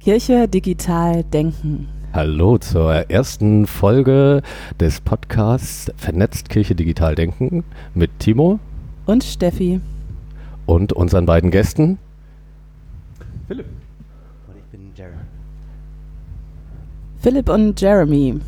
Kirche 0.00 0.48
digital 0.48 1.24
denken. 1.24 1.86
Hallo 2.14 2.56
zur 2.56 3.10
ersten 3.10 3.66
Folge 3.66 4.40
des 4.80 5.02
Podcasts 5.02 5.92
Vernetzt 5.98 6.48
Kirche 6.48 6.74
digital 6.74 7.14
denken 7.14 7.64
mit 7.92 8.18
Timo 8.18 8.58
und 9.04 9.22
Steffi 9.22 9.82
und 10.64 10.94
unseren 10.94 11.26
beiden 11.26 11.50
Gästen 11.50 11.98
Philipp. 13.46 13.66
Und 14.48 14.56
ich 14.56 14.64
bin 14.72 14.90
Jeremy. 14.96 15.18
Philipp 17.18 17.48
und 17.50 17.78
Jeremy. 17.78 18.40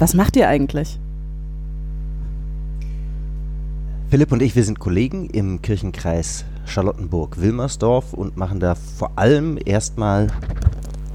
Was 0.00 0.14
macht 0.14 0.34
ihr 0.34 0.48
eigentlich? 0.48 0.98
Philipp 4.10 4.32
und 4.32 4.42
ich, 4.42 4.56
wir 4.56 4.64
sind 4.64 4.80
Kollegen 4.80 5.30
im 5.30 5.62
Kirchenkreis 5.62 6.44
Charlottenburg-Wilmersdorf 6.66 8.12
und 8.12 8.36
machen 8.36 8.60
da 8.60 8.74
vor 8.74 9.12
allem 9.16 9.58
erstmal 9.64 10.28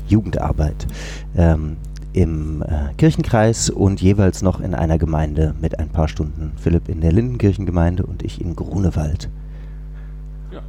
Jugendarbeit 0.08 0.88
ähm, 1.36 1.78
im 2.14 2.64
äh, 2.64 2.94
Kirchenkreis 2.98 3.70
und 3.70 4.02
jeweils 4.02 4.42
noch 4.42 4.60
in 4.60 4.74
einer 4.74 4.98
Gemeinde 4.98 5.54
mit 5.62 5.80
ein 5.80 5.90
paar 5.90 6.08
Stunden. 6.08 6.52
Philipp 6.58 6.90
in 6.90 7.02
der 7.02 7.12
Lindenkirchengemeinde 7.12 8.04
und 8.04 8.24
ich 8.24 8.42
in 8.42 8.56
Grunewald. 8.56 9.30
Ja, 10.52 10.62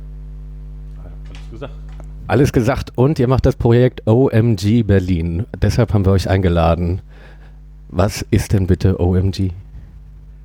alles 1.03 1.51
gesagt. 1.51 1.73
Alles 2.27 2.53
gesagt 2.53 2.93
und 2.97 3.19
ihr 3.19 3.29
macht 3.29 3.47
das 3.47 3.57
Projekt 3.57 4.07
OMG 4.07 4.83
Berlin. 4.83 5.47
Deshalb 5.63 5.95
haben 5.95 6.05
wir 6.05 6.13
euch 6.13 6.29
eingeladen. 6.29 7.01
Was 7.89 8.23
ist 8.31 8.53
denn 8.53 8.67
bitte 8.67 9.01
OMG? 9.01 9.53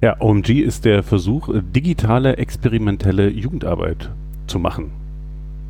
Ja, 0.01 0.15
OMG 0.21 0.61
ist 0.61 0.85
der 0.85 1.03
Versuch, 1.03 1.49
digitale 1.53 2.37
experimentelle 2.37 3.29
Jugendarbeit 3.29 4.09
zu 4.47 4.59
machen. 4.59 4.91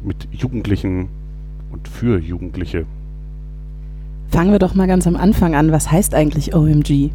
Mit 0.04 0.28
Jugendlichen 0.32 1.10
und 1.72 1.88
für 1.88 2.20
Jugendliche. 2.20 2.86
Fangen 4.30 4.52
wir 4.52 4.60
doch 4.60 4.76
mal 4.76 4.88
ganz 4.88 5.06
am 5.08 5.16
Anfang 5.16 5.56
an. 5.56 5.72
Was 5.72 5.92
heißt 5.92 6.16
eigentlich 6.16 6.56
OMG? 6.56 7.12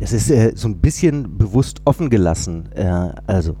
Es 0.00 0.12
ist 0.12 0.30
äh, 0.30 0.52
so 0.54 0.68
ein 0.68 0.78
bisschen 0.78 1.38
bewusst 1.38 1.80
offen 1.84 2.10
gelassen. 2.10 2.68
Äh, 2.74 3.10
also 3.26 3.56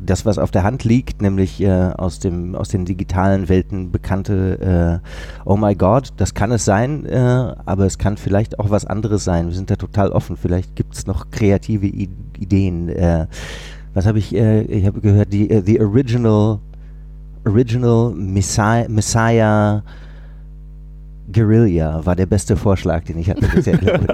das, 0.00 0.24
was 0.24 0.38
auf 0.38 0.50
der 0.50 0.62
Hand 0.62 0.84
liegt, 0.84 1.20
nämlich 1.20 1.60
äh, 1.60 1.90
aus, 1.96 2.18
dem, 2.18 2.54
aus 2.54 2.68
den 2.68 2.84
digitalen 2.84 3.48
Welten 3.48 3.90
bekannte 3.90 5.02
äh, 5.04 5.08
Oh 5.44 5.56
my 5.56 5.74
God, 5.74 6.12
das 6.16 6.34
kann 6.34 6.50
es 6.52 6.64
sein, 6.64 7.04
äh, 7.06 7.54
aber 7.66 7.84
es 7.84 7.98
kann 7.98 8.16
vielleicht 8.16 8.58
auch 8.58 8.70
was 8.70 8.86
anderes 8.86 9.24
sein. 9.24 9.48
Wir 9.48 9.54
sind 9.54 9.70
da 9.70 9.76
total 9.76 10.10
offen. 10.10 10.36
Vielleicht 10.36 10.76
gibt 10.76 10.94
es 10.94 11.06
noch 11.06 11.30
kreative 11.30 11.86
I 11.86 12.08
Ideen. 12.38 12.88
Äh, 13.92 13.94
was 13.94 14.06
habe 14.06 14.18
ich, 14.18 14.34
äh, 14.34 14.62
ich 14.62 14.86
habe 14.86 15.00
gehört, 15.00 15.32
die 15.32 15.50
uh, 15.50 15.62
the 15.64 15.80
original 15.80 16.60
original 17.44 18.12
Messiah, 18.14 18.88
Messiah 18.88 19.82
Guerilla 21.32 22.04
war 22.04 22.16
der 22.16 22.26
beste 22.26 22.56
Vorschlag, 22.56 23.04
den 23.04 23.18
ich 23.18 23.30
hatte 23.30 23.46
bisher. 23.48 23.78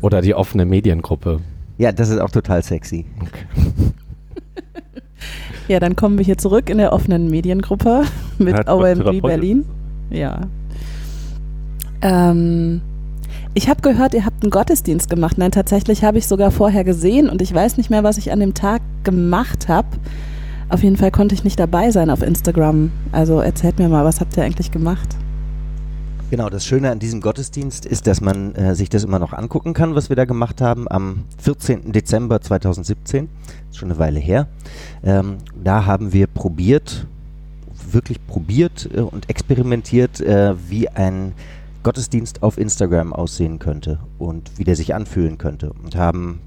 Oder 0.00 0.20
die 0.20 0.34
offene 0.34 0.64
Mediengruppe. 0.64 1.40
Ja, 1.78 1.92
das 1.92 2.08
ist 2.08 2.18
auch 2.18 2.30
total 2.30 2.62
sexy. 2.62 3.06
Okay. 3.20 3.72
ja, 5.68 5.80
dann 5.80 5.94
kommen 5.96 6.18
wir 6.18 6.24
hier 6.24 6.38
zurück 6.38 6.68
in 6.70 6.78
der 6.78 6.92
offenen 6.92 7.30
Mediengruppe 7.30 8.02
mit 8.38 8.68
OMG 8.68 9.20
Berlin. 9.20 9.64
Ja. 10.10 10.40
Ähm, 12.02 12.82
ich 13.54 13.68
habe 13.68 13.82
gehört, 13.82 14.14
ihr 14.14 14.24
habt 14.24 14.42
einen 14.42 14.50
Gottesdienst 14.50 15.10
gemacht. 15.10 15.36
Nein, 15.36 15.50
tatsächlich 15.50 16.04
habe 16.04 16.18
ich 16.18 16.26
sogar 16.26 16.50
vorher 16.50 16.84
gesehen 16.84 17.28
und 17.28 17.42
ich 17.42 17.52
weiß 17.52 17.76
nicht 17.76 17.90
mehr, 17.90 18.02
was 18.02 18.16
ich 18.16 18.32
an 18.32 18.40
dem 18.40 18.54
Tag 18.54 18.80
gemacht 19.04 19.68
habe. 19.68 19.88
Auf 20.70 20.82
jeden 20.82 20.96
Fall 20.96 21.10
konnte 21.10 21.34
ich 21.34 21.44
nicht 21.44 21.60
dabei 21.60 21.90
sein 21.90 22.08
auf 22.08 22.22
Instagram. 22.22 22.90
Also 23.12 23.40
erzählt 23.40 23.78
mir 23.78 23.90
mal, 23.90 24.06
was 24.06 24.20
habt 24.20 24.36
ihr 24.38 24.42
eigentlich 24.42 24.70
gemacht? 24.70 25.16
Genau, 26.30 26.48
das 26.48 26.64
Schöne 26.64 26.90
an 26.90 26.98
diesem 26.98 27.20
Gottesdienst 27.20 27.84
ist, 27.84 28.06
dass 28.06 28.22
man 28.22 28.54
äh, 28.54 28.74
sich 28.74 28.88
das 28.88 29.04
immer 29.04 29.18
noch 29.18 29.34
angucken 29.34 29.74
kann, 29.74 29.94
was 29.94 30.08
wir 30.08 30.16
da 30.16 30.24
gemacht 30.24 30.62
haben 30.62 30.90
am 30.90 31.24
14. 31.42 31.92
Dezember 31.92 32.40
2017. 32.40 33.28
Ist 33.70 33.76
schon 33.76 33.90
eine 33.90 33.98
Weile 33.98 34.18
her. 34.18 34.48
Ähm, 35.04 35.36
da 35.62 35.84
haben 35.84 36.14
wir 36.14 36.26
probiert, 36.26 37.06
wirklich 37.90 38.26
probiert 38.26 38.88
äh, 38.94 39.00
und 39.00 39.28
experimentiert, 39.28 40.22
äh, 40.22 40.54
wie 40.70 40.88
ein 40.88 41.34
Gottesdienst 41.82 42.42
auf 42.42 42.58
Instagram 42.58 43.12
aussehen 43.12 43.58
könnte 43.58 43.98
und 44.18 44.50
wie 44.56 44.64
der 44.64 44.76
sich 44.76 44.94
anfühlen 44.94 45.38
könnte 45.38 45.72
und 45.72 45.96
haben 45.96 46.40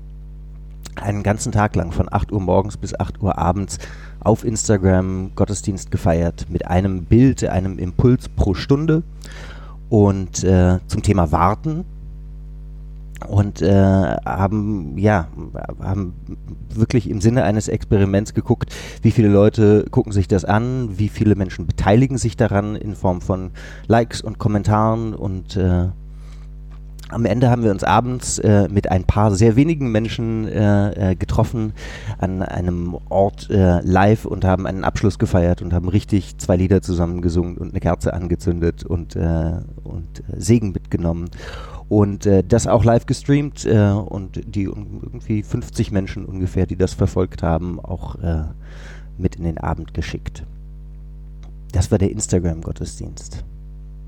einen 0.96 1.24
ganzen 1.24 1.52
Tag 1.52 1.76
lang 1.76 1.92
von 1.92 2.08
8 2.12 2.32
Uhr 2.32 2.42
morgens 2.42 2.78
bis 2.78 2.98
8 2.98 3.22
Uhr 3.22 3.38
abends 3.38 3.80
auf 4.22 4.44
Instagram 4.44 5.32
Gottesdienst 5.36 5.92
gefeiert 5.92 6.48
mit 6.50 6.68
einem 6.68 7.04
Bild, 7.04 7.44
einem 7.44 7.78
Impuls 7.78 8.30
pro 8.30 8.54
Stunde. 8.54 9.04
Und 9.90 10.44
äh, 10.44 10.80
zum 10.88 11.04
Thema 11.04 11.32
Warten 11.32 11.86
und 13.28 13.62
äh, 13.62 13.72
haben 13.72 14.98
ja 14.98 15.28
haben 15.82 16.14
wirklich 16.74 17.10
im 17.10 17.22
Sinne 17.22 17.44
eines 17.44 17.68
Experiments 17.68 18.34
geguckt, 18.34 18.76
wie 19.02 19.12
viele 19.12 19.30
Leute 19.30 19.86
gucken 19.90 20.12
sich 20.12 20.28
das 20.28 20.46
an, 20.46 20.98
wie 20.98 21.10
viele 21.10 21.36
Menschen 21.36 21.66
beteiligen 21.66 22.18
sich 22.18 22.36
daran 22.36 22.76
in 22.76 22.96
Form 22.96 23.22
von 23.22 23.52
Likes 23.88 24.22
und 24.22 24.38
Kommentaren. 24.38 25.14
Und 25.14 25.56
äh, 25.56 25.88
am 27.10 27.26
Ende 27.26 27.50
haben 27.50 27.64
wir 27.64 27.72
uns 27.72 27.84
abends 27.84 28.40
äh, 28.40 28.68
mit 28.70 28.92
ein 28.92 29.06
paar 29.06 29.32
sehr 29.32 29.56
wenigen 29.56 29.92
Menschen 29.92 30.48
äh, 30.48 31.12
äh, 31.12 31.16
getroffen 31.16 31.74
an 32.18 32.42
einem 32.42 32.98
Ort 33.10 33.50
äh, 33.50 33.80
live 33.82 34.26
und 34.26 34.44
haben 34.44 34.68
einen 34.68 34.84
Abschluss 34.84 35.20
gefeiert 35.20 35.62
und 35.62 35.72
haben 35.72 35.88
richtig 35.88 36.38
zwei 36.38 36.58
Lieder 36.58 36.82
zusammen 36.82 37.22
gesungen 37.22 37.58
und 37.58 37.72
eine 37.72 37.80
Kerze 37.80 38.14
angezündet 38.14 38.84
und, 38.84 39.16
und 39.16 40.24
Segen 40.36 40.72
mitgenommen 40.72 41.30
und 41.90 42.26
äh, 42.26 42.44
das 42.44 42.68
auch 42.68 42.84
live 42.84 43.06
gestreamt 43.06 43.66
äh, 43.66 43.90
und 43.90 44.42
die 44.56 44.64
irgendwie 44.64 45.44
50 45.44 45.92
Menschen 45.92 46.26
ungefähr, 46.26 46.66
die 46.66 46.76
das 46.76 46.94
verfolgt 46.94 47.44
haben, 47.44 47.80
auch 47.80 48.16
äh, 48.16 48.46
mit 49.18 49.36
in 49.36 49.44
den 49.44 49.58
Abend 49.58 49.94
geschickt. 49.94 50.44
Das 51.72 51.92
war 51.92 51.98
der 51.98 52.12
Instagram-Gottesdienst. 52.12 53.44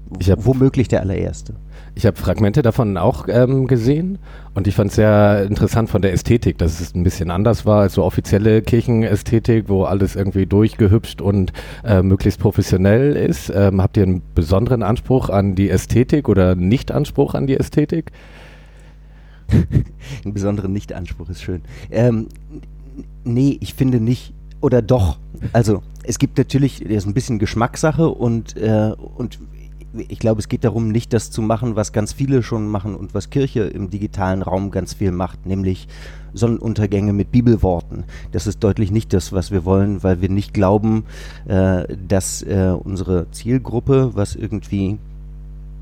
Womöglich 0.10 0.88
der 0.88 1.02
allererste. 1.02 1.56
Ich 1.96 2.06
habe 2.06 2.16
Fragmente 2.16 2.62
davon 2.62 2.96
auch 2.96 3.28
ähm, 3.28 3.68
gesehen 3.68 4.20
und 4.54 4.68
ich 4.68 4.76
fand 4.76 4.92
es 4.92 4.98
sehr 4.98 5.44
interessant 5.44 5.90
von 5.90 6.02
der 6.02 6.14
Ästhetik, 6.14 6.58
dass 6.60 6.80
es 6.80 6.94
ein 6.94 7.04
bisschen 7.04 7.32
anders 7.32 7.66
war 7.66 7.82
als 7.82 7.94
so 7.94 8.04
offizielle 8.04 8.62
Kirchenästhetik, 8.62 9.68
wo 9.68 9.84
alles 9.84 10.16
irgendwie 10.16 10.46
durchgehübscht 10.46 11.22
und 11.22 11.54
äh, 11.84 12.04
möglichst 12.04 12.40
professionell 12.40 13.16
ist. 13.16 13.52
Ähm, 13.54 13.82
habt 13.82 13.98
ihr 13.98 14.04
einen 14.04 14.22
besonderen 14.36 14.84
Anspruch 14.84 15.30
an 15.30 15.56
die 15.56 15.70
Ästhetik 15.70 16.30
oder 16.30 16.56
Nicht-Anspruch 16.56 17.34
an 17.34 17.48
die 17.48 17.58
Ästhetik? 17.58 18.12
einen 19.50 20.34
besonderen 20.34 20.74
Nicht-Anspruch 20.74 21.30
ist 21.30 21.42
schön. 21.42 21.62
Ähm, 21.90 22.28
nee, 23.24 23.58
ich 23.60 23.74
finde 23.74 24.00
nicht. 24.00 24.34
Oder 24.60 24.82
doch. 24.82 25.20
Also 25.54 25.84
es 26.04 26.20
gibt 26.20 26.38
natürlich, 26.38 26.80
das 26.80 26.90
ist 26.92 27.06
ein 27.06 27.14
bisschen 27.14 27.40
Geschmackssache 27.40 28.10
und, 28.10 28.58
äh, 28.58 28.92
und 29.16 29.40
ich 30.00 30.20
glaube, 30.20 30.40
es 30.40 30.48
geht 30.48 30.64
darum, 30.64 30.90
nicht 30.90 31.14
das 31.14 31.32
zu 31.32 31.42
machen, 31.42 31.76
was 31.76 31.92
ganz 31.92 32.14
viele 32.14 32.44
schon 32.44 32.68
machen 32.68 32.96
und 32.96 33.14
was 33.14 33.30
Kirche 33.30 33.62
im 33.62 33.90
digitalen 33.90 34.42
Raum 34.42 34.72
ganz 34.72 34.94
viel 34.94 35.12
macht, 35.12 35.46
nämlich 35.46 35.88
Sonnenuntergänge 36.34 37.14
mit 37.14 37.32
Bibelworten. 37.32 38.04
Das 38.32 38.48
ist 38.48 38.64
deutlich 38.64 38.92
nicht 38.92 39.14
das, 39.14 39.34
was 39.34 39.52
wir 39.52 39.66
wollen, 39.66 40.04
weil 40.04 40.22
wir 40.22 40.30
nicht 40.30 40.54
glauben, 40.54 41.06
äh, 41.48 41.96
dass 42.08 42.42
äh, 42.44 42.74
unsere 42.84 43.30
Zielgruppe, 43.32 44.12
was 44.14 44.36
irgendwie 44.36 44.98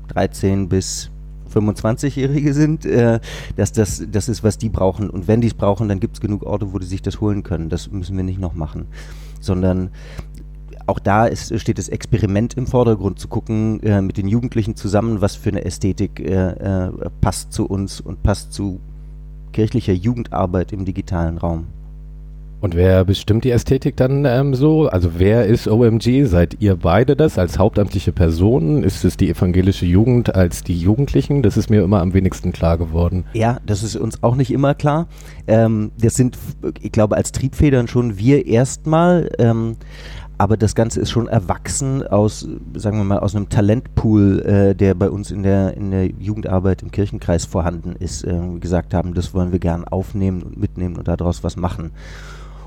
13 0.08 0.68
bis 0.68 1.10
25-Jährige 1.52 2.54
sind, 2.54 2.84
äh, 2.84 3.20
dass 3.56 3.72
das 3.72 4.04
das 4.10 4.28
ist, 4.28 4.42
was 4.42 4.58
die 4.58 4.68
brauchen. 4.68 5.10
Und 5.10 5.28
wenn 5.28 5.40
die 5.40 5.48
es 5.48 5.54
brauchen, 5.54 5.88
dann 5.88 6.00
gibt 6.00 6.16
es 6.16 6.20
genug 6.20 6.42
Orte, 6.44 6.72
wo 6.72 6.78
die 6.78 6.86
sich 6.86 7.02
das 7.02 7.20
holen 7.20 7.42
können. 7.42 7.68
Das 7.68 7.90
müssen 7.90 8.16
wir 8.16 8.24
nicht 8.24 8.40
noch 8.40 8.54
machen. 8.54 8.86
Sondern 9.40 9.90
auch 10.86 10.98
da 10.98 11.26
ist, 11.26 11.58
steht 11.60 11.78
das 11.78 11.88
Experiment 11.88 12.54
im 12.54 12.66
Vordergrund, 12.66 13.18
zu 13.18 13.28
gucken 13.28 13.80
äh, 13.82 14.00
mit 14.00 14.16
den 14.16 14.28
Jugendlichen 14.28 14.76
zusammen, 14.76 15.20
was 15.20 15.36
für 15.36 15.50
eine 15.50 15.64
Ästhetik 15.64 16.20
äh, 16.20 16.50
äh, 16.50 16.90
passt 17.20 17.52
zu 17.52 17.66
uns 17.66 18.00
und 18.00 18.22
passt 18.22 18.52
zu 18.52 18.80
kirchlicher 19.52 19.92
Jugendarbeit 19.92 20.72
im 20.72 20.84
digitalen 20.84 21.38
Raum. 21.38 21.66
Und 22.58 22.74
wer 22.74 23.04
bestimmt 23.04 23.44
die 23.44 23.50
Ästhetik 23.50 23.96
dann 23.96 24.24
ähm, 24.24 24.54
so? 24.54 24.88
Also 24.88 25.18
wer 25.18 25.46
ist 25.46 25.68
OMG? 25.68 26.24
Seid 26.24 26.56
ihr 26.58 26.76
beide 26.76 27.14
das 27.14 27.38
als 27.38 27.58
hauptamtliche 27.58 28.12
Personen? 28.12 28.82
Ist 28.82 29.04
es 29.04 29.18
die 29.18 29.28
evangelische 29.28 29.84
Jugend 29.84 30.34
als 30.34 30.64
die 30.64 30.78
Jugendlichen? 30.78 31.42
Das 31.42 31.58
ist 31.58 31.68
mir 31.68 31.82
immer 31.82 32.00
am 32.00 32.14
wenigsten 32.14 32.52
klar 32.52 32.78
geworden. 32.78 33.24
Ja, 33.34 33.58
das 33.66 33.82
ist 33.82 33.94
uns 33.94 34.22
auch 34.22 34.36
nicht 34.36 34.50
immer 34.50 34.74
klar. 34.74 35.06
Ähm, 35.46 35.92
das 36.00 36.14
sind, 36.14 36.38
ich 36.80 36.92
glaube, 36.92 37.16
als 37.16 37.30
Triebfedern 37.32 37.88
schon 37.88 38.18
wir 38.18 38.46
erstmal. 38.46 39.30
Ähm, 39.38 39.76
aber 40.38 40.56
das 40.56 40.74
Ganze 40.74 41.00
ist 41.00 41.10
schon 41.10 41.28
erwachsen 41.28 42.06
aus, 42.06 42.46
sagen 42.74 42.98
wir 42.98 43.04
mal, 43.04 43.20
aus 43.20 43.34
einem 43.34 43.48
Talentpool, 43.48 44.40
äh, 44.40 44.74
der 44.74 44.94
bei 44.94 45.08
uns 45.08 45.30
in 45.30 45.42
der, 45.42 45.74
in 45.76 45.90
der 45.90 46.06
Jugendarbeit 46.10 46.82
im 46.82 46.90
Kirchenkreis 46.90 47.46
vorhanden 47.46 47.96
ist. 47.98 48.24
Äh, 48.24 48.58
gesagt 48.60 48.92
haben, 48.92 49.14
das 49.14 49.32
wollen 49.32 49.52
wir 49.52 49.58
gern 49.58 49.84
aufnehmen 49.84 50.42
und 50.42 50.58
mitnehmen 50.58 50.96
und 50.96 51.08
daraus 51.08 51.42
was 51.42 51.56
machen. 51.56 51.92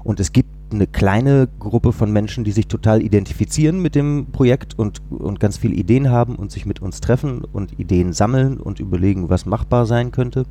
Und 0.03 0.19
es 0.19 0.31
gibt 0.31 0.49
eine 0.71 0.87
kleine 0.87 1.47
Gruppe 1.59 1.91
von 1.93 2.11
Menschen, 2.11 2.43
die 2.43 2.51
sich 2.51 2.67
total 2.67 3.01
identifizieren 3.01 3.81
mit 3.81 3.95
dem 3.95 4.27
Projekt 4.31 4.77
und, 4.77 5.01
und 5.09 5.39
ganz 5.39 5.57
viele 5.57 5.75
Ideen 5.75 6.09
haben 6.09 6.35
und 6.35 6.51
sich 6.51 6.65
mit 6.65 6.81
uns 6.81 7.01
treffen 7.01 7.43
und 7.43 7.79
Ideen 7.79 8.13
sammeln 8.13 8.57
und 8.57 8.79
überlegen, 8.79 9.29
was 9.29 9.45
machbar 9.45 9.85
sein 9.85 10.11
könnte. 10.11 10.45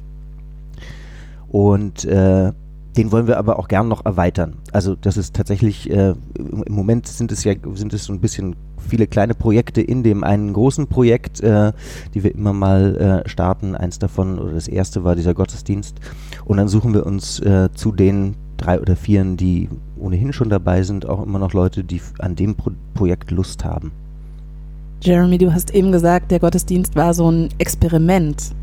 Und 1.48 2.04
äh, 2.04 2.52
den 2.98 3.12
wollen 3.12 3.28
wir 3.28 3.38
aber 3.38 3.60
auch 3.60 3.68
gern 3.68 3.86
noch 3.86 4.04
erweitern. 4.04 4.56
Also 4.72 4.96
das 4.96 5.16
ist 5.16 5.36
tatsächlich, 5.36 5.88
äh, 5.88 6.14
im 6.36 6.74
Moment 6.74 7.06
sind 7.06 7.30
es 7.30 7.44
ja, 7.44 7.54
sind 7.74 7.94
es 7.94 8.04
so 8.04 8.12
ein 8.12 8.18
bisschen 8.18 8.56
viele 8.88 9.06
kleine 9.06 9.34
Projekte 9.34 9.80
in 9.80 10.02
dem 10.02 10.24
einen 10.24 10.52
großen 10.52 10.88
Projekt, 10.88 11.40
äh, 11.40 11.72
die 12.12 12.24
wir 12.24 12.34
immer 12.34 12.52
mal 12.52 13.22
äh, 13.24 13.28
starten. 13.28 13.76
Eins 13.76 14.00
davon, 14.00 14.40
oder 14.40 14.52
das 14.52 14.66
erste 14.66 15.04
war 15.04 15.14
dieser 15.14 15.32
Gottesdienst. 15.32 15.96
Und 16.44 16.56
dann 16.56 16.66
suchen 16.66 16.92
wir 16.92 17.06
uns 17.06 17.38
äh, 17.38 17.68
zu 17.72 17.92
den 17.92 18.34
drei 18.56 18.80
oder 18.80 18.96
vieren, 18.96 19.36
die 19.36 19.68
ohnehin 19.96 20.32
schon 20.32 20.48
dabei 20.48 20.82
sind, 20.82 21.08
auch 21.08 21.22
immer 21.22 21.38
noch 21.38 21.52
Leute, 21.52 21.84
die 21.84 22.02
an 22.18 22.34
dem 22.34 22.56
Pro 22.56 22.72
Projekt 22.94 23.30
Lust 23.30 23.64
haben. 23.64 23.92
Jeremy, 25.02 25.38
du 25.38 25.54
hast 25.54 25.72
eben 25.72 25.92
gesagt, 25.92 26.32
der 26.32 26.40
Gottesdienst 26.40 26.96
war 26.96 27.14
so 27.14 27.30
ein 27.30 27.50
Experiment. 27.58 28.56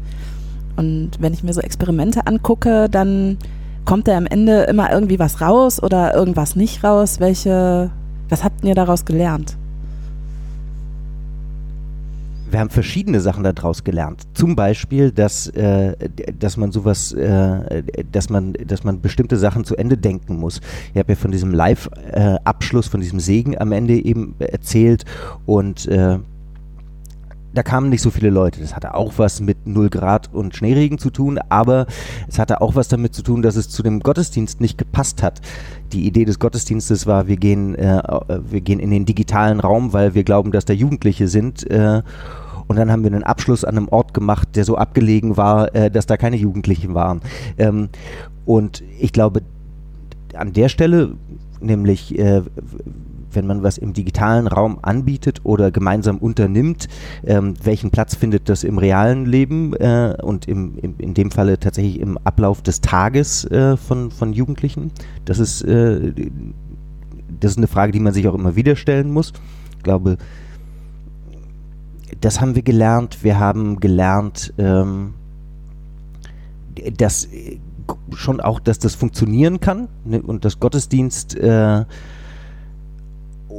Und 0.75 1.11
wenn 1.19 1.31
ich 1.31 1.41
mir 1.41 1.53
so 1.53 1.61
Experimente 1.61 2.27
angucke, 2.27 2.89
dann 2.89 3.37
kommt 3.85 4.07
da 4.07 4.17
am 4.17 4.25
Ende 4.25 4.63
immer 4.63 4.91
irgendwie 4.91 5.19
was 5.19 5.41
raus 5.41 5.81
oder 5.81 6.13
irgendwas 6.13 6.55
nicht 6.55 6.83
raus? 6.83 7.19
Welche, 7.19 7.91
was 8.29 8.43
habt 8.43 8.63
ihr 8.63 8.75
daraus 8.75 9.05
gelernt? 9.05 9.57
wir 12.55 12.61
haben 12.61 12.69
verschiedene 12.69 13.19
Sachen 13.19 13.43
daraus 13.43 13.83
gelernt. 13.83 14.23
Zum 14.33 14.55
Beispiel, 14.55 15.11
dass, 15.11 15.47
äh, 15.47 15.93
dass 16.39 16.55
man 16.55 16.71
sowas, 16.71 17.11
äh, 17.11 17.83
dass 18.11 18.29
man, 18.29 18.53
dass 18.53 18.85
man 18.85 19.01
bestimmte 19.01 19.35
Sachen 19.35 19.65
zu 19.65 19.75
Ende 19.75 19.97
denken 19.97 20.37
muss. 20.37 20.61
Ich 20.93 20.99
habe 20.99 21.11
ja 21.11 21.15
von 21.17 21.31
diesem 21.31 21.51
Live-Abschluss, 21.53 22.87
äh, 22.87 22.89
von 22.89 23.01
diesem 23.01 23.19
Segen 23.19 23.57
am 23.59 23.73
Ende 23.73 23.95
eben 23.95 24.35
erzählt 24.39 25.03
und 25.45 25.85
äh, 25.87 26.19
da 27.55 27.63
kamen 27.63 27.89
nicht 27.89 28.01
so 28.01 28.11
viele 28.11 28.29
Leute. 28.29 28.59
Das 28.59 28.75
hatte 28.75 28.93
auch 28.93 29.13
was 29.17 29.39
mit 29.39 29.65
0 29.65 29.89
Grad 29.89 30.33
und 30.33 30.55
Schneeregen 30.55 30.97
zu 30.97 31.09
tun, 31.09 31.39
aber 31.49 31.87
es 32.27 32.37
hatte 32.37 32.61
auch 32.61 32.75
was 32.75 32.87
damit 32.87 33.15
zu 33.15 33.23
tun, 33.23 33.41
dass 33.41 33.55
es 33.55 33.69
zu 33.69 33.81
dem 33.81 34.01
Gottesdienst 34.01 34.61
nicht 34.61 34.77
gepasst 34.77 35.23
hat. 35.23 35.41
Die 35.93 36.05
Idee 36.05 36.25
des 36.25 36.39
Gottesdienstes 36.39 37.07
war, 37.07 37.27
wir 37.27 37.37
gehen, 37.37 37.75
äh, 37.75 38.01
wir 38.49 38.61
gehen 38.61 38.79
in 38.79 38.91
den 38.91 39.05
digitalen 39.05 39.59
Raum, 39.59 39.93
weil 39.93 40.13
wir 40.13 40.23
glauben, 40.23 40.51
dass 40.51 40.65
da 40.65 40.73
Jugendliche 40.73 41.27
sind. 41.27 41.69
Äh, 41.69 42.01
und 42.67 42.77
dann 42.77 42.91
haben 42.91 43.03
wir 43.03 43.11
einen 43.11 43.23
Abschluss 43.23 43.63
an 43.63 43.77
einem 43.77 43.87
Ort 43.89 44.13
gemacht, 44.13 44.49
der 44.55 44.65
so 44.65 44.75
abgelegen 44.75 45.37
war, 45.37 45.73
äh, 45.75 45.89
dass 45.89 46.07
da 46.07 46.17
keine 46.17 46.35
Jugendlichen 46.35 46.93
waren. 46.93 47.21
Ähm, 47.57 47.89
und 48.45 48.83
ich 48.99 49.13
glaube, 49.13 49.41
an 50.33 50.51
der 50.51 50.69
Stelle, 50.69 51.13
nämlich 51.61 52.17
äh, 52.17 52.41
wenn 53.35 53.47
man 53.47 53.63
was 53.63 53.77
im 53.77 53.93
digitalen 53.93 54.47
Raum 54.47 54.79
anbietet 54.81 55.41
oder 55.43 55.71
gemeinsam 55.71 56.17
unternimmt, 56.17 56.87
ähm, 57.25 57.53
welchen 57.63 57.91
Platz 57.91 58.15
findet 58.15 58.49
das 58.49 58.63
im 58.63 58.77
realen 58.77 59.25
Leben 59.25 59.73
äh, 59.75 60.15
und 60.21 60.47
im, 60.47 60.77
im, 60.77 60.95
in 60.97 61.13
dem 61.13 61.31
Falle 61.31 61.59
tatsächlich 61.59 61.99
im 61.99 62.17
Ablauf 62.19 62.61
des 62.61 62.81
Tages 62.81 63.45
äh, 63.45 63.77
von, 63.77 64.11
von 64.11 64.33
Jugendlichen? 64.33 64.91
Das 65.25 65.39
ist, 65.39 65.61
äh, 65.63 66.13
das 67.39 67.51
ist 67.51 67.57
eine 67.57 67.67
Frage, 67.67 67.91
die 67.91 67.99
man 67.99 68.13
sich 68.13 68.27
auch 68.27 68.35
immer 68.35 68.55
wieder 68.55 68.75
stellen 68.75 69.11
muss. 69.11 69.33
Ich 69.77 69.83
glaube, 69.83 70.17
das 72.21 72.41
haben 72.41 72.55
wir 72.55 72.63
gelernt. 72.63 73.23
Wir 73.23 73.39
haben 73.39 73.79
gelernt, 73.79 74.53
ähm, 74.57 75.13
dass 76.97 77.27
schon 78.13 78.41
auch, 78.41 78.59
dass 78.59 78.79
das 78.79 78.95
funktionieren 78.95 79.59
kann 79.59 79.87
ne, 80.03 80.21
und 80.21 80.45
dass 80.45 80.59
Gottesdienst 80.59 81.35
äh, 81.35 81.85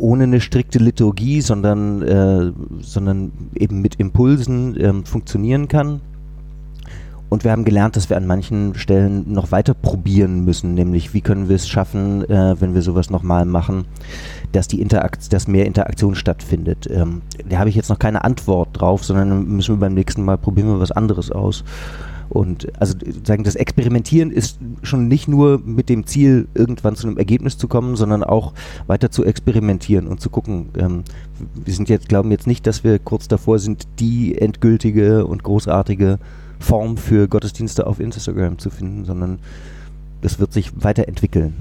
ohne 0.01 0.25
eine 0.25 0.41
strikte 0.41 0.79
Liturgie, 0.79 1.41
sondern, 1.41 2.03
äh, 2.03 2.53
sondern 2.81 3.33
eben 3.55 3.81
mit 3.81 3.97
Impulsen 3.97 4.77
äh, 4.77 4.93
funktionieren 5.05 5.69
kann. 5.69 6.01
Und 7.29 7.43
wir 7.43 7.51
haben 7.51 7.65
gelernt, 7.65 7.97
dass 7.97 8.09
wir 8.09 8.17
an 8.17 8.27
manchen 8.27 8.77
Stellen 8.77 9.33
noch 9.33 9.51
weiter 9.51 9.75
probieren 9.75 10.45
müssen, 10.45 10.75
nämlich 10.75 11.13
wie 11.13 11.21
können 11.21 11.49
wir 11.49 11.57
es 11.57 11.69
schaffen, 11.69 12.25
äh, 12.31 12.61
wenn 12.61 12.75
wir 12.75 12.83
sowas 12.83 13.11
nochmal 13.11 13.45
machen, 13.47 13.85
dass 14.53 14.69
die 14.69 14.81
Interakt 14.81 15.33
dass 15.33 15.49
mehr 15.49 15.67
Interaktion 15.67 16.15
stattfindet. 16.15 16.89
Ähm, 16.89 17.23
da 17.49 17.59
habe 17.59 17.69
ich 17.69 17.75
jetzt 17.75 17.89
noch 17.89 17.99
keine 17.99 18.23
Antwort 18.23 18.69
drauf, 18.73 19.05
sondern 19.05 19.45
müssen 19.49 19.75
wir 19.75 19.81
beim 19.81 19.95
nächsten 19.95 20.25
Mal 20.25 20.39
probieren 20.39 20.69
wir 20.69 20.79
was 20.79 20.93
anderes 20.93 21.33
aus. 21.33 21.65
Und 22.29 22.69
also 22.81 22.97
sagen, 23.25 23.45
das 23.45 23.55
Experimentieren 23.55 24.31
ist 24.31 24.59
schon 24.83 25.09
nicht 25.09 25.29
nur 25.29 25.61
mit 25.65 25.89
dem 25.89 26.07
Ziel, 26.07 26.49
irgendwann 26.55 26.97
zu 26.97 27.07
einem 27.07 27.19
Ergebnis 27.19 27.59
zu 27.59 27.69
kommen, 27.69 27.97
sondern 27.97 28.25
auch 28.25 28.53
weiter 28.87 29.11
zu 29.11 29.25
experimentieren 29.25 30.07
und 30.07 30.21
zu 30.21 30.31
gucken. 30.31 30.71
Ähm, 30.79 31.05
wir 31.55 31.73
sind 31.73 31.89
jetzt, 31.89 32.09
glauben 32.09 32.31
jetzt 32.31 32.47
nicht, 32.47 32.67
dass 32.67 32.85
wir 32.85 32.99
kurz 32.99 33.29
davor 33.29 33.59
sind, 33.59 33.87
die 33.99 34.39
endgültige 34.39 35.27
und 35.27 35.43
großartige 35.43 36.19
Form 36.59 36.97
für 36.97 37.29
Gottesdienste 37.29 37.87
auf 37.87 38.01
Instagram 38.01 38.59
zu 38.59 38.71
finden, 38.71 39.05
sondern 39.05 39.39
das 40.23 40.39
wird 40.39 40.53
sich 40.53 40.73
weiterentwickeln. 40.83 41.55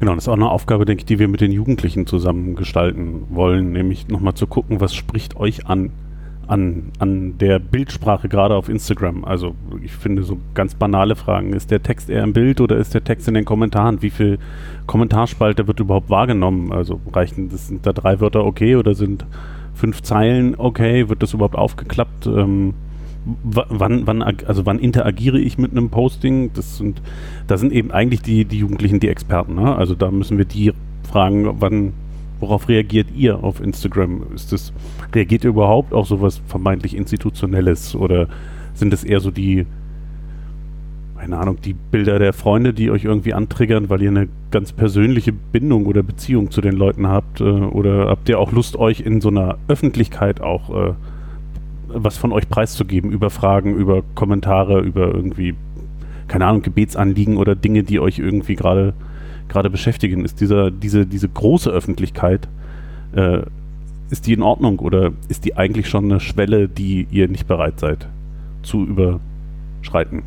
Genau, 0.00 0.14
das 0.14 0.24
ist 0.24 0.28
auch 0.28 0.34
eine 0.34 0.48
Aufgabe, 0.48 0.84
denke 0.84 1.00
ich, 1.00 1.06
die 1.06 1.18
wir 1.18 1.26
mit 1.26 1.40
den 1.40 1.50
Jugendlichen 1.50 2.06
zusammen 2.06 2.54
gestalten 2.54 3.22
wollen, 3.30 3.72
nämlich 3.72 4.06
nochmal 4.06 4.34
zu 4.34 4.46
gucken, 4.46 4.80
was 4.80 4.94
spricht 4.94 5.36
euch 5.36 5.66
an, 5.66 5.90
an, 6.48 6.92
an 6.98 7.36
der 7.38 7.58
Bildsprache, 7.58 8.28
gerade 8.28 8.54
auf 8.54 8.68
Instagram. 8.68 9.24
Also 9.24 9.54
ich 9.82 9.92
finde 9.92 10.22
so 10.22 10.38
ganz 10.54 10.74
banale 10.74 11.14
Fragen. 11.14 11.52
Ist 11.52 11.70
der 11.70 11.82
Text 11.82 12.08
eher 12.08 12.24
im 12.24 12.32
Bild 12.32 12.60
oder 12.60 12.76
ist 12.76 12.94
der 12.94 13.04
Text 13.04 13.28
in 13.28 13.34
den 13.34 13.44
Kommentaren? 13.44 14.02
Wie 14.02 14.10
viel 14.10 14.38
Kommentarspalte 14.86 15.66
wird 15.68 15.78
überhaupt 15.80 16.10
wahrgenommen? 16.10 16.72
Also 16.72 17.00
reichen, 17.12 17.50
das 17.50 17.68
sind 17.68 17.86
da 17.86 17.92
drei 17.92 18.20
Wörter 18.20 18.44
okay 18.44 18.76
oder 18.76 18.94
sind 18.94 19.26
fünf 19.74 20.02
Zeilen 20.02 20.54
okay? 20.56 21.08
Wird 21.08 21.22
das 21.22 21.34
überhaupt 21.34 21.54
aufgeklappt? 21.54 22.26
Ähm, 22.26 22.74
wann, 23.44 24.06
wann, 24.06 24.22
also 24.22 24.64
wann 24.64 24.78
interagiere 24.78 25.38
ich 25.38 25.58
mit 25.58 25.72
einem 25.72 25.90
Posting? 25.90 26.50
Das 26.54 26.78
sind, 26.78 27.02
da 27.46 27.58
sind 27.58 27.72
eben 27.72 27.90
eigentlich 27.90 28.22
die, 28.22 28.46
die 28.46 28.58
Jugendlichen 28.58 29.00
die 29.00 29.08
Experten. 29.08 29.54
Ne? 29.54 29.76
Also 29.76 29.94
da 29.94 30.10
müssen 30.10 30.38
wir 30.38 30.46
die 30.46 30.72
fragen, 31.10 31.60
wann, 31.60 31.92
worauf 32.40 32.68
reagiert 32.68 33.08
ihr 33.14 33.42
auf 33.42 33.60
Instagram? 33.60 34.22
Ist 34.34 34.52
das, 34.52 34.72
reagiert 35.14 35.44
ihr 35.44 35.50
überhaupt 35.50 35.92
auf 35.92 36.06
sowas 36.06 36.40
vermeintlich 36.46 36.96
Institutionelles 36.96 37.94
oder 37.94 38.28
sind 38.74 38.92
es 38.92 39.04
eher 39.04 39.20
so 39.20 39.30
die, 39.30 39.66
keine 41.18 41.38
Ahnung, 41.38 41.58
die 41.62 41.74
Bilder 41.74 42.18
der 42.18 42.32
Freunde, 42.32 42.72
die 42.72 42.90
euch 42.90 43.04
irgendwie 43.04 43.34
antriggern, 43.34 43.90
weil 43.90 44.02
ihr 44.02 44.10
eine 44.10 44.28
ganz 44.50 44.72
persönliche 44.72 45.32
Bindung 45.32 45.86
oder 45.86 46.02
Beziehung 46.02 46.50
zu 46.50 46.60
den 46.60 46.74
Leuten 46.74 47.08
habt? 47.08 47.40
Äh, 47.40 47.44
oder 47.44 48.08
habt 48.08 48.28
ihr 48.28 48.38
auch 48.38 48.52
Lust, 48.52 48.76
euch 48.76 49.00
in 49.00 49.20
so 49.20 49.28
einer 49.28 49.58
Öffentlichkeit 49.68 50.40
auch 50.40 50.70
äh, 50.70 50.94
was 51.88 52.18
von 52.18 52.32
euch 52.32 52.48
preiszugeben 52.48 53.10
über 53.10 53.30
Fragen, 53.30 53.74
über 53.74 54.02
Kommentare, 54.14 54.80
über 54.80 55.06
irgendwie, 55.06 55.54
keine 56.28 56.46
Ahnung, 56.46 56.62
Gebetsanliegen 56.62 57.36
oder 57.36 57.54
Dinge, 57.54 57.82
die 57.82 57.98
euch 57.98 58.18
irgendwie 58.18 58.54
gerade 58.54 58.94
gerade 59.48 59.70
beschäftigen. 59.70 60.24
Ist 60.24 60.40
dieser, 60.40 60.70
diese, 60.70 61.06
diese 61.06 61.28
große 61.28 61.70
Öffentlichkeit, 61.70 62.48
äh, 63.12 63.42
ist 64.10 64.26
die 64.26 64.32
in 64.32 64.42
Ordnung 64.42 64.78
oder 64.78 65.12
ist 65.28 65.44
die 65.44 65.56
eigentlich 65.56 65.88
schon 65.88 66.04
eine 66.04 66.20
Schwelle, 66.20 66.68
die 66.68 67.06
ihr 67.10 67.28
nicht 67.28 67.46
bereit 67.46 67.80
seid 67.80 68.06
zu 68.62 68.84
überschreiten? 68.84 70.22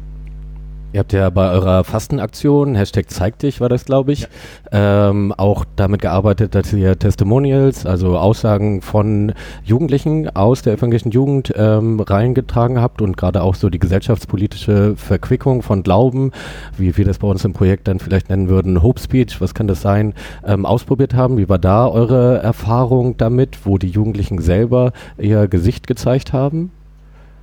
Ihr 0.93 1.00
habt 1.00 1.13
ja 1.13 1.29
bei 1.29 1.50
eurer 1.51 1.86
Fastenaktion, 1.86 2.75
Hashtag 2.75 3.10
zeig 3.10 3.39
dich 3.39 3.62
war 3.62 3.69
das, 3.69 3.86
glaube 3.86 4.12
ich, 4.12 4.27
ja. 4.74 5.10
ähm, 5.10 5.31
auch 5.31 5.63
damit 5.77 6.01
gearbeitet, 6.01 6.53
dass 6.53 6.74
ihr 6.74 7.00
Testimonials, 7.00 7.86
also 7.86 8.17
Aussagen 8.17 8.81
von 8.81 9.31
Jugendlichen 9.63 10.36
aus 10.36 10.63
der 10.63 10.74
evangelischen 10.74 11.12
Jugend 11.12 11.53
ähm, 11.55 12.01
reingetragen 12.01 12.81
habt 12.81 13.01
und 13.01 13.15
gerade 13.15 13.41
auch 13.41 13.55
so 13.55 13.69
die 13.69 13.79
gesellschaftspolitische 13.79 14.98
Verquickung 14.98 15.62
von 15.62 15.83
Glauben, 15.83 16.33
wie 16.77 16.98
wir 16.98 17.05
das 17.05 17.19
bei 17.19 17.27
uns 17.27 17.45
im 17.45 17.53
Projekt 17.53 17.88
dann 17.88 18.00
vielleicht 18.00 18.29
nennen 18.29 18.50
würden, 18.50 18.83
Hope 18.83 19.00
Speech, 19.00 19.39
was 19.39 19.53
kann 19.53 19.67
das 19.67 19.81
sein, 19.81 20.13
ähm, 20.45 20.65
ausprobiert 20.65 21.13
haben. 21.13 21.38
Wie 21.38 21.48
war 21.48 21.60
da 21.60 21.88
eure 21.88 22.39
Erfahrung 22.39 23.15
damit, 23.15 23.65
wo 23.65 23.77
die 23.77 23.89
Jugendlichen 23.89 24.41
selber 24.41 24.91
ihr 25.17 25.48
Gesicht 25.48 25.88
gezeigt 25.88 26.33
haben? 26.33 26.71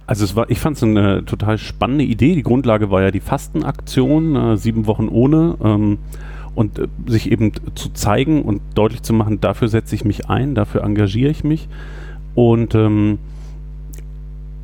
Also 0.09 0.25
es 0.25 0.35
war, 0.35 0.49
ich 0.49 0.59
fand 0.59 0.79
es 0.79 0.83
eine 0.83 1.23
total 1.27 1.59
spannende 1.59 2.05
Idee. 2.05 2.35
Die 2.35 2.43
Grundlage 2.43 2.91
war 2.91 3.03
ja 3.03 3.11
die 3.11 3.21
Fastenaktion, 3.21 4.37
äh, 4.37 4.57
sieben 4.57 4.87
Wochen 4.87 5.07
ohne. 5.09 5.57
Ähm, 5.63 5.99
und 6.55 6.79
äh, 6.79 6.89
sich 7.07 7.31
eben 7.31 7.53
zu 7.75 7.91
zeigen 7.91 8.41
und 8.41 8.63
deutlich 8.75 9.03
zu 9.03 9.13
machen, 9.13 9.39
dafür 9.43 9.69
setze 9.69 9.95
ich 9.95 10.07
mich 10.07 10.31
ein, 10.31 10.55
dafür 10.55 10.83
engagiere 10.83 11.31
ich 11.31 11.45
mich. 11.45 11.69
Und 12.35 12.75
ähm, 12.75 13.19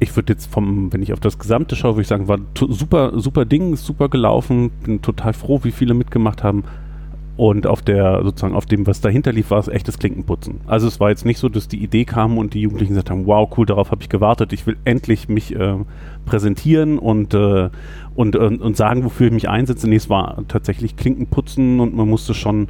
ich 0.00 0.16
würde 0.16 0.32
jetzt 0.32 0.50
vom, 0.50 0.90
wenn 0.94 1.02
ich 1.02 1.12
auf 1.12 1.20
das 1.20 1.38
Gesamte 1.38 1.76
schaue, 1.76 1.92
würde 1.92 2.02
ich 2.02 2.08
sagen, 2.08 2.26
war 2.26 2.38
super, 2.58 3.12
super 3.20 3.44
Ding, 3.44 3.76
super 3.76 4.08
gelaufen, 4.08 4.70
bin 4.82 5.02
total 5.02 5.34
froh, 5.34 5.60
wie 5.62 5.72
viele 5.72 5.92
mitgemacht 5.92 6.42
haben. 6.42 6.64
Und 7.36 7.66
auf 7.66 7.82
der, 7.82 8.22
sozusagen 8.22 8.54
auf 8.54 8.66
dem, 8.66 8.86
was 8.86 9.00
dahinter 9.00 9.32
lief, 9.32 9.50
war 9.50 9.58
es 9.58 9.66
echtes 9.66 9.98
Klinkenputzen. 9.98 10.60
Also 10.66 10.86
es 10.86 11.00
war 11.00 11.10
jetzt 11.10 11.26
nicht 11.26 11.38
so, 11.38 11.48
dass 11.48 11.66
die 11.66 11.82
Idee 11.82 12.04
kam 12.04 12.38
und 12.38 12.54
die 12.54 12.60
Jugendlichen 12.60 12.92
gesagt 12.92 13.10
haben, 13.10 13.26
wow, 13.26 13.50
cool, 13.56 13.66
darauf 13.66 13.90
habe 13.90 14.02
ich 14.02 14.08
gewartet, 14.08 14.52
ich 14.52 14.66
will 14.68 14.76
endlich 14.84 15.28
mich 15.28 15.54
äh, 15.54 15.74
präsentieren 16.26 16.98
und, 16.98 17.34
äh, 17.34 17.70
und, 18.14 18.36
und, 18.36 18.60
und 18.60 18.76
sagen, 18.76 19.04
wofür 19.04 19.26
ich 19.26 19.32
mich 19.32 19.48
einsetze. 19.48 19.88
Nee, 19.88 19.96
es 19.96 20.08
war 20.08 20.44
tatsächlich 20.46 20.96
Klinkenputzen 20.96 21.80
und 21.80 21.96
man 21.96 22.08
musste 22.08 22.34
schon 22.34 22.68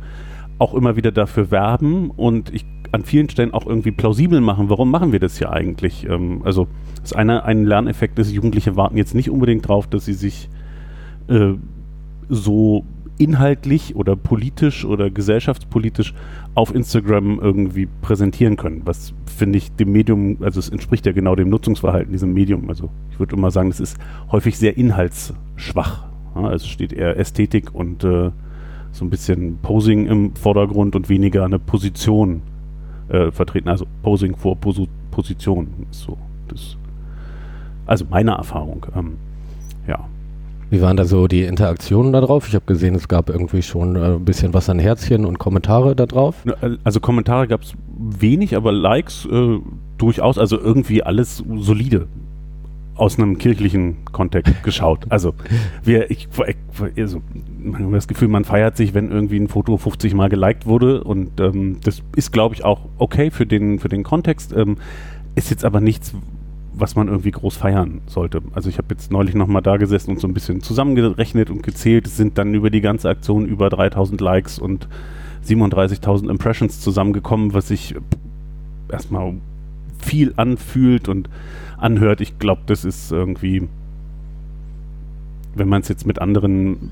auch 0.58 0.72
immer 0.72 0.96
wieder 0.96 1.12
dafür 1.12 1.50
werben 1.50 2.10
und 2.10 2.54
ich 2.54 2.64
an 2.92 3.02
vielen 3.02 3.28
Stellen 3.28 3.52
auch 3.52 3.66
irgendwie 3.66 3.90
plausibel 3.90 4.40
machen, 4.40 4.70
warum 4.70 4.90
machen 4.90 5.12
wir 5.12 5.18
das 5.18 5.36
hier 5.36 5.50
eigentlich? 5.52 6.08
Ähm, 6.08 6.42
also 6.44 6.68
das 7.02 7.12
eine, 7.12 7.44
ein 7.44 7.64
Lerneffekt 7.64 8.18
ist, 8.18 8.30
Jugendliche 8.30 8.76
warten 8.76 8.96
jetzt 8.96 9.14
nicht 9.14 9.30
unbedingt 9.30 9.68
drauf, 9.68 9.88
dass 9.88 10.04
sie 10.06 10.14
sich 10.14 10.48
äh, 11.28 11.54
so 12.28 12.84
inhaltlich 13.18 13.94
oder 13.96 14.16
politisch 14.16 14.84
oder 14.84 15.10
gesellschaftspolitisch 15.10 16.14
auf 16.54 16.74
Instagram 16.74 17.38
irgendwie 17.40 17.88
präsentieren 18.02 18.56
können. 18.56 18.82
Was 18.84 19.14
finde 19.26 19.58
ich 19.58 19.72
dem 19.72 19.92
Medium, 19.92 20.38
also 20.40 20.58
es 20.58 20.68
entspricht 20.68 21.06
ja 21.06 21.12
genau 21.12 21.34
dem 21.36 21.48
Nutzungsverhalten 21.48 22.12
diesem 22.12 22.32
Medium. 22.32 22.68
Also 22.68 22.90
ich 23.10 23.18
würde 23.18 23.36
immer 23.36 23.50
sagen, 23.50 23.70
es 23.70 23.80
ist 23.80 23.98
häufig 24.32 24.58
sehr 24.58 24.76
inhaltsschwach. 24.76 26.06
Ja, 26.34 26.42
also 26.48 26.66
steht 26.66 26.92
eher 26.92 27.16
Ästhetik 27.16 27.74
und 27.74 28.02
äh, 28.04 28.30
so 28.90 29.04
ein 29.04 29.10
bisschen 29.10 29.58
Posing 29.58 30.06
im 30.06 30.34
Vordergrund 30.36 30.96
und 30.96 31.08
weniger 31.08 31.44
eine 31.44 31.58
Position 31.58 32.42
äh, 33.08 33.30
vertreten. 33.30 33.68
Also 33.68 33.86
Posing 34.02 34.36
vor 34.36 34.56
Pos 34.56 34.80
Position 35.10 35.68
so. 35.90 36.18
Das, 36.48 36.76
also 37.86 38.04
meine 38.10 38.32
Erfahrung. 38.32 38.86
Ähm. 38.96 39.16
Wie 40.70 40.80
waren 40.80 40.96
da 40.96 41.04
so 41.04 41.26
die 41.28 41.42
Interaktionen 41.42 42.12
da 42.12 42.20
drauf? 42.20 42.48
Ich 42.48 42.54
habe 42.54 42.64
gesehen, 42.66 42.94
es 42.94 43.08
gab 43.08 43.28
irgendwie 43.28 43.62
schon 43.62 43.96
äh, 43.96 44.14
ein 44.14 44.24
bisschen 44.24 44.54
was 44.54 44.68
an 44.68 44.78
Herzchen 44.78 45.24
und 45.24 45.38
Kommentare 45.38 45.94
da 45.94 46.06
drauf. 46.06 46.36
Also 46.84 47.00
Kommentare 47.00 47.48
gab 47.48 47.62
es 47.62 47.74
wenig, 47.96 48.56
aber 48.56 48.72
Likes 48.72 49.26
äh, 49.30 49.58
durchaus. 49.98 50.38
Also 50.38 50.58
irgendwie 50.58 51.02
alles 51.02 51.42
solide 51.56 52.08
aus 52.96 53.18
einem 53.18 53.38
kirchlichen 53.38 54.04
Kontext 54.12 54.62
geschaut. 54.62 55.06
Also 55.08 55.34
wir, 55.82 56.10
ich, 56.10 56.28
also, 56.96 57.22
man 57.58 57.86
hat 57.86 57.94
das 57.94 58.08
Gefühl, 58.08 58.28
man 58.28 58.44
feiert 58.44 58.76
sich, 58.76 58.94
wenn 58.94 59.10
irgendwie 59.10 59.38
ein 59.38 59.48
Foto 59.48 59.76
50 59.76 60.14
Mal 60.14 60.28
geliked 60.28 60.66
wurde 60.66 61.02
und 61.02 61.40
ähm, 61.40 61.78
das 61.82 62.02
ist, 62.16 62.32
glaube 62.32 62.54
ich, 62.54 62.64
auch 62.64 62.80
okay 62.98 63.30
für 63.30 63.46
den, 63.46 63.78
für 63.78 63.88
den 63.88 64.04
Kontext. 64.04 64.52
Ähm, 64.56 64.76
ist 65.34 65.50
jetzt 65.50 65.64
aber 65.64 65.80
nichts, 65.80 66.14
was 66.76 66.96
man 66.96 67.08
irgendwie 67.08 67.30
groß 67.30 67.56
feiern 67.56 68.00
sollte. 68.06 68.42
Also 68.52 68.68
ich 68.68 68.78
habe 68.78 68.88
jetzt 68.90 69.12
neulich 69.12 69.34
nochmal 69.34 69.62
da 69.62 69.76
gesessen 69.76 70.10
und 70.10 70.20
so 70.20 70.26
ein 70.26 70.34
bisschen 70.34 70.60
zusammengerechnet 70.60 71.50
und 71.50 71.62
gezählt. 71.62 72.06
Es 72.06 72.16
sind 72.16 72.36
dann 72.36 72.54
über 72.54 72.70
die 72.70 72.80
ganze 72.80 73.08
Aktion 73.08 73.46
über 73.46 73.70
3000 73.70 74.20
Likes 74.20 74.58
und 74.58 74.88
37.000 75.46 76.28
Impressions 76.30 76.80
zusammengekommen, 76.80 77.54
was 77.54 77.68
sich 77.68 77.94
erstmal 78.90 79.34
viel 79.98 80.32
anfühlt 80.36 81.08
und 81.08 81.28
anhört. 81.76 82.20
Ich 82.20 82.38
glaube, 82.38 82.62
das 82.66 82.84
ist 82.84 83.12
irgendwie, 83.12 83.68
wenn 85.54 85.68
man 85.68 85.82
es 85.82 85.88
jetzt 85.88 86.06
mit 86.06 86.20
anderen 86.20 86.90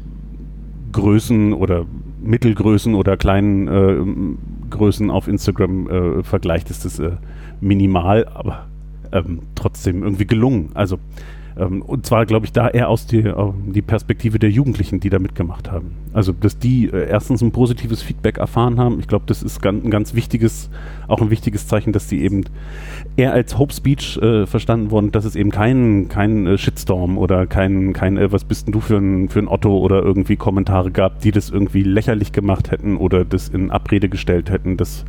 Größen 0.93 1.53
oder 1.55 1.87
Mittelgrößen 2.23 2.95
oder 2.95 3.17
kleinen 3.17 3.69
äh, 3.69 3.97
Größen 4.71 5.11
auf 5.11 5.27
Instagram 5.27 5.89
äh, 5.89 6.23
vergleicht, 6.23 6.71
ist 6.71 6.85
das 6.85 6.99
äh, 6.99 7.13
minimal, 7.61 8.27
aber 8.33 8.67
ähm, 9.13 9.41
trotzdem 9.55 10.03
irgendwie 10.03 10.27
gelungen. 10.27 10.71
Also 10.75 10.99
ähm, 11.57 11.83
und 11.83 12.07
zwar, 12.07 12.27
glaube 12.27 12.47
ich, 12.47 12.53
da 12.53 12.69
eher 12.69 12.89
aus 12.89 13.07
die, 13.07 13.21
äh, 13.21 13.53
die 13.67 13.83
Perspektive 13.83 14.39
der 14.39 14.51
Jugendlichen, 14.51 15.01
die 15.01 15.11
da 15.11 15.19
mitgemacht 15.19 15.71
haben. 15.71 15.93
Also, 16.13 16.33
dass 16.33 16.59
die 16.59 16.87
äh, 16.87 17.09
erstens 17.09 17.43
ein 17.43 17.53
positives 17.53 18.03
Feedback 18.03 18.39
erfahren 18.39 18.79
haben. 18.79 19.01
Ich 19.01 19.09
glaube, 19.09 19.25
das 19.27 19.43
ist 19.43 19.65
ein 19.67 19.91
ganz 19.91 20.15
wichtiges, 20.15 20.71
auch 21.09 21.21
ein 21.21 21.31
wichtiges 21.31 21.67
Zeichen, 21.67 21.93
dass 21.93 22.09
sie 22.09 22.23
eben 22.23 22.45
eher 23.17 23.33
als 23.33 23.59
Hope 23.59 23.73
Speech 23.73 24.19
äh, 24.19 24.47
verstanden 24.47 24.91
wurden, 24.91 25.13
dass 25.13 25.25
es 25.25 25.37
eben 25.37 25.51
keinen 25.51 26.09
kein, 26.09 26.47
äh, 26.47 26.59
Shitstorm 26.59 27.19
oder 27.19 27.47
kein, 27.47 27.93
kein 27.93 28.17
äh, 28.17 28.33
was 28.33 28.45
bist 28.45 28.67
denn 28.67 28.73
du 28.73 28.81
für 28.81 28.97
ein, 28.97 29.29
für 29.29 29.41
ein 29.41 29.49
Otto 29.49 29.77
oder 29.77 30.03
irgendwie 30.03 30.37
Kommentare 30.37 30.91
gab, 30.91 31.21
die 31.21 31.33
das 31.33 31.51
irgendwie 31.51 31.83
lächerlich 31.83 32.33
gemacht 32.33 32.71
hätten 32.71 32.97
oder 32.97 33.25
das 33.25 33.49
in 33.49 33.71
Abrede 33.71 34.09
gestellt 34.09 34.51
hätten. 34.51 34.77
Das 34.77 35.05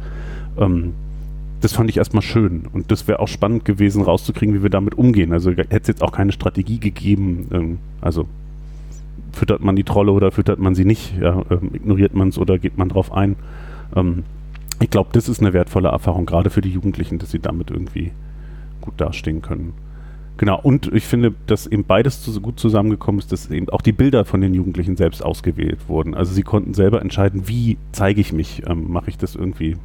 ähm, 0.59 0.93
das 1.63 1.71
fand 1.71 1.89
ich 1.89 1.95
erstmal 1.95 2.21
schön. 2.21 2.63
Und 2.73 2.91
das 2.91 3.07
wäre 3.07 3.19
auch 3.19 3.29
spannend 3.29 3.63
gewesen, 3.63 4.01
rauszukriegen, 4.01 4.53
wie 4.53 4.63
wir 4.63 4.69
damit 4.69 4.95
umgehen. 4.95 5.31
Also 5.31 5.51
hätte 5.51 5.77
es 5.81 5.87
jetzt 5.87 6.03
auch 6.03 6.11
keine 6.11 6.33
Strategie 6.33 6.77
gegeben. 6.77 7.47
Ähm, 7.53 7.77
also 8.01 8.27
füttert 9.31 9.63
man 9.63 9.77
die 9.77 9.85
Trolle 9.85 10.11
oder 10.11 10.31
füttert 10.31 10.59
man 10.59 10.75
sie 10.75 10.83
nicht? 10.83 11.17
Ja, 11.17 11.41
ähm, 11.49 11.69
ignoriert 11.71 12.13
man 12.15 12.27
es 12.27 12.37
oder 12.37 12.59
geht 12.59 12.77
man 12.77 12.89
drauf 12.89 13.13
ein? 13.13 13.37
Ähm, 13.95 14.23
ich 14.81 14.89
glaube, 14.89 15.11
das 15.13 15.29
ist 15.29 15.39
eine 15.39 15.53
wertvolle 15.53 15.87
Erfahrung, 15.87 16.25
gerade 16.25 16.49
für 16.49 16.59
die 16.59 16.69
Jugendlichen, 16.69 17.17
dass 17.17 17.31
sie 17.31 17.39
damit 17.39 17.71
irgendwie 17.71 18.11
gut 18.81 18.95
dastehen 18.97 19.41
können. 19.41 19.73
Genau, 20.35 20.59
und 20.59 20.91
ich 20.91 21.05
finde, 21.05 21.33
dass 21.47 21.65
eben 21.65 21.85
beides 21.85 22.25
so 22.25 22.41
gut 22.41 22.59
zusammengekommen 22.59 23.19
ist, 23.19 23.31
dass 23.31 23.49
eben 23.49 23.69
auch 23.69 23.81
die 23.81 23.93
Bilder 23.93 24.25
von 24.25 24.41
den 24.41 24.53
Jugendlichen 24.53 24.97
selbst 24.97 25.23
ausgewählt 25.23 25.87
wurden. 25.87 26.13
Also 26.13 26.33
sie 26.33 26.43
konnten 26.43 26.73
selber 26.73 27.01
entscheiden, 27.01 27.47
wie 27.47 27.77
zeige 27.93 28.19
ich 28.19 28.33
mich. 28.33 28.63
Ähm, 28.67 28.91
Mache 28.91 29.11
ich 29.11 29.17
das 29.17 29.35
irgendwie 29.35 29.77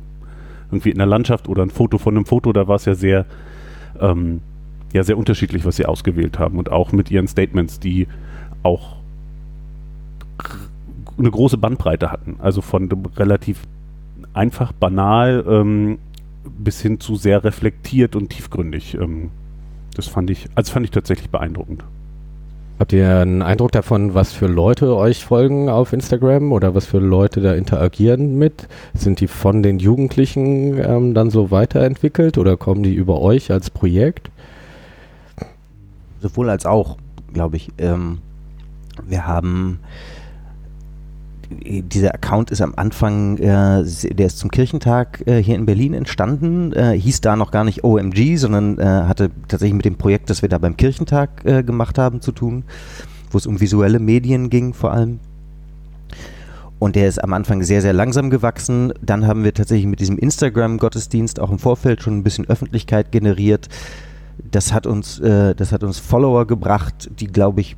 irgendwie 0.70 0.90
in 0.90 0.98
der 0.98 1.06
Landschaft 1.06 1.48
oder 1.48 1.62
ein 1.62 1.70
Foto 1.70 1.98
von 1.98 2.16
einem 2.16 2.26
Foto, 2.26 2.52
da 2.52 2.68
war 2.68 2.76
es 2.76 2.84
ja 2.84 2.94
sehr, 2.94 3.26
ähm, 4.00 4.40
ja, 4.92 5.02
sehr 5.02 5.18
unterschiedlich, 5.18 5.64
was 5.64 5.76
sie 5.76 5.86
ausgewählt 5.86 6.38
haben 6.38 6.58
und 6.58 6.70
auch 6.70 6.92
mit 6.92 7.10
ihren 7.10 7.28
Statements, 7.28 7.80
die 7.80 8.06
auch 8.62 8.96
eine 11.18 11.30
große 11.30 11.58
Bandbreite 11.58 12.12
hatten. 12.12 12.36
Also 12.38 12.60
von 12.60 12.88
relativ 13.16 13.60
einfach 14.34 14.72
banal 14.72 15.44
ähm, 15.48 15.98
bis 16.58 16.80
hin 16.80 17.00
zu 17.00 17.16
sehr 17.16 17.44
reflektiert 17.44 18.16
und 18.16 18.30
tiefgründig. 18.30 18.94
Ähm, 18.94 19.30
das 19.94 20.06
fand 20.06 20.30
ich, 20.30 20.48
also 20.54 20.72
fand 20.72 20.84
ich 20.84 20.92
tatsächlich 20.92 21.30
beeindruckend. 21.30 21.84
Habt 22.78 22.92
ihr 22.92 23.18
einen 23.18 23.42
Eindruck 23.42 23.72
davon, 23.72 24.14
was 24.14 24.32
für 24.32 24.46
Leute 24.46 24.94
euch 24.94 25.24
folgen 25.24 25.68
auf 25.68 25.92
Instagram 25.92 26.52
oder 26.52 26.76
was 26.76 26.86
für 26.86 27.00
Leute 27.00 27.40
da 27.40 27.54
interagieren 27.54 28.38
mit? 28.38 28.68
Sind 28.94 29.18
die 29.18 29.26
von 29.26 29.64
den 29.64 29.80
Jugendlichen 29.80 30.78
ähm, 30.78 31.12
dann 31.12 31.30
so 31.30 31.50
weiterentwickelt 31.50 32.38
oder 32.38 32.56
kommen 32.56 32.84
die 32.84 32.94
über 32.94 33.20
euch 33.20 33.50
als 33.50 33.70
Projekt? 33.70 34.30
Sowohl 36.20 36.50
als 36.50 36.66
auch, 36.66 36.98
glaube 37.32 37.56
ich. 37.56 37.70
Ähm, 37.78 38.18
wir 39.04 39.26
haben 39.26 39.80
dieser 41.50 42.14
Account 42.14 42.50
ist 42.50 42.60
am 42.60 42.74
Anfang, 42.76 43.38
äh, 43.38 43.84
der 43.84 44.26
ist 44.26 44.38
zum 44.38 44.50
Kirchentag 44.50 45.26
äh, 45.26 45.42
hier 45.42 45.54
in 45.54 45.66
Berlin 45.66 45.94
entstanden, 45.94 46.72
äh, 46.72 46.98
hieß 46.98 47.20
da 47.20 47.36
noch 47.36 47.50
gar 47.50 47.64
nicht 47.64 47.84
OMG, 47.84 48.36
sondern 48.36 48.78
äh, 48.78 48.84
hatte 48.84 49.30
tatsächlich 49.48 49.76
mit 49.76 49.84
dem 49.84 49.96
Projekt, 49.96 50.30
das 50.30 50.42
wir 50.42 50.48
da 50.48 50.58
beim 50.58 50.76
Kirchentag 50.76 51.44
äh, 51.44 51.62
gemacht 51.62 51.98
haben, 51.98 52.20
zu 52.20 52.32
tun, 52.32 52.64
wo 53.30 53.38
es 53.38 53.46
um 53.46 53.60
visuelle 53.60 53.98
Medien 53.98 54.50
ging 54.50 54.74
vor 54.74 54.92
allem. 54.92 55.20
Und 56.78 56.94
der 56.94 57.08
ist 57.08 57.22
am 57.22 57.32
Anfang 57.32 57.62
sehr, 57.62 57.82
sehr 57.82 57.92
langsam 57.92 58.30
gewachsen. 58.30 58.92
Dann 59.02 59.26
haben 59.26 59.42
wir 59.42 59.52
tatsächlich 59.52 59.86
mit 59.86 60.00
diesem 60.00 60.16
Instagram-Gottesdienst 60.16 61.40
auch 61.40 61.50
im 61.50 61.58
Vorfeld 61.58 62.02
schon 62.02 62.18
ein 62.18 62.22
bisschen 62.22 62.48
Öffentlichkeit 62.48 63.10
generiert. 63.10 63.68
Das 64.50 64.72
hat 64.72 64.86
uns, 64.86 65.18
äh, 65.20 65.54
das 65.54 65.72
hat 65.72 65.82
uns 65.82 65.98
Follower 65.98 66.46
gebracht, 66.46 67.10
die, 67.18 67.26
glaube 67.26 67.60
ich, 67.60 67.76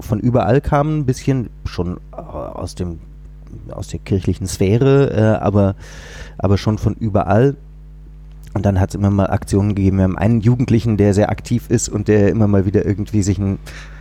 von 0.00 0.20
überall 0.20 0.60
kamen, 0.60 1.00
ein 1.00 1.06
bisschen 1.06 1.50
schon 1.64 2.00
aus 2.12 2.74
dem 2.74 2.98
aus 3.70 3.88
der 3.88 4.00
kirchlichen 4.00 4.46
Sphäre, 4.46 5.10
äh, 5.12 5.42
aber, 5.42 5.76
aber 6.38 6.58
schon 6.58 6.78
von 6.78 6.94
überall. 6.94 7.56
Und 8.54 8.64
dann 8.64 8.80
hat 8.80 8.90
es 8.90 8.94
immer 8.94 9.10
mal 9.10 9.26
Aktionen 9.26 9.74
gegeben. 9.74 9.98
Wir 9.98 10.04
haben 10.04 10.18
einen 10.18 10.40
Jugendlichen, 10.40 10.96
der 10.96 11.12
sehr 11.12 11.30
aktiv 11.30 11.68
ist 11.68 11.88
und 11.88 12.08
der 12.08 12.30
immer 12.30 12.46
mal 12.46 12.64
wieder 12.64 12.86
irgendwie 12.86 13.22
sich 13.22 13.38
einen 13.38 13.58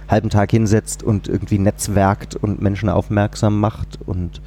halben 0.08 0.30
Tag 0.30 0.52
hinsetzt 0.52 1.04
und 1.04 1.28
irgendwie 1.28 1.60
netzwerkt 1.60 2.36
und 2.36 2.62
Menschen 2.62 2.88
aufmerksam 2.88 3.60
macht. 3.60 4.00
Und 4.06 4.42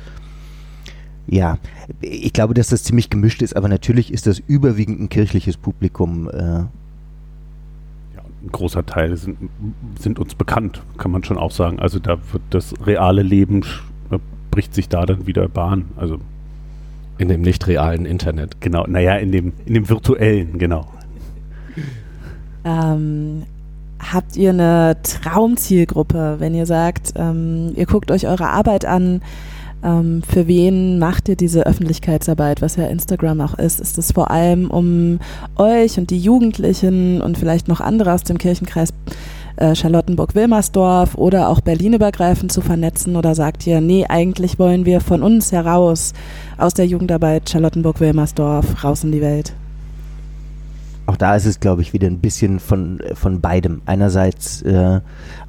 ja, 1.26 1.58
ich 2.00 2.32
glaube, 2.32 2.54
dass 2.54 2.68
das 2.68 2.84
ziemlich 2.84 3.10
gemischt 3.10 3.42
ist, 3.42 3.54
aber 3.54 3.68
natürlich 3.68 4.12
ist 4.12 4.26
das 4.26 4.38
überwiegend 4.38 5.00
ein 5.00 5.08
kirchliches 5.10 5.58
Publikum. 5.58 6.30
Äh, 6.30 6.64
ein 8.42 8.52
großer 8.52 8.87
Teil 8.87 9.16
sind, 9.16 9.50
sind, 9.99 10.18
uns 10.18 10.35
bekannt, 10.35 10.83
kann 10.97 11.11
man 11.11 11.25
schon 11.25 11.38
auch 11.38 11.50
sagen. 11.50 11.78
Also 11.80 11.99
da 11.99 12.18
wird 12.33 12.42
das 12.50 12.75
reale 12.87 13.23
Leben 13.23 13.62
äh, 14.11 14.18
bricht 14.50 14.75
sich 14.75 14.88
da 14.88 15.07
dann 15.07 15.26
wieder 15.26 15.49
Bahn. 15.49 15.87
Also 15.97 16.18
in 17.18 17.28
dem 17.28 17.42
nicht 17.42 17.66
realen 17.66 18.07
Internet. 18.07 18.61
Genau, 18.61 18.87
naja, 18.87 19.16
in 19.16 19.33
dem, 19.33 19.52
in 19.66 19.75
dem 19.75 19.88
virtuellen, 19.88 20.59
genau. 20.59 20.87
Ähm, 22.64 23.42
habt 23.99 24.37
ihr 24.37 24.50
eine 24.50 24.97
Traumzielgruppe, 25.02 26.37
wenn 26.38 26.54
ihr 26.54 26.66
sagt, 26.66 27.14
ähm, 27.16 27.73
ihr 27.75 27.87
guckt 27.87 28.11
euch 28.11 28.26
eure 28.26 28.49
Arbeit 28.49 28.85
an, 28.85 29.21
ähm, 29.82 30.23
für 30.23 30.47
wen 30.47 30.99
macht 30.99 31.28
ihr 31.28 31.37
diese 31.37 31.66
Öffentlichkeitsarbeit, 31.66 32.62
was 32.62 32.76
ja 32.76 32.87
Instagram 32.87 33.40
auch 33.40 33.54
ist? 33.54 33.80
Ist 33.80 33.99
es 33.99 34.12
vor 34.12 34.30
allem 34.30 34.70
um 34.70 35.20
euch 35.56 35.99
und 35.99 36.11
die 36.11 36.18
Jugendlichen 36.18 37.20
und 37.20 37.38
vielleicht 37.38 37.68
noch 37.68 37.80
andere 37.80 38.12
aus 38.12 38.25
dem 38.25 38.38
Kirchenkreis 38.38 38.90
äh, 39.56 39.75
Charlottenburg-Wilmersdorf 39.75 41.14
oder 41.14 41.49
auch 41.49 41.61
Berlin 41.61 41.94
übergreifend 41.94 42.52
zu 42.52 42.61
vernetzen? 42.61 43.16
Oder 43.16 43.35
sagt 43.35 43.66
ihr, 43.66 43.80
nee, 43.80 44.06
eigentlich 44.08 44.58
wollen 44.58 44.85
wir 44.85 45.00
von 45.00 45.23
uns 45.23 45.52
heraus 45.52 46.12
aus 46.56 46.75
der 46.75 46.87
Jugendarbeit 46.87 47.49
Charlottenburg-Wilmersdorf 47.49 48.85
raus 48.85 49.04
in 49.04 49.12
die 49.12 49.20
Welt? 49.20 49.52
Auch 51.08 51.16
da 51.16 51.34
ist 51.34 51.46
es, 51.46 51.58
glaube 51.58 51.80
ich, 51.80 51.94
wieder 51.94 52.06
ein 52.06 52.18
bisschen 52.18 52.60
von, 52.60 53.00
von 53.14 53.40
beidem. 53.40 53.80
Einerseits, 53.86 54.60
äh, 54.60 55.00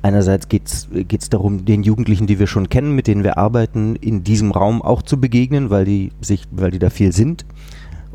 einerseits 0.01 0.47
geht 0.47 0.69
es 0.69 1.29
darum, 1.29 1.65
den 1.65 1.83
Jugendlichen, 1.83 2.27
die 2.27 2.39
wir 2.39 2.47
schon 2.47 2.69
kennen, 2.69 2.95
mit 2.95 3.07
denen 3.07 3.25
wir 3.25 3.37
arbeiten, 3.37 3.97
in 3.97 4.23
diesem 4.23 4.51
Raum 4.51 4.81
auch 4.81 5.01
zu 5.01 5.19
begegnen, 5.19 5.69
weil 5.69 5.83
die 5.83 6.13
sich, 6.21 6.45
weil 6.51 6.71
die 6.71 6.79
da 6.79 6.89
viel 6.89 7.11
sind. 7.11 7.45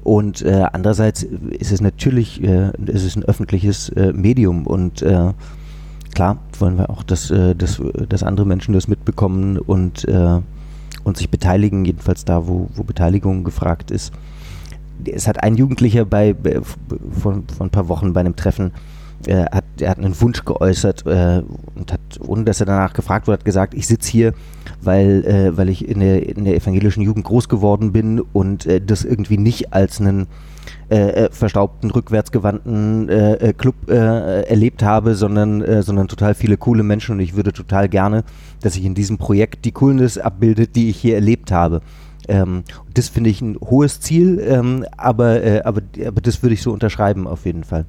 Und 0.03 0.41
äh, 0.41 0.65
andererseits 0.73 1.23
ist 1.23 1.71
es 1.71 1.83
natürlich, 1.83 2.43
äh, 2.43 2.71
ist 2.87 3.05
es 3.05 3.15
ein 3.15 3.25
öffentliches 3.25 3.91
äh, 3.91 4.15
Medium 4.15 4.67
und 4.67 5.03
äh, 5.03 5.35
klar 6.15 6.39
wollen 6.59 6.79
wir 6.79 6.89
auch, 6.89 7.03
dass, 7.03 7.31
äh, 7.31 7.55
dass, 7.55 7.79
dass 8.09 8.23
andere 8.23 8.47
Menschen 8.47 8.73
das 8.73 8.89
mitbekommen 8.89 9.59
und, 9.59 10.09
äh, 10.09 10.41
und 11.05 11.19
sich 11.19 11.29
beteiligen, 11.29 11.85
jedenfalls 11.85 12.25
da, 12.25 12.47
wo, 12.47 12.71
wo 12.75 12.85
Beteiligung 12.85 13.45
gefragt 13.45 13.91
ist 13.91 14.15
es 15.07 15.27
hat 15.29 15.43
ein 15.43 15.57
Jugendlicher 15.57 16.05
bei, 16.05 16.35
von, 16.35 17.45
von 17.47 17.67
ein 17.67 17.71
paar 17.71 17.89
Wochen 17.89 18.13
bei 18.13 18.21
einem 18.21 18.37
Treffen, 18.37 18.73
äh, 19.27 19.45
hat, 19.51 19.65
er 19.81 19.91
hat 19.91 19.99
einen 19.99 20.21
Wunsch 20.21 20.45
geäußert 20.45 21.07
äh, 21.07 21.43
und 21.75 21.93
hat, 21.93 22.01
ohne 22.21 22.45
dass 22.45 22.61
er 22.61 22.67
danach 22.67 22.93
gefragt 22.93 23.27
wurde, 23.27 23.39
hat 23.39 23.45
gesagt, 23.45 23.75
ich 23.75 23.87
sitze 23.87 24.11
hier, 24.11 24.35
weil, 24.83 25.25
äh, 25.25 25.57
weil 25.57 25.69
ich 25.69 25.89
in 25.89 26.01
der, 26.01 26.29
in 26.29 26.45
der 26.45 26.55
evangelischen 26.55 27.03
Jugend 27.03 27.25
groß 27.25 27.49
geworden 27.49 27.93
bin 27.93 28.21
und 28.21 28.67
äh, 28.67 28.81
das 28.81 29.05
irgendwie 29.05 29.39
nicht 29.39 29.73
als 29.73 30.01
einen 30.01 30.27
äh, 30.91 30.97
äh, 30.97 31.29
verstaubten, 31.31 31.91
rückwärtsgewandten 31.91 33.55
Club 33.57 33.89
erlebt 33.89 34.83
habe, 34.83 35.15
sondern, 35.15 35.83
sondern 35.83 36.09
total 36.09 36.35
viele 36.35 36.57
coole 36.57 36.83
Menschen 36.83 37.13
und 37.13 37.21
ich 37.21 37.35
würde 37.35 37.53
total 37.53 37.89
gerne, 37.89 38.25
dass 38.61 38.75
sich 38.75 38.85
in 38.85 38.95
diesem 38.95 39.19
Projekt 39.19 39.65
die 39.65 39.73
Coolness 39.73 40.19
abbildet, 40.19 40.77
die 40.77 40.91
ich 40.91 40.97
hier 40.97 41.15
erlebt 41.15 41.53
habe. 41.53 41.81
Ähm, 42.29 42.65
das 42.93 43.09
finde 43.09 43.31
ich 43.31 43.41
ein 43.41 43.57
hohes 43.61 44.01
Ziel, 44.01 44.43
ähm, 44.47 44.85
aber, 44.97 45.43
äh, 45.43 45.63
aber, 45.63 45.83
aber 46.07 46.21
das 46.21 46.43
würde 46.43 46.55
ich 46.55 46.63
so 46.63 46.73
unterschreiben 46.73 47.27
auf 47.27 47.47
jeden 47.47 47.65
Fall. 47.65 47.85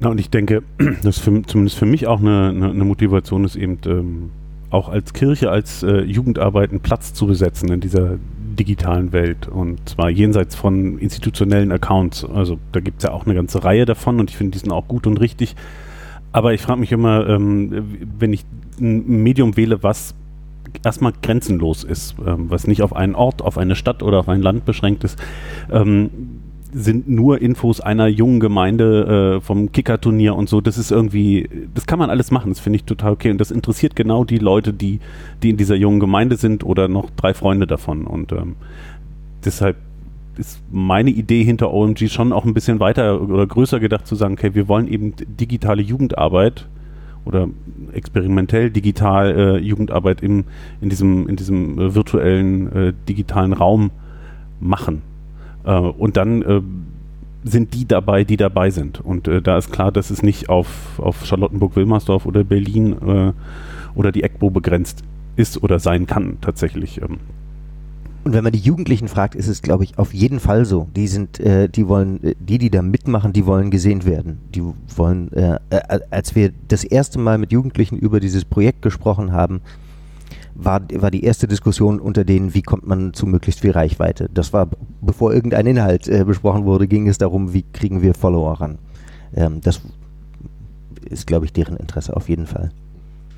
Na, 0.00 0.08
und 0.08 0.18
ich 0.18 0.30
denke, 0.30 0.62
dass 1.02 1.18
für, 1.18 1.42
zumindest 1.42 1.78
für 1.78 1.86
mich 1.86 2.06
auch 2.06 2.20
eine, 2.20 2.48
eine, 2.48 2.70
eine 2.70 2.84
Motivation 2.84 3.44
ist, 3.44 3.56
eben 3.56 3.78
ähm, 3.86 4.30
auch 4.70 4.88
als 4.88 5.12
Kirche, 5.12 5.50
als 5.50 5.82
äh, 5.82 6.00
Jugendarbeit 6.02 6.70
einen 6.70 6.80
Platz 6.80 7.12
zu 7.12 7.26
besetzen 7.26 7.70
in 7.70 7.80
dieser 7.80 8.18
digitalen 8.58 9.12
Welt 9.12 9.48
und 9.48 9.88
zwar 9.88 10.10
jenseits 10.10 10.54
von 10.54 10.98
institutionellen 10.98 11.72
Accounts. 11.72 12.24
Also 12.24 12.58
da 12.72 12.80
gibt 12.80 12.98
es 12.98 13.04
ja 13.04 13.12
auch 13.12 13.26
eine 13.26 13.34
ganze 13.34 13.64
Reihe 13.64 13.84
davon 13.84 14.20
und 14.20 14.30
ich 14.30 14.36
finde, 14.36 14.52
die 14.52 14.58
sind 14.58 14.72
auch 14.72 14.88
gut 14.88 15.06
und 15.06 15.18
richtig. 15.20 15.56
Aber 16.32 16.54
ich 16.54 16.60
frage 16.60 16.80
mich 16.80 16.92
immer, 16.92 17.28
ähm, 17.28 17.98
wenn 18.18 18.32
ich 18.32 18.44
ein 18.80 19.22
Medium 19.22 19.56
wähle, 19.56 19.82
was 19.82 20.14
erstmal 20.84 21.12
grenzenlos 21.22 21.84
ist, 21.84 22.16
ähm, 22.26 22.46
was 22.48 22.66
nicht 22.66 22.82
auf 22.82 22.94
einen 22.94 23.14
Ort, 23.14 23.42
auf 23.42 23.58
eine 23.58 23.74
Stadt 23.74 24.02
oder 24.02 24.20
auf 24.20 24.28
ein 24.28 24.42
Land 24.42 24.64
beschränkt 24.64 25.04
ist, 25.04 25.18
ähm, 25.70 26.10
sind 26.72 27.08
nur 27.08 27.40
Infos 27.42 27.80
einer 27.80 28.06
jungen 28.06 28.40
Gemeinde 28.40 29.38
äh, 29.38 29.40
vom 29.40 29.72
Kickerturnier 29.72 30.34
und 30.34 30.48
so. 30.48 30.60
Das 30.60 30.78
ist 30.78 30.90
irgendwie, 30.90 31.48
das 31.74 31.86
kann 31.86 31.98
man 31.98 32.10
alles 32.10 32.30
machen. 32.30 32.50
Das 32.50 32.60
finde 32.60 32.76
ich 32.76 32.84
total 32.84 33.12
okay. 33.12 33.30
Und 33.30 33.38
das 33.38 33.50
interessiert 33.50 33.96
genau 33.96 34.24
die 34.24 34.38
Leute, 34.38 34.72
die, 34.72 35.00
die 35.42 35.50
in 35.50 35.56
dieser 35.56 35.74
jungen 35.74 36.00
Gemeinde 36.00 36.36
sind 36.36 36.64
oder 36.64 36.88
noch 36.88 37.10
drei 37.10 37.34
Freunde 37.34 37.66
davon. 37.66 38.06
Und 38.06 38.32
ähm, 38.32 38.56
deshalb 39.44 39.76
ist 40.36 40.62
meine 40.70 41.10
Idee 41.10 41.44
hinter 41.44 41.72
OMG 41.72 42.08
schon 42.08 42.32
auch 42.32 42.44
ein 42.44 42.54
bisschen 42.54 42.80
weiter 42.80 43.20
oder 43.20 43.46
größer 43.46 43.80
gedacht 43.80 44.06
zu 44.06 44.14
sagen, 44.14 44.34
okay, 44.34 44.54
wir 44.54 44.68
wollen 44.68 44.88
eben 44.88 45.14
digitale 45.18 45.82
Jugendarbeit 45.82 46.66
oder 47.24 47.48
experimentell 47.92 48.70
digital 48.70 49.36
äh, 49.36 49.58
Jugendarbeit 49.58 50.22
im, 50.22 50.44
in 50.80 50.88
diesem, 50.88 51.28
in 51.28 51.36
diesem 51.36 51.78
äh, 51.78 51.94
virtuellen 51.94 52.72
äh, 52.72 52.92
digitalen 53.08 53.52
Raum 53.52 53.90
machen. 54.60 55.02
Äh, 55.64 55.72
und 55.72 56.16
dann 56.16 56.42
äh, 56.42 56.60
sind 57.42 57.74
die 57.74 57.86
dabei, 57.86 58.24
die 58.24 58.36
dabei 58.36 58.70
sind. 58.70 59.00
Und 59.00 59.26
da 59.26 59.56
ist 59.56 59.72
klar, 59.72 59.90
dass 59.90 60.10
es 60.10 60.22
nicht 60.22 60.50
auf, 60.50 61.00
auf 61.00 61.24
Charlottenburg-Wilmersdorf 61.24 62.26
oder 62.26 62.44
Berlin 62.44 63.32
oder 63.94 64.12
die 64.12 64.22
ECBO 64.24 64.50
begrenzt 64.50 65.02
ist 65.36 65.62
oder 65.62 65.78
sein 65.78 66.06
kann 66.06 66.36
tatsächlich. 66.42 67.00
Ähm. 67.00 67.16
Und 68.22 68.34
wenn 68.34 68.44
man 68.44 68.52
die 68.52 68.58
Jugendlichen 68.58 69.08
fragt, 69.08 69.34
ist 69.34 69.48
es, 69.48 69.62
glaube 69.62 69.84
ich, 69.84 69.98
auf 69.98 70.12
jeden 70.12 70.40
Fall 70.40 70.66
so. 70.66 70.88
Die 70.94 71.08
sind, 71.08 71.40
äh, 71.40 71.68
die 71.68 71.88
wollen, 71.88 72.22
äh, 72.22 72.34
die, 72.38 72.58
die 72.58 72.70
da 72.70 72.82
mitmachen, 72.82 73.32
die 73.32 73.46
wollen 73.46 73.70
gesehen 73.70 74.04
werden. 74.04 74.38
Die 74.54 74.62
wollen, 74.94 75.32
äh, 75.32 75.58
äh, 75.70 76.00
als 76.10 76.34
wir 76.34 76.52
das 76.68 76.84
erste 76.84 77.18
Mal 77.18 77.38
mit 77.38 77.50
Jugendlichen 77.50 77.96
über 77.96 78.20
dieses 78.20 78.44
Projekt 78.44 78.82
gesprochen 78.82 79.32
haben, 79.32 79.62
war, 80.54 80.82
war 80.94 81.10
die 81.10 81.24
erste 81.24 81.48
Diskussion 81.48 81.98
unter 81.98 82.24
denen, 82.24 82.52
wie 82.52 82.60
kommt 82.60 82.86
man 82.86 83.14
zu 83.14 83.26
möglichst 83.26 83.60
viel 83.60 83.70
Reichweite. 83.70 84.28
Das 84.32 84.52
war, 84.52 84.68
bevor 85.00 85.32
irgendein 85.32 85.66
Inhalt 85.66 86.06
äh, 86.06 86.24
besprochen 86.24 86.66
wurde, 86.66 86.88
ging 86.88 87.08
es 87.08 87.16
darum, 87.16 87.54
wie 87.54 87.64
kriegen 87.72 88.02
wir 88.02 88.12
Follower 88.12 88.60
ran. 88.60 88.78
Ähm, 89.34 89.62
das 89.62 89.80
ist, 91.08 91.26
glaube 91.26 91.46
ich, 91.46 91.54
deren 91.54 91.76
Interesse 91.76 92.14
auf 92.14 92.28
jeden 92.28 92.46
Fall. 92.46 92.70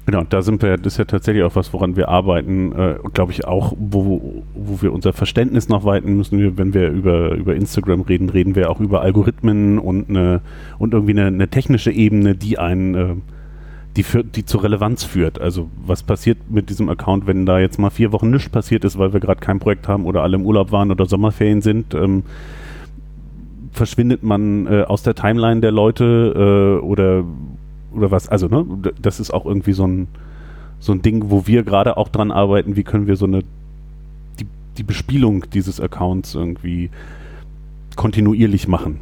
Genau, 0.05 0.25
da 0.29 0.43
sind 0.43 0.63
wir, 0.63 0.79
das 0.79 0.95
ist 0.95 0.99
ja 0.99 1.05
tatsächlich 1.05 1.45
auch 1.45 1.55
was, 1.55 1.73
woran 1.73 1.95
wir 1.95 2.09
arbeiten, 2.09 2.73
äh, 2.73 2.95
glaube 3.13 3.31
ich 3.31 3.45
auch, 3.47 3.73
wo, 3.79 4.43
wo 4.53 4.83
wir 4.83 4.93
unser 4.93 5.13
Verständnis 5.13 5.69
noch 5.69 5.85
weiten 5.85 6.17
müssen. 6.17 6.59
Wenn 6.59 6.75
wir 6.75 6.91
über, 6.91 7.33
über 7.35 7.55
Instagram 7.55 8.01
reden, 8.01 8.29
reden 8.29 8.57
wir 8.57 8.69
auch 8.69 8.81
über 8.81 9.03
Algorithmen 9.03 9.79
und, 9.79 10.09
eine, 10.09 10.41
und 10.79 10.93
irgendwie 10.93 11.13
eine, 11.13 11.27
eine 11.27 11.47
technische 11.49 11.93
Ebene, 11.93 12.35
die 12.35 12.59
einen, 12.59 12.95
äh, 12.95 13.15
die, 13.97 14.03
für, 14.03 14.25
die 14.25 14.45
zur 14.45 14.65
Relevanz 14.65 15.05
führt. 15.05 15.41
Also 15.41 15.71
was 15.87 16.03
passiert 16.03 16.39
mit 16.51 16.69
diesem 16.69 16.89
Account, 16.89 17.29
wenn 17.29 17.47
da 17.47 17.61
jetzt 17.61 17.79
mal 17.79 17.91
vier 17.91 18.11
Wochen 18.11 18.31
nichts 18.31 18.49
passiert 18.49 18.85
ist, 18.85 18.99
weil 18.99 19.13
wir 19.13 19.21
gerade 19.21 19.41
kein 19.41 19.61
Projekt 19.61 19.87
haben 19.87 20.07
oder 20.07 20.25
alle 20.25 20.37
im 20.37 20.45
Urlaub 20.45 20.73
waren 20.73 20.91
oder 20.91 21.07
Sommerferien 21.07 21.63
sind, 21.63 21.95
ähm, 21.95 22.25
verschwindet 23.71 24.25
man 24.25 24.67
äh, 24.67 24.83
aus 24.83 25.05
der 25.05 25.15
Timeline 25.15 25.61
der 25.61 25.71
Leute 25.71 26.81
äh, 26.83 26.85
oder 26.85 27.23
oder 27.95 28.11
was, 28.11 28.29
also 28.29 28.49
ne, 28.49 28.65
das 29.01 29.21
ist 29.21 29.33
auch 29.33 29.47
irgendwie 29.47 29.73
so 29.73 29.87
ein, 29.87 30.09
so 30.79 30.93
ein 30.93 31.03
Ding, 31.03 31.31
wo 31.31 31.47
wir 31.47 31.63
gerade 31.63 31.97
auch 31.97 32.09
dran 32.09 32.31
arbeiten, 32.31 32.77
wie 32.77 32.83
können 32.83 33.07
wir 33.07 33.17
so 33.17 33.27
eine, 33.27 33.43
die, 34.41 34.47
die 34.77 34.83
Bespielung 34.83 35.45
dieses 35.53 35.81
Accounts 35.81 36.35
irgendwie 36.35 36.91
kontinuierlich 37.97 38.69
machen 38.69 39.01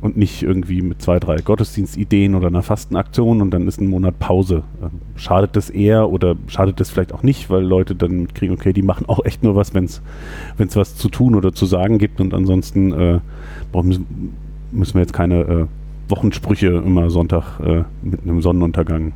und 0.00 0.18
nicht 0.18 0.42
irgendwie 0.42 0.82
mit 0.82 1.00
zwei, 1.00 1.18
drei 1.18 1.36
Gottesdienstideen 1.36 2.34
oder 2.34 2.48
einer 2.48 2.62
Fastenaktion 2.62 3.40
und 3.40 3.50
dann 3.52 3.66
ist 3.66 3.80
ein 3.80 3.88
Monat 3.88 4.18
Pause. 4.18 4.62
Ähm, 4.82 5.00
schadet 5.16 5.56
das 5.56 5.70
eher 5.70 6.10
oder 6.10 6.36
schadet 6.46 6.78
das 6.78 6.90
vielleicht 6.90 7.14
auch 7.14 7.22
nicht, 7.22 7.48
weil 7.48 7.62
Leute 7.62 7.94
dann 7.94 8.22
mitkriegen, 8.22 8.54
okay, 8.54 8.74
die 8.74 8.82
machen 8.82 9.08
auch 9.08 9.24
echt 9.24 9.42
nur 9.42 9.56
was, 9.56 9.72
wenn 9.72 9.84
es 9.84 10.02
was 10.58 10.96
zu 10.96 11.08
tun 11.08 11.34
oder 11.34 11.54
zu 11.54 11.64
sagen 11.64 11.98
gibt 11.98 12.20
und 12.20 12.34
ansonsten 12.34 12.92
äh, 12.92 13.20
müssen 14.72 14.94
wir 14.94 15.00
jetzt 15.00 15.14
keine 15.14 15.40
äh, 15.40 15.66
Wochensprüche 16.08 16.68
immer 16.68 17.10
Sonntag 17.10 17.60
äh, 17.60 17.84
mit 18.02 18.22
einem 18.22 18.42
Sonnenuntergang. 18.42 19.12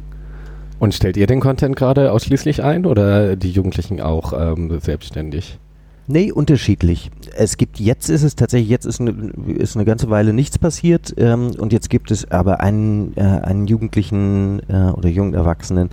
Und 0.79 0.95
stellt 0.95 1.17
ihr 1.17 1.27
den 1.27 1.41
Content 1.41 1.77
gerade 1.77 2.13
ausschließlich 2.13 2.63
ein 2.63 2.87
oder 2.87 3.37
die 3.37 3.51
Jugendlichen 3.51 4.01
auch 4.01 4.33
ähm, 4.33 4.79
selbstständig? 4.81 5.59
Nee, 6.11 6.33
unterschiedlich. 6.33 7.11
Es 7.37 7.59
gibt, 7.59 7.79
jetzt 7.79 8.09
ist 8.09 8.23
es 8.23 8.35
tatsächlich, 8.35 8.71
jetzt 8.71 8.87
ist 8.87 8.99
eine, 8.99 9.11
ist 9.59 9.77
eine 9.77 9.85
ganze 9.85 10.09
Weile 10.09 10.33
nichts 10.33 10.59
passiert 10.59 11.15
ähm, 11.19 11.51
und 11.59 11.71
jetzt 11.71 11.91
gibt 11.91 12.11
es 12.11 12.31
aber 12.31 12.61
einen, 12.61 13.13
äh, 13.17 13.21
einen 13.21 13.67
Jugendlichen 13.67 14.63
äh, 14.71 14.91
oder 14.97 15.11
jungen 15.11 15.35
Erwachsenen, 15.35 15.91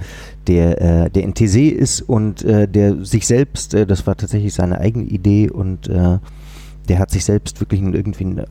der, 0.47 0.81
äh, 0.81 1.10
der 1.10 1.23
in 1.23 1.34
TC 1.34 1.69
ist 1.69 2.01
und 2.01 2.45
äh, 2.45 2.65
der 2.65 3.03
sich 3.03 3.27
selbst, 3.27 3.73
äh, 3.73 3.86
das 3.86 4.08
war 4.08 4.15
tatsächlich 4.15 4.53
seine 4.53 4.79
eigene 4.79 5.03
Idee 5.03 5.49
und 5.49 5.89
äh, 5.89 6.19
der 6.85 6.99
hat 6.99 7.11
sich 7.11 7.25
selbst 7.25 7.59
wirklich 7.59 7.81
ein, 7.81 7.93
irgendwie 7.93 8.25
ein 8.25 8.37
äh, 8.39 8.45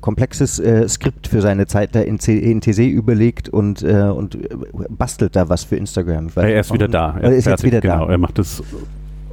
komplexes 0.00 0.58
äh, 0.58 0.88
Skript 0.88 1.26
für 1.26 1.40
seine 1.40 1.66
Zeit 1.66 1.94
da 1.94 2.00
in, 2.00 2.18
C, 2.18 2.38
in 2.38 2.60
TC 2.60 2.80
überlegt 2.88 3.48
und, 3.48 3.82
äh, 3.82 4.02
und 4.02 4.34
äh, 4.34 4.48
bastelt 4.88 5.36
da 5.36 5.48
was 5.48 5.64
für 5.64 5.76
Instagram. 5.76 6.28
Er 6.36 6.60
ist 6.60 6.72
wieder 6.72 6.88
da. 6.88 7.16
Er 7.20 7.32
ist 7.32 7.44
fertig, 7.44 7.46
jetzt 7.46 7.64
wieder 7.64 7.80
genau. 7.80 8.06
da. 8.06 8.12
Er 8.12 8.18
macht 8.18 8.38
das 8.38 8.62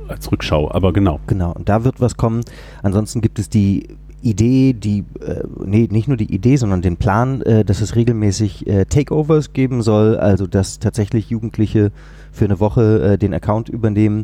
als 0.07 0.31
Rückschau, 0.31 0.69
aber 0.71 0.93
genau. 0.93 1.19
Genau, 1.27 1.53
und 1.53 1.69
da 1.69 1.84
wird 1.84 1.99
was 1.99 2.17
kommen. 2.17 2.41
Ansonsten 2.84 3.21
gibt 3.21 3.39
es 3.39 3.49
die 3.49 3.88
Idee, 4.21 4.73
die, 4.73 5.03
äh, 5.25 5.43
nee, 5.65 5.88
nicht 5.89 6.07
nur 6.07 6.17
die 6.17 6.34
Idee, 6.34 6.55
sondern 6.55 6.81
den 6.81 6.97
Plan, 6.97 7.41
äh, 7.41 7.65
dass 7.65 7.81
es 7.81 7.95
regelmäßig 7.95 8.67
äh, 8.67 8.86
Takeovers 8.86 9.53
geben 9.53 9.81
soll, 9.81 10.17
also 10.17 10.47
dass 10.47 10.79
tatsächlich 10.79 11.29
Jugendliche 11.29 11.91
für 12.31 12.45
eine 12.45 12.60
Woche 12.60 13.13
äh, 13.13 13.17
den 13.17 13.34
Account 13.34 13.69
übernehmen 13.69 14.23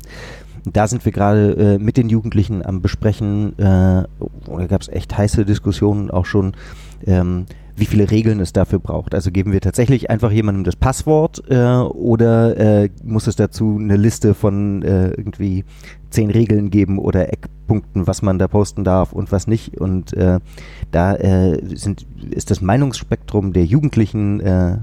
da 0.73 0.87
sind 0.87 1.05
wir 1.05 1.11
gerade 1.11 1.75
äh, 1.75 1.77
mit 1.79 1.97
den 1.97 2.09
Jugendlichen 2.09 2.65
am 2.65 2.81
Besprechen, 2.81 3.57
äh, 3.59 3.63
da 3.63 4.65
gab 4.67 4.81
es 4.81 4.89
echt 4.89 5.17
heiße 5.17 5.45
Diskussionen 5.45 6.09
auch 6.09 6.25
schon, 6.25 6.53
ähm, 7.05 7.45
wie 7.75 7.85
viele 7.85 8.09
Regeln 8.09 8.39
es 8.39 8.53
dafür 8.53 8.79
braucht. 8.79 9.13
Also 9.13 9.31
geben 9.31 9.51
wir 9.51 9.61
tatsächlich 9.61 10.09
einfach 10.09 10.31
jemandem 10.31 10.63
das 10.63 10.75
Passwort 10.75 11.43
äh, 11.49 11.75
oder 11.75 12.57
äh, 12.57 12.89
muss 13.03 13.27
es 13.27 13.35
dazu 13.35 13.77
eine 13.79 13.97
Liste 13.97 14.33
von 14.33 14.81
äh, 14.81 15.09
irgendwie 15.09 15.63
zehn 16.09 16.31
Regeln 16.31 16.71
geben 16.71 16.97
oder 16.97 17.31
Eckpunkten, 17.31 18.07
was 18.07 18.23
man 18.23 18.39
da 18.39 18.47
posten 18.47 18.83
darf 18.83 19.13
und 19.13 19.31
was 19.31 19.45
nicht. 19.45 19.79
Und 19.79 20.13
äh, 20.13 20.39
da 20.91 21.15
äh, 21.15 21.61
sind, 21.75 22.07
ist 22.31 22.49
das 22.49 22.61
Meinungsspektrum 22.61 23.53
der 23.53 23.65
Jugendlichen 23.65 24.39
äh, 24.39 24.77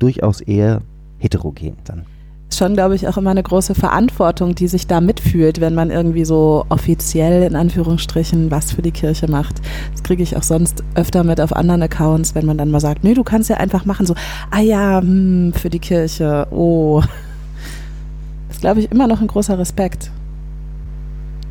durchaus 0.00 0.40
eher 0.40 0.82
heterogen 1.18 1.76
dann. 1.84 2.06
Schon, 2.52 2.74
glaube 2.74 2.96
ich, 2.96 3.06
auch 3.06 3.16
immer 3.16 3.30
eine 3.30 3.42
große 3.42 3.74
Verantwortung, 3.74 4.54
die 4.54 4.66
sich 4.66 4.86
da 4.86 5.00
mitfühlt, 5.00 5.60
wenn 5.60 5.74
man 5.74 5.90
irgendwie 5.90 6.24
so 6.24 6.66
offiziell 6.68 7.44
in 7.44 7.54
Anführungsstrichen 7.54 8.50
was 8.50 8.72
für 8.72 8.82
die 8.82 8.90
Kirche 8.90 9.30
macht. 9.30 9.60
Das 9.92 10.02
kriege 10.02 10.22
ich 10.22 10.36
auch 10.36 10.42
sonst 10.42 10.82
öfter 10.94 11.22
mit 11.22 11.40
auf 11.40 11.54
anderen 11.54 11.82
Accounts, 11.82 12.34
wenn 12.34 12.46
man 12.46 12.58
dann 12.58 12.70
mal 12.70 12.80
sagt, 12.80 13.04
nee, 13.04 13.14
du 13.14 13.22
kannst 13.22 13.48
ja 13.50 13.56
einfach 13.56 13.84
machen, 13.84 14.04
so, 14.04 14.14
ah 14.50 14.60
ja, 14.60 15.00
hm, 15.00 15.52
für 15.54 15.70
die 15.70 15.78
Kirche, 15.78 16.48
oh. 16.50 17.02
Ist, 18.50 18.60
glaube 18.60 18.80
ich, 18.80 18.90
immer 18.90 19.06
noch 19.06 19.20
ein 19.20 19.28
großer 19.28 19.58
Respekt. 19.58 20.10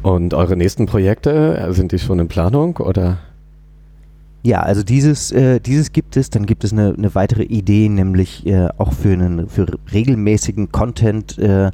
Und 0.04 0.34
eure 0.34 0.58
nächsten 0.58 0.86
Projekte, 0.86 1.68
sind 1.72 1.92
die 1.94 2.00
schon 2.00 2.20
in 2.20 2.28
Planung 2.28 2.78
oder? 2.78 3.20
Ja, 4.42 4.62
also 4.62 4.84
dieses, 4.84 5.32
äh, 5.32 5.60
dieses 5.60 5.92
gibt 5.92 6.16
es. 6.16 6.30
Dann 6.30 6.46
gibt 6.46 6.64
es 6.64 6.72
eine, 6.72 6.94
eine 6.98 7.14
weitere 7.16 7.44
Idee, 7.44 7.90
nämlich 7.90 8.46
äh, 8.46 8.70
auch 8.78 8.94
für, 8.94 9.12
einen, 9.12 9.50
für 9.50 9.68
regelmäßigen 9.92 10.72
Content, 10.72 11.38
äh, 11.38 11.72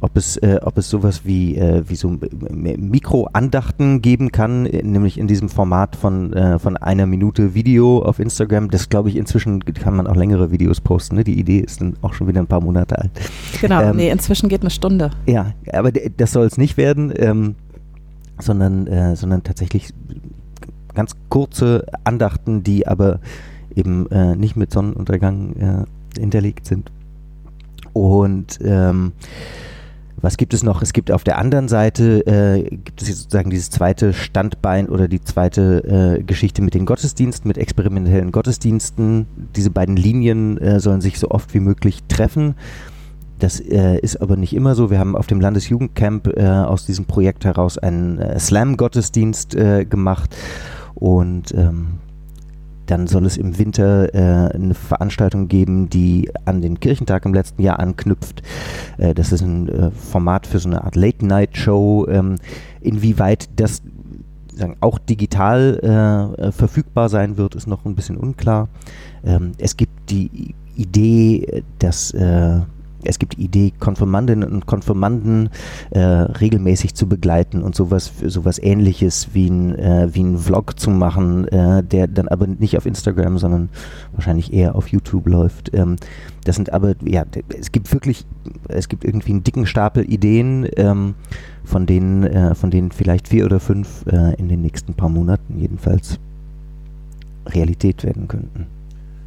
ob, 0.00 0.16
es, 0.16 0.36
äh, 0.38 0.58
ob 0.62 0.78
es 0.78 0.88
sowas 0.88 1.22
wie, 1.24 1.56
äh, 1.56 1.82
wie 1.86 1.96
so 1.96 2.16
Mikroandachten 2.50 4.00
geben 4.00 4.32
kann, 4.32 4.64
äh, 4.64 4.82
nämlich 4.82 5.18
in 5.18 5.26
diesem 5.26 5.50
Format 5.50 5.96
von, 5.96 6.32
äh, 6.32 6.58
von 6.58 6.78
einer 6.78 7.04
Minute 7.04 7.54
Video 7.54 8.02
auf 8.02 8.20
Instagram. 8.20 8.70
Das 8.70 8.88
glaube 8.88 9.10
ich, 9.10 9.16
inzwischen 9.16 9.62
kann 9.64 9.94
man 9.94 10.06
auch 10.06 10.16
längere 10.16 10.50
Videos 10.50 10.80
posten. 10.80 11.16
Ne? 11.16 11.24
Die 11.24 11.38
Idee 11.38 11.58
ist 11.58 11.82
dann 11.82 11.96
auch 12.00 12.14
schon 12.14 12.26
wieder 12.26 12.40
ein 12.40 12.46
paar 12.46 12.62
Monate 12.62 12.98
alt. 12.98 13.10
Genau, 13.60 13.82
ähm, 13.82 13.96
nee, 13.96 14.10
inzwischen 14.10 14.48
geht 14.48 14.62
eine 14.62 14.70
Stunde. 14.70 15.10
Ja, 15.26 15.52
aber 15.72 15.92
das 15.92 16.32
soll 16.32 16.46
es 16.46 16.56
nicht 16.56 16.78
werden. 16.78 17.12
Ähm, 17.16 17.54
sondern, 18.40 18.86
äh, 18.86 19.16
sondern 19.16 19.42
tatsächlich 19.42 19.92
ganz 20.98 21.14
kurze 21.28 21.86
Andachten, 22.02 22.64
die 22.64 22.88
aber 22.88 23.20
eben 23.76 24.10
äh, 24.10 24.34
nicht 24.34 24.56
mit 24.56 24.72
Sonnenuntergang 24.72 25.86
äh, 26.16 26.20
hinterlegt 26.20 26.66
sind. 26.66 26.90
Und 27.92 28.58
ähm, 28.64 29.12
was 30.20 30.36
gibt 30.36 30.54
es 30.54 30.64
noch? 30.64 30.82
Es 30.82 30.92
gibt 30.92 31.12
auf 31.12 31.22
der 31.22 31.38
anderen 31.38 31.68
Seite, 31.68 32.26
äh, 32.26 32.62
gibt 32.64 33.00
es 33.00 33.06
sozusagen 33.08 33.50
dieses 33.50 33.70
zweite 33.70 34.12
Standbein 34.12 34.88
oder 34.88 35.06
die 35.06 35.22
zweite 35.22 36.16
äh, 36.18 36.22
Geschichte 36.24 36.62
mit 36.62 36.74
den 36.74 36.84
Gottesdiensten, 36.84 37.46
mit 37.46 37.58
experimentellen 37.58 38.32
Gottesdiensten. 38.32 39.26
Diese 39.54 39.70
beiden 39.70 39.96
Linien 39.96 40.58
äh, 40.58 40.80
sollen 40.80 41.00
sich 41.00 41.20
so 41.20 41.30
oft 41.30 41.54
wie 41.54 41.60
möglich 41.60 42.02
treffen. 42.08 42.56
Das 43.38 43.60
äh, 43.60 44.00
ist 44.00 44.20
aber 44.20 44.36
nicht 44.36 44.52
immer 44.52 44.74
so. 44.74 44.90
Wir 44.90 44.98
haben 44.98 45.14
auf 45.14 45.28
dem 45.28 45.40
Landesjugendcamp 45.40 46.26
äh, 46.36 46.44
aus 46.44 46.86
diesem 46.86 47.04
Projekt 47.04 47.44
heraus 47.44 47.78
einen 47.78 48.18
äh, 48.18 48.40
Slam-Gottesdienst 48.40 49.56
gemacht 49.88 50.34
und 50.98 51.54
ähm, 51.54 51.98
dann 52.86 53.06
soll 53.06 53.26
es 53.26 53.36
im 53.36 53.58
Winter 53.58 54.14
äh, 54.14 54.54
eine 54.54 54.74
Veranstaltung 54.74 55.48
geben, 55.48 55.90
die 55.90 56.30
an 56.46 56.62
den 56.62 56.80
Kirchentag 56.80 57.26
im 57.26 57.34
letzten 57.34 57.62
Jahr 57.62 57.78
anknüpft. 57.78 58.42
Äh, 58.96 59.14
das 59.14 59.30
ist 59.30 59.42
ein 59.42 59.68
äh, 59.68 59.90
Format 59.90 60.46
für 60.46 60.58
so 60.58 60.68
eine 60.68 60.84
Art 60.84 60.96
Late-Night-Show. 60.96 62.06
Ähm, 62.08 62.36
inwieweit 62.80 63.48
das 63.56 63.82
sagen, 64.56 64.76
auch 64.80 64.98
digital 64.98 65.78
äh, 65.82 66.46
äh, 66.46 66.52
verfügbar 66.52 67.08
sein 67.08 67.36
wird, 67.36 67.54
ist 67.54 67.66
noch 67.66 67.84
ein 67.84 67.94
bisschen 67.94 68.16
unklar. 68.16 68.68
Ähm, 69.24 69.52
es 69.58 69.76
gibt 69.76 70.10
die 70.10 70.54
Idee, 70.74 71.62
dass 71.78 72.12
äh, 72.12 72.60
es 73.04 73.18
gibt 73.18 73.36
die 73.36 73.44
Idee, 73.44 73.72
Konfirmandinnen 73.78 74.50
und 74.50 74.66
Konfirmanden 74.66 75.50
äh, 75.90 76.00
regelmäßig 76.00 76.94
zu 76.94 77.06
begleiten 77.06 77.62
und 77.62 77.74
sowas, 77.74 78.12
sowas 78.26 78.58
ähnliches 78.58 79.28
wie 79.32 79.48
ein, 79.48 79.74
äh, 79.76 80.08
wie 80.12 80.22
ein 80.22 80.38
Vlog 80.38 80.78
zu 80.78 80.90
machen, 80.90 81.46
äh, 81.48 81.82
der 81.82 82.08
dann 82.08 82.28
aber 82.28 82.46
nicht 82.46 82.76
auf 82.76 82.86
Instagram, 82.86 83.38
sondern 83.38 83.68
wahrscheinlich 84.12 84.52
eher 84.52 84.74
auf 84.74 84.88
YouTube 84.88 85.28
läuft. 85.28 85.74
Ähm, 85.74 85.96
das 86.44 86.56
sind 86.56 86.72
aber, 86.72 86.94
ja, 87.04 87.24
es 87.58 87.72
gibt 87.72 87.92
wirklich, 87.92 88.24
es 88.68 88.88
gibt 88.88 89.04
irgendwie 89.04 89.32
einen 89.32 89.44
dicken 89.44 89.66
Stapel 89.66 90.10
Ideen, 90.10 90.66
ähm, 90.76 91.14
von 91.64 91.86
denen, 91.86 92.24
äh, 92.24 92.54
von 92.54 92.70
denen 92.70 92.90
vielleicht 92.90 93.28
vier 93.28 93.44
oder 93.44 93.60
fünf 93.60 94.04
äh, 94.06 94.34
in 94.36 94.48
den 94.48 94.62
nächsten 94.62 94.94
paar 94.94 95.10
Monaten 95.10 95.58
jedenfalls 95.58 96.18
Realität 97.46 98.04
werden 98.04 98.28
könnten. 98.28 98.77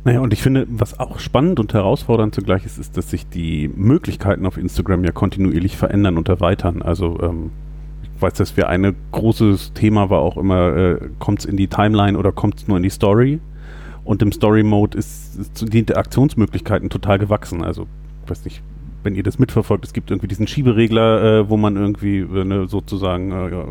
Naja, 0.03 0.19
und 0.19 0.33
ich 0.33 0.41
finde, 0.41 0.65
was 0.69 0.99
auch 0.99 1.19
spannend 1.19 1.59
und 1.59 1.73
herausfordernd 1.73 2.33
zugleich 2.33 2.65
ist, 2.65 2.79
ist, 2.79 2.97
dass 2.97 3.11
sich 3.11 3.27
die 3.27 3.67
Möglichkeiten 3.67 4.47
auf 4.47 4.57
Instagram 4.57 5.03
ja 5.03 5.11
kontinuierlich 5.11 5.77
verändern 5.77 6.17
und 6.17 6.27
erweitern. 6.27 6.81
Also 6.81 7.19
ähm, 7.21 7.51
ich 8.15 8.21
weiß, 8.21 8.33
dass 8.33 8.57
wir 8.57 8.67
ein 8.67 8.95
großes 9.11 9.73
Thema 9.73 10.09
war 10.09 10.19
auch 10.19 10.37
immer, 10.37 10.75
äh, 10.75 11.09
kommt 11.19 11.39
es 11.39 11.45
in 11.45 11.55
die 11.55 11.67
Timeline 11.67 12.17
oder 12.17 12.31
kommt 12.31 12.57
es 12.57 12.67
nur 12.67 12.77
in 12.77 12.83
die 12.83 12.89
Story? 12.89 13.39
Und 14.03 14.23
im 14.23 14.31
Story-Mode 14.31 14.97
ist, 14.97 15.37
ist 15.37 15.71
die 15.71 15.79
Interaktionsmöglichkeiten 15.79 16.89
total 16.89 17.19
gewachsen. 17.19 17.63
Also, 17.63 17.85
ich 18.23 18.31
weiß 18.31 18.45
nicht, 18.45 18.63
wenn 19.03 19.13
ihr 19.13 19.21
das 19.21 19.37
mitverfolgt, 19.37 19.85
es 19.85 19.93
gibt 19.93 20.09
irgendwie 20.09 20.27
diesen 20.27 20.47
Schieberegler, 20.47 21.23
äh, 21.41 21.49
wo 21.49 21.57
man 21.57 21.75
irgendwie 21.75 22.19
äh, 22.19 22.67
sozusagen 22.67 23.31
äh, 23.31 23.65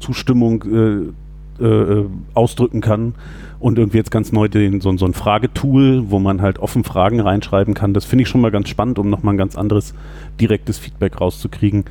Zustimmung 0.00 1.14
äh, 1.60 1.64
äh, 1.64 2.06
ausdrücken 2.34 2.80
kann 2.80 3.14
und 3.58 3.78
irgendwie 3.78 3.98
jetzt 3.98 4.10
ganz 4.10 4.32
neu 4.32 4.48
den, 4.48 4.80
so, 4.80 4.96
so 4.96 5.06
ein 5.06 5.14
Fragetool, 5.14 6.10
wo 6.10 6.18
man 6.18 6.42
halt 6.42 6.58
offen 6.58 6.84
Fragen 6.84 7.20
reinschreiben 7.20 7.74
kann. 7.74 7.94
Das 7.94 8.04
finde 8.04 8.22
ich 8.22 8.28
schon 8.28 8.40
mal 8.40 8.50
ganz 8.50 8.68
spannend, 8.68 8.98
um 8.98 9.10
nochmal 9.10 9.34
ein 9.34 9.38
ganz 9.38 9.56
anderes 9.56 9.94
direktes 10.40 10.78
Feedback 10.78 11.20
rauszukriegen. 11.20 11.84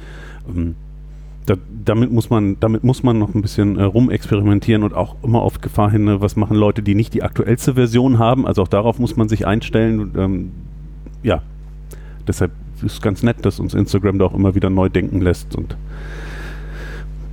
Ähm, 0.47 0.75
da, 1.45 1.55
damit, 1.83 2.11
muss 2.11 2.29
man, 2.29 2.57
damit 2.59 2.83
muss 2.83 3.03
man 3.03 3.19
noch 3.19 3.35
ein 3.35 3.41
bisschen 3.41 3.77
äh, 3.77 3.83
rumexperimentieren 3.83 4.83
und 4.83 4.93
auch 4.93 5.15
immer 5.23 5.41
auf 5.41 5.61
Gefahr 5.61 5.91
hin, 5.91 6.05
ne, 6.05 6.21
was 6.21 6.35
machen 6.35 6.57
Leute, 6.57 6.81
die 6.81 6.95
nicht 6.95 7.13
die 7.13 7.23
aktuellste 7.23 7.75
Version 7.75 8.17
haben. 8.17 8.47
Also 8.47 8.63
auch 8.63 8.67
darauf 8.67 8.99
muss 8.99 9.15
man 9.15 9.29
sich 9.29 9.45
einstellen. 9.45 10.11
Ähm, 10.17 10.51
ja, 11.23 11.41
deshalb 12.27 12.51
ist 12.77 12.93
es 12.93 13.01
ganz 13.01 13.23
nett, 13.23 13.45
dass 13.45 13.59
uns 13.59 13.73
Instagram 13.73 14.19
da 14.19 14.25
auch 14.25 14.33
immer 14.33 14.55
wieder 14.55 14.69
neu 14.69 14.89
denken 14.89 15.21
lässt 15.21 15.55
und 15.55 15.77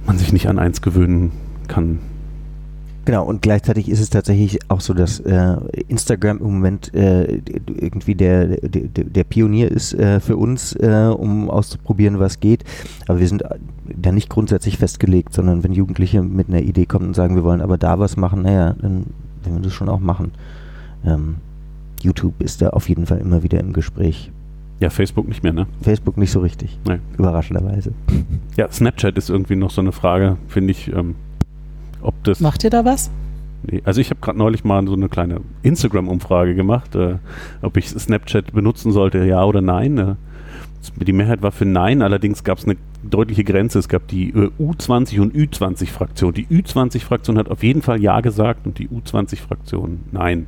man 0.06 0.18
sich 0.18 0.32
nicht 0.32 0.48
an 0.48 0.58
eins 0.58 0.82
gewöhnen 0.82 1.32
kann. 1.68 1.98
Genau, 3.04 3.24
und 3.24 3.42
gleichzeitig 3.42 3.88
ist 3.88 4.00
es 4.00 4.10
tatsächlich 4.10 4.58
auch 4.68 4.80
so, 4.80 4.94
dass 4.94 5.18
äh, 5.20 5.56
Instagram 5.88 6.38
im 6.38 6.44
Moment 6.44 6.94
äh, 6.94 7.40
irgendwie 7.66 8.14
der, 8.14 8.46
der, 8.60 9.04
der 9.04 9.24
Pionier 9.24 9.70
ist 9.70 9.92
äh, 9.94 10.20
für 10.20 10.36
uns, 10.36 10.74
äh, 10.76 11.12
um 11.16 11.50
auszuprobieren, 11.50 12.20
was 12.20 12.38
geht. 12.38 12.62
Aber 13.08 13.18
wir 13.18 13.26
sind 13.26 13.42
da 13.84 14.12
nicht 14.12 14.28
grundsätzlich 14.28 14.78
festgelegt, 14.78 15.32
sondern 15.32 15.64
wenn 15.64 15.72
Jugendliche 15.72 16.22
mit 16.22 16.48
einer 16.48 16.60
Idee 16.60 16.86
kommen 16.86 17.08
und 17.08 17.14
sagen, 17.14 17.34
wir 17.34 17.42
wollen 17.42 17.60
aber 17.60 17.76
da 17.76 17.98
was 17.98 18.16
machen, 18.16 18.42
naja, 18.42 18.76
dann 18.80 19.06
werden 19.42 19.56
wir 19.56 19.62
das 19.62 19.72
schon 19.72 19.88
auch 19.88 20.00
machen. 20.00 20.30
Ähm, 21.04 21.36
YouTube 22.02 22.40
ist 22.40 22.62
da 22.62 22.70
auf 22.70 22.88
jeden 22.88 23.06
Fall 23.06 23.18
immer 23.18 23.42
wieder 23.42 23.58
im 23.58 23.72
Gespräch. 23.72 24.30
Ja, 24.78 24.90
Facebook 24.90 25.28
nicht 25.28 25.42
mehr, 25.42 25.52
ne? 25.52 25.66
Facebook 25.80 26.16
nicht 26.16 26.32
so 26.32 26.40
richtig. 26.40 26.78
Nee. 26.86 26.98
Überraschenderweise. 27.16 27.92
Ja, 28.56 28.70
Snapchat 28.70 29.16
ist 29.16 29.30
irgendwie 29.30 29.56
noch 29.56 29.70
so 29.70 29.80
eine 29.80 29.92
Frage, 29.92 30.36
finde 30.48 30.72
ich. 30.72 30.92
Ähm 30.92 31.14
ob 32.02 32.22
das 32.24 32.40
Macht 32.40 32.64
ihr 32.64 32.70
da 32.70 32.84
was? 32.84 33.10
Nee, 33.64 33.82
also 33.84 34.00
ich 34.00 34.10
habe 34.10 34.20
gerade 34.20 34.38
neulich 34.38 34.64
mal 34.64 34.84
so 34.86 34.94
eine 34.94 35.08
kleine 35.08 35.40
Instagram-Umfrage 35.62 36.54
gemacht, 36.54 36.94
äh, 36.96 37.16
ob 37.62 37.76
ich 37.76 37.88
Snapchat 37.88 38.52
benutzen 38.52 38.92
sollte, 38.92 39.24
ja 39.24 39.44
oder 39.44 39.60
nein. 39.60 39.98
Äh, 39.98 40.14
die 40.96 41.12
Mehrheit 41.12 41.42
war 41.42 41.52
für 41.52 41.64
Nein, 41.64 42.02
allerdings 42.02 42.42
gab 42.42 42.58
es 42.58 42.64
eine 42.64 42.76
deutliche 43.04 43.44
Grenze. 43.44 43.78
Es 43.78 43.88
gab 43.88 44.08
die 44.08 44.30
äh, 44.30 44.50
U20 44.58 45.20
und 45.20 45.34
Ü20-Fraktion. 45.34 46.34
Die 46.34 46.46
Ü20-Fraktion 46.46 47.38
hat 47.38 47.48
auf 47.48 47.62
jeden 47.62 47.82
Fall 47.82 48.00
Ja 48.00 48.20
gesagt 48.20 48.66
und 48.66 48.78
die 48.78 48.88
U20-Fraktion 48.88 50.00
Nein. 50.10 50.46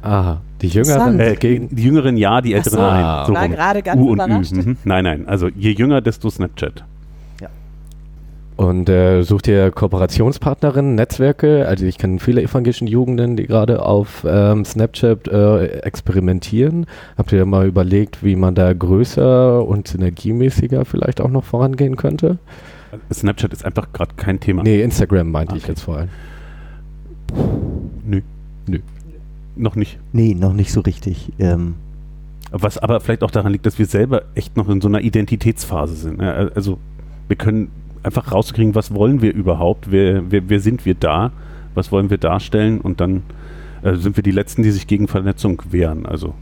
Aha, 0.00 0.42
die 0.60 0.68
Jüngeren 0.68 1.18
äh, 1.18 1.34
die 1.36 1.82
Jüngeren 1.82 2.16
ja, 2.18 2.42
die 2.42 2.52
Älteren 2.52 2.76
so. 2.76 2.82
nein. 2.82 3.26
So 3.26 3.34
war 3.34 3.48
gerade 3.48 3.82
ganz 3.82 4.00
U 4.00 4.10
und 4.10 4.20
Ü. 4.20 4.62
Mhm. 4.62 4.76
Nein, 4.84 5.04
nein. 5.04 5.28
Also 5.28 5.48
je 5.48 5.70
jünger, 5.72 6.02
desto 6.02 6.28
Snapchat. 6.28 6.84
Und 8.56 8.88
äh, 8.88 9.22
sucht 9.22 9.48
ihr 9.48 9.72
Kooperationspartnerinnen, 9.72 10.94
Netzwerke? 10.94 11.66
Also 11.66 11.86
ich 11.86 11.98
kenne 11.98 12.20
viele 12.20 12.40
evangelischen 12.40 12.86
Jugenden, 12.86 13.36
die 13.36 13.46
gerade 13.46 13.84
auf 13.84 14.24
ähm, 14.26 14.64
Snapchat 14.64 15.26
äh, 15.26 15.66
experimentieren. 15.80 16.86
Habt 17.18 17.32
ihr 17.32 17.44
mal 17.46 17.66
überlegt, 17.66 18.22
wie 18.22 18.36
man 18.36 18.54
da 18.54 18.72
größer 18.72 19.66
und 19.66 19.88
synergiemäßiger 19.88 20.84
vielleicht 20.84 21.20
auch 21.20 21.30
noch 21.30 21.42
vorangehen 21.42 21.96
könnte? 21.96 22.38
Snapchat 23.12 23.52
ist 23.52 23.64
einfach 23.64 23.92
gerade 23.92 24.14
kein 24.14 24.38
Thema. 24.38 24.62
Nee, 24.62 24.82
Instagram 24.82 25.32
meinte 25.32 25.54
okay. 25.54 25.62
ich 25.62 25.68
jetzt 25.68 25.82
vor 25.82 25.96
allem. 25.96 26.08
Nö. 28.06 28.20
Nö. 28.68 28.78
Noch 29.56 29.74
nicht. 29.74 29.98
Nee, 30.12 30.34
noch 30.34 30.52
nicht 30.52 30.70
so 30.72 30.80
richtig. 30.80 31.32
Ähm 31.40 31.74
Was 32.52 32.78
aber 32.78 33.00
vielleicht 33.00 33.24
auch 33.24 33.32
daran 33.32 33.50
liegt, 33.50 33.66
dass 33.66 33.80
wir 33.80 33.86
selber 33.86 34.22
echt 34.36 34.56
noch 34.56 34.68
in 34.68 34.80
so 34.80 34.86
einer 34.86 35.00
Identitätsphase 35.00 35.96
sind. 35.96 36.20
Also 36.20 36.78
wir 37.26 37.36
können 37.36 37.70
einfach 38.04 38.30
rauszukriegen, 38.32 38.74
was 38.74 38.94
wollen 38.94 39.22
wir 39.22 39.34
überhaupt, 39.34 39.90
wer, 39.90 40.30
wer, 40.30 40.48
wer 40.48 40.60
sind 40.60 40.84
wir 40.84 40.94
da, 40.94 41.32
was 41.74 41.90
wollen 41.90 42.10
wir 42.10 42.18
darstellen 42.18 42.80
und 42.80 43.00
dann 43.00 43.22
äh, 43.82 43.94
sind 43.94 44.16
wir 44.16 44.22
die 44.22 44.30
Letzten, 44.30 44.62
die 44.62 44.70
sich 44.70 44.86
gegen 44.86 45.08
Vernetzung 45.08 45.62
wehren. 45.70 46.06
Also 46.06 46.34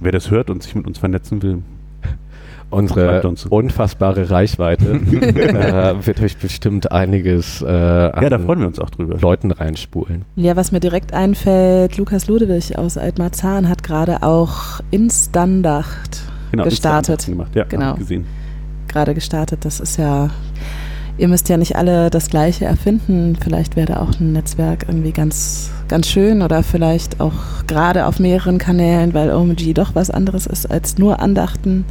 wer 0.00 0.12
das 0.12 0.30
hört 0.30 0.50
und 0.50 0.62
sich 0.62 0.74
mit 0.74 0.86
uns 0.86 0.98
vernetzen 0.98 1.42
will, 1.42 1.62
unsere 2.70 3.22
unfassbare 3.50 4.30
Reichweite 4.30 4.84
äh, 4.92 6.06
wird 6.06 6.20
euch 6.20 6.36
bestimmt 6.36 6.90
einiges 6.90 7.62
äh, 7.62 7.66
ja, 7.66 8.28
da 8.28 8.38
freuen 8.38 8.60
wir 8.60 8.66
uns 8.66 8.78
auch 8.78 8.90
drüber. 8.90 9.18
Leuten 9.18 9.50
reinspulen. 9.50 10.24
Ja, 10.36 10.56
was 10.56 10.72
mir 10.72 10.80
direkt 10.80 11.12
einfällt, 11.12 11.96
Lukas 11.96 12.26
Ludewig 12.28 12.76
aus 12.76 12.98
Altmarzahn 12.98 13.68
hat 13.68 13.82
gerade 13.82 14.22
auch 14.22 14.80
Instandacht 14.90 16.22
genau, 16.50 16.64
gestartet. 16.64 17.26
Gemacht. 17.26 17.54
Ja, 17.54 17.64
Genau. 17.64 17.86
hab 17.86 17.94
ich 17.94 18.00
gesehen. 18.00 18.26
Gerade 18.96 19.14
gestartet. 19.14 19.66
Das 19.66 19.78
ist 19.78 19.98
ja, 19.98 20.30
ihr 21.18 21.28
müsst 21.28 21.50
ja 21.50 21.58
nicht 21.58 21.76
alle 21.76 22.08
das 22.08 22.30
Gleiche 22.30 22.64
erfinden. 22.64 23.36
Vielleicht 23.38 23.76
wäre 23.76 23.88
da 23.92 24.00
auch 24.00 24.18
ein 24.18 24.32
Netzwerk 24.32 24.86
irgendwie 24.88 25.12
ganz, 25.12 25.70
ganz 25.88 26.08
schön 26.08 26.40
oder 26.40 26.62
vielleicht 26.62 27.20
auch 27.20 27.66
gerade 27.66 28.06
auf 28.06 28.18
mehreren 28.18 28.56
Kanälen, 28.56 29.12
weil 29.12 29.30
OMG 29.30 29.74
doch 29.74 29.94
was 29.94 30.10
anderes 30.10 30.46
ist 30.46 30.70
als 30.70 30.96
nur 30.96 31.20
Andachten. 31.20 31.84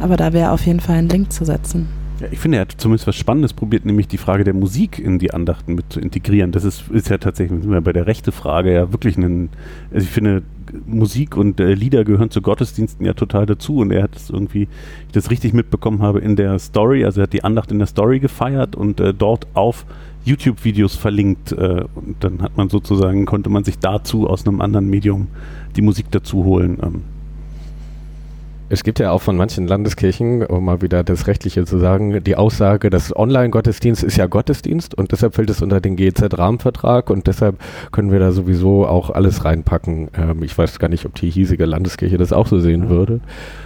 Aber 0.00 0.16
da 0.16 0.32
wäre 0.32 0.50
auf 0.50 0.66
jeden 0.66 0.80
Fall 0.80 0.96
ein 0.96 1.08
Link 1.08 1.32
zu 1.32 1.44
setzen. 1.44 2.01
Ja, 2.22 2.28
ich 2.30 2.38
finde, 2.38 2.58
er 2.58 2.60
hat 2.60 2.74
zumindest 2.76 3.08
was 3.08 3.16
Spannendes 3.16 3.52
probiert, 3.52 3.84
nämlich 3.84 4.06
die 4.06 4.16
Frage 4.16 4.44
der 4.44 4.54
Musik 4.54 5.00
in 5.00 5.18
die 5.18 5.34
Andachten 5.34 5.74
mit 5.74 5.92
zu 5.92 5.98
integrieren. 5.98 6.52
Das 6.52 6.62
ist, 6.62 6.88
ist 6.92 7.08
ja 7.08 7.18
tatsächlich 7.18 7.62
sind 7.62 7.72
wir 7.72 7.80
bei 7.80 7.92
der 7.92 8.06
rechte 8.06 8.30
Frage 8.30 8.72
ja 8.72 8.92
wirklich 8.92 9.16
ein, 9.16 9.48
also 9.92 10.04
ich 10.04 10.12
finde, 10.12 10.44
Musik 10.86 11.36
und 11.36 11.58
äh, 11.58 11.74
Lieder 11.74 12.04
gehören 12.04 12.30
zu 12.30 12.40
Gottesdiensten 12.40 13.04
ja 13.04 13.14
total 13.14 13.44
dazu 13.46 13.78
und 13.78 13.90
er 13.90 14.04
hat 14.04 14.14
es 14.14 14.30
irgendwie, 14.30 14.68
ich 15.08 15.12
das 15.12 15.32
richtig 15.32 15.52
mitbekommen 15.52 16.00
habe, 16.00 16.20
in 16.20 16.36
der 16.36 16.60
Story, 16.60 17.04
also 17.04 17.20
er 17.20 17.24
hat 17.24 17.32
die 17.32 17.42
Andacht 17.42 17.72
in 17.72 17.78
der 17.80 17.88
Story 17.88 18.20
gefeiert 18.20 18.76
und 18.76 19.00
äh, 19.00 19.12
dort 19.12 19.48
auf 19.54 19.84
YouTube-Videos 20.24 20.94
verlinkt 20.94 21.50
äh, 21.50 21.82
und 21.96 22.16
dann 22.20 22.40
hat 22.40 22.56
man 22.56 22.68
sozusagen, 22.68 23.26
konnte 23.26 23.50
man 23.50 23.64
sich 23.64 23.80
dazu 23.80 24.28
aus 24.28 24.46
einem 24.46 24.60
anderen 24.60 24.88
Medium 24.88 25.26
die 25.74 25.82
Musik 25.82 26.06
dazu 26.12 26.44
holen. 26.44 26.78
Ähm, 26.80 27.02
Es 28.72 28.84
gibt 28.84 28.98
ja 29.00 29.10
auch 29.10 29.20
von 29.20 29.36
manchen 29.36 29.66
Landeskirchen, 29.66 30.46
um 30.46 30.64
mal 30.64 30.80
wieder 30.80 31.04
das 31.04 31.26
Rechtliche 31.26 31.66
zu 31.66 31.76
sagen, 31.78 32.24
die 32.24 32.36
Aussage, 32.36 32.88
das 32.88 33.14
Online-Gottesdienst 33.14 34.02
ist 34.02 34.16
ja 34.16 34.24
Gottesdienst 34.26 34.94
und 34.96 35.12
deshalb 35.12 35.34
fällt 35.34 35.50
es 35.50 35.60
unter 35.60 35.78
den 35.82 35.94
GEZ-Rahmenvertrag 35.94 37.10
und 37.10 37.26
deshalb 37.26 37.56
können 37.90 38.10
wir 38.10 38.18
da 38.18 38.32
sowieso 38.32 38.86
auch 38.86 39.10
alles 39.10 39.44
reinpacken. 39.44 40.08
Ähm, 40.16 40.42
ich 40.42 40.56
weiß 40.56 40.78
gar 40.78 40.88
nicht, 40.88 41.04
ob 41.04 41.14
die 41.16 41.28
hiesige 41.28 41.66
Landeskirche 41.66 42.16
das 42.16 42.32
auch 42.32 42.46
so 42.46 42.60
sehen 42.60 42.84
Ja. 42.84 42.88
würde. 42.88 43.20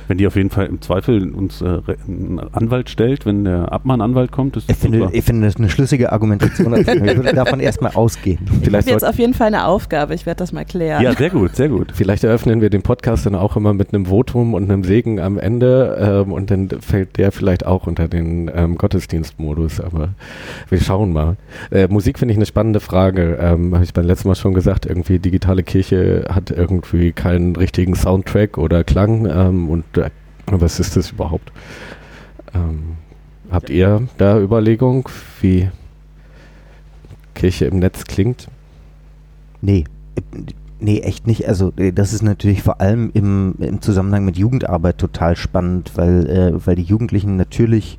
wenn 0.08 0.18
die 0.18 0.26
auf 0.26 0.34
jeden 0.34 0.50
Fall 0.50 0.66
im 0.66 0.80
Zweifel 0.82 1.32
uns 1.32 1.62
äh, 1.62 1.78
einen 2.08 2.40
Anwalt 2.52 2.90
stellt, 2.90 3.26
wenn 3.26 3.44
der 3.44 3.70
Abmahnanwalt 3.70 4.32
kommt, 4.32 4.56
ist 4.56 4.64
Ich 4.64 4.74
das 4.74 4.78
finde, 4.78 4.98
super. 4.98 5.10
ich 5.14 5.24
finde 5.24 5.46
das 5.46 5.54
eine 5.56 5.68
schlüssige 5.68 6.10
Argumentation. 6.10 6.74
Ich 6.80 6.86
würde 6.88 7.32
davon 7.34 7.60
erstmal 7.60 7.92
ausgehen. 7.94 8.40
Ich 8.60 8.64
Vielleicht 8.64 8.88
habe 8.88 8.92
jetzt 8.92 9.04
auf 9.06 9.18
jeden 9.20 9.34
Fall 9.34 9.48
eine 9.48 9.66
Aufgabe. 9.66 10.14
Ich 10.14 10.26
werde 10.26 10.38
das 10.38 10.50
mal 10.52 10.64
klären. 10.64 11.00
Ja, 11.00 11.12
sehr 11.14 11.30
gut, 11.30 11.54
sehr 11.54 11.68
gut. 11.68 11.92
Vielleicht 11.94 12.24
eröffnen 12.24 12.60
wir 12.60 12.70
den 12.70 12.82
Podcast 12.82 13.24
dann 13.26 13.36
auch 13.36 13.56
immer 13.56 13.72
mit 13.72 13.94
einem 13.94 14.06
Votum 14.06 14.54
und 14.54 14.64
einem 14.64 14.82
Segen 14.82 14.95
am 15.04 15.38
Ende 15.38 16.24
ähm, 16.26 16.32
und 16.32 16.50
dann 16.50 16.68
fällt 16.80 17.18
der 17.18 17.32
vielleicht 17.32 17.66
auch 17.66 17.86
unter 17.86 18.08
den 18.08 18.50
ähm, 18.54 18.76
Gottesdienstmodus, 18.76 19.80
aber 19.80 20.10
wir 20.68 20.80
schauen 20.80 21.12
mal. 21.12 21.36
Äh, 21.70 21.88
Musik 21.88 22.18
finde 22.18 22.32
ich 22.32 22.38
eine 22.38 22.46
spannende 22.46 22.80
Frage. 22.80 23.38
Ähm, 23.40 23.74
Habe 23.74 23.84
ich 23.84 23.92
beim 23.92 24.06
letzten 24.06 24.28
Mal 24.28 24.34
schon 24.34 24.54
gesagt, 24.54 24.86
irgendwie 24.86 25.18
digitale 25.18 25.62
Kirche 25.62 26.24
hat 26.30 26.50
irgendwie 26.50 27.12
keinen 27.12 27.54
richtigen 27.56 27.94
Soundtrack 27.94 28.58
oder 28.58 28.84
Klang 28.84 29.26
ähm, 29.26 29.68
und 29.68 29.84
äh, 29.98 30.10
was 30.46 30.80
ist 30.80 30.96
das 30.96 31.10
überhaupt? 31.10 31.52
Ähm, 32.54 32.96
habt 33.50 33.68
ihr 33.68 34.08
da 34.16 34.40
Überlegung, 34.40 35.08
wie 35.40 35.68
Kirche 37.34 37.66
im 37.66 37.80
Netz 37.80 38.04
klingt? 38.04 38.48
Nee. 39.60 39.84
Nee, 40.78 41.00
echt 41.00 41.26
nicht. 41.26 41.48
Also 41.48 41.72
äh, 41.76 41.92
das 41.92 42.12
ist 42.12 42.22
natürlich 42.22 42.62
vor 42.62 42.80
allem 42.80 43.10
im, 43.14 43.54
im 43.58 43.80
Zusammenhang 43.80 44.24
mit 44.24 44.36
Jugendarbeit 44.36 44.98
total 44.98 45.36
spannend, 45.36 45.92
weil, 45.94 46.26
äh, 46.28 46.66
weil 46.66 46.76
die 46.76 46.82
Jugendlichen 46.82 47.36
natürlich, 47.36 47.98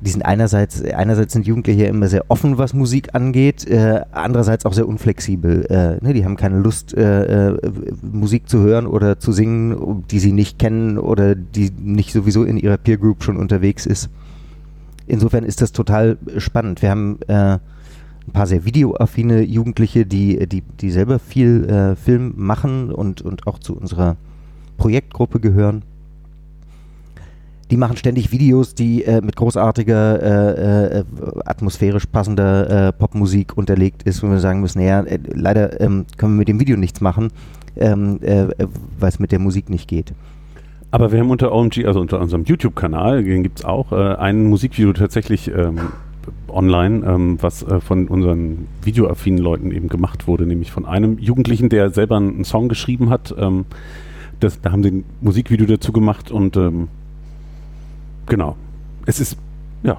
die 0.00 0.10
sind 0.10 0.22
einerseits, 0.22 0.82
einerseits 0.82 1.34
sind 1.34 1.46
Jugendliche 1.46 1.84
immer 1.84 2.08
sehr 2.08 2.24
offen, 2.28 2.56
was 2.56 2.72
Musik 2.72 3.14
angeht, 3.14 3.66
äh, 3.66 4.00
andererseits 4.12 4.64
auch 4.64 4.72
sehr 4.72 4.88
unflexibel. 4.88 5.66
Äh, 5.66 6.02
ne, 6.02 6.14
die 6.14 6.24
haben 6.24 6.36
keine 6.36 6.58
Lust, 6.58 6.96
äh, 6.96 7.48
äh, 7.48 7.58
Musik 8.00 8.48
zu 8.48 8.60
hören 8.60 8.86
oder 8.86 9.18
zu 9.18 9.32
singen, 9.32 10.04
die 10.10 10.20
sie 10.20 10.32
nicht 10.32 10.58
kennen 10.58 10.96
oder 10.96 11.34
die 11.34 11.70
nicht 11.70 12.14
sowieso 12.14 12.44
in 12.44 12.56
ihrer 12.56 12.78
Peer 12.78 12.96
Group 12.96 13.24
schon 13.24 13.36
unterwegs 13.36 13.84
ist. 13.84 14.08
Insofern 15.06 15.44
ist 15.44 15.60
das 15.60 15.72
total 15.72 16.16
spannend. 16.38 16.80
Wir 16.80 16.90
haben 16.90 17.18
paar 18.34 18.46
sehr 18.46 18.66
videoaffine 18.66 19.42
Jugendliche, 19.42 20.04
die, 20.04 20.46
die, 20.46 20.60
die 20.60 20.90
selber 20.90 21.18
viel 21.18 21.64
äh, 21.64 21.96
Film 21.96 22.34
machen 22.36 22.90
und, 22.90 23.22
und 23.22 23.46
auch 23.46 23.58
zu 23.58 23.74
unserer 23.74 24.16
Projektgruppe 24.76 25.40
gehören. 25.40 25.82
Die 27.70 27.78
machen 27.78 27.96
ständig 27.96 28.30
Videos, 28.30 28.74
die 28.74 29.04
äh, 29.04 29.22
mit 29.22 29.36
großartiger, 29.36 30.22
äh, 30.22 30.98
äh, 30.98 31.04
atmosphärisch 31.46 32.06
passender 32.06 32.88
äh, 32.88 32.92
Popmusik 32.92 33.56
unterlegt 33.56 34.02
ist, 34.02 34.22
wo 34.22 34.28
wir 34.28 34.40
sagen 34.40 34.60
müssen, 34.60 34.80
naja, 34.80 35.00
äh, 35.02 35.18
leider 35.32 35.80
ähm, 35.80 36.04
können 36.18 36.34
wir 36.34 36.40
mit 36.40 36.48
dem 36.48 36.60
Video 36.60 36.76
nichts 36.76 37.00
machen, 37.00 37.30
ähm, 37.76 38.18
äh, 38.20 38.48
weil 38.98 39.08
es 39.08 39.18
mit 39.18 39.32
der 39.32 39.38
Musik 39.38 39.70
nicht 39.70 39.88
geht. 39.88 40.12
Aber 40.90 41.10
wir 41.10 41.20
haben 41.20 41.30
unter 41.30 41.52
OMG, 41.52 41.86
also 41.86 42.00
unter 42.00 42.20
unserem 42.20 42.44
YouTube-Kanal, 42.44 43.24
den 43.24 43.42
gibt 43.42 43.60
es 43.60 43.64
auch, 43.64 43.90
ein 43.90 44.44
Musikvideo 44.44 44.92
tatsächlich 44.92 45.48
ähm, 45.48 45.80
online, 46.48 47.04
ähm, 47.06 47.38
was 47.40 47.62
äh, 47.62 47.80
von 47.80 48.08
unseren 48.08 48.66
videoaffinen 48.82 49.38
Leuten 49.38 49.70
eben 49.70 49.88
gemacht 49.88 50.26
wurde, 50.26 50.46
nämlich 50.46 50.70
von 50.70 50.86
einem 50.86 51.18
Jugendlichen, 51.18 51.68
der 51.68 51.90
selber 51.90 52.16
einen, 52.16 52.44
Song 52.44 52.68
geschrieben 52.68 53.10
hat. 53.10 53.34
Ähm, 53.38 53.64
das, 54.40 54.60
da 54.60 54.72
haben 54.72 54.82
sie 54.82 54.90
ein 54.90 55.04
Musikvideo 55.20 55.66
dazu 55.66 55.92
gemacht 55.92 56.30
und 56.30 56.56
ähm, 56.56 56.88
genau. 58.26 58.56
Es 59.06 59.20
ist, 59.20 59.36
ja. 59.82 59.98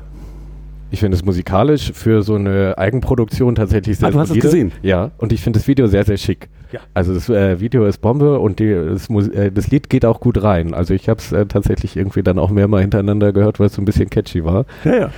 Ich 0.95 1.01
finde 1.01 1.17
es 1.17 1.25
musikalisch 1.25 1.91
für 1.93 2.23
so 2.23 2.35
eine 2.35 2.77
Eigenproduktion 2.77 3.53
tatsächlich 3.55 3.97
sehr 3.97 4.07
Ah, 4.07 4.11
du 4.11 4.17
hast 4.19 4.27
es 4.29 4.29
solide. 4.29 4.47
gesehen? 4.47 4.71
Ja, 4.81 5.11
und 5.17 5.33
ich 5.33 5.41
finde 5.41 5.59
das 5.59 5.67
Video 5.67 5.87
sehr, 5.87 6.05
sehr 6.05 6.15
schick. 6.15 6.47
Ja. 6.71 6.79
Also 6.93 7.13
das 7.13 7.27
äh, 7.27 7.59
Video 7.59 7.85
ist 7.85 7.97
Bombe 7.97 8.39
und 8.39 8.59
die, 8.59 8.73
das, 8.73 9.09
äh, 9.09 9.51
das 9.51 9.67
Lied 9.71 9.89
geht 9.89 10.05
auch 10.05 10.21
gut 10.21 10.41
rein. 10.41 10.73
Also 10.73 10.93
ich 10.93 11.09
habe 11.09 11.19
es 11.19 11.33
äh, 11.33 11.47
tatsächlich 11.47 11.97
irgendwie 11.97 12.23
dann 12.23 12.39
auch 12.39 12.49
mehrmal 12.49 12.79
hintereinander 12.79 13.33
gehört, 13.33 13.59
weil 13.59 13.67
es 13.67 13.73
so 13.73 13.81
ein 13.81 13.85
bisschen 13.85 14.09
catchy 14.09 14.45
war. 14.45 14.65
Ja, 14.85 14.95
ja. 14.95 15.09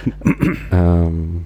Ähm, 0.71 1.45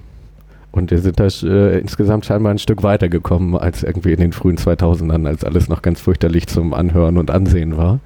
und 0.72 0.90
wir 0.90 0.98
sind 0.98 1.20
da 1.20 1.26
äh, 1.26 1.78
insgesamt 1.78 2.24
scheinbar 2.24 2.50
ein 2.50 2.58
Stück 2.58 2.82
weiter 2.82 3.10
gekommen 3.10 3.56
als 3.56 3.82
irgendwie 3.82 4.12
in 4.12 4.20
den 4.20 4.32
frühen 4.32 4.56
2000ern, 4.56 5.26
als 5.26 5.44
alles 5.44 5.68
noch 5.68 5.82
ganz 5.82 6.00
fürchterlich 6.00 6.46
zum 6.46 6.72
Anhören 6.72 7.18
und 7.18 7.30
Ansehen 7.30 7.76
war. 7.76 8.00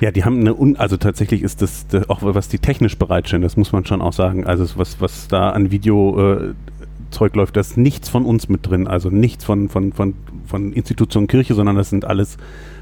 Ja, 0.00 0.10
die 0.10 0.24
haben 0.24 0.40
eine, 0.40 0.54
un 0.54 0.76
also 0.76 0.96
tatsächlich 0.96 1.42
ist 1.42 1.62
das, 1.62 1.86
das 1.86 2.10
auch 2.10 2.18
was 2.22 2.48
die 2.48 2.58
technisch 2.58 2.98
bereitstellen, 2.98 3.42
das 3.42 3.56
muss 3.56 3.70
man 3.70 3.86
schon 3.86 4.02
auch 4.02 4.12
sagen. 4.12 4.44
Also 4.46 4.66
was, 4.76 5.00
was 5.00 5.28
da 5.28 5.50
an 5.50 5.70
Video 5.70 6.34
äh, 6.34 6.54
Zeug 7.10 7.36
läuft, 7.36 7.56
da 7.56 7.60
ist 7.60 7.76
nichts 7.76 8.08
von 8.08 8.24
uns 8.24 8.48
mit 8.48 8.68
drin, 8.68 8.88
also 8.88 9.10
nichts 9.10 9.44
von, 9.44 9.68
von, 9.68 9.92
von, 9.92 10.14
von 10.44 10.72
Institution 10.72 11.28
Kirche, 11.28 11.54
sondern 11.54 11.76
das 11.76 11.88
sind 11.88 12.04
alles 12.04 12.36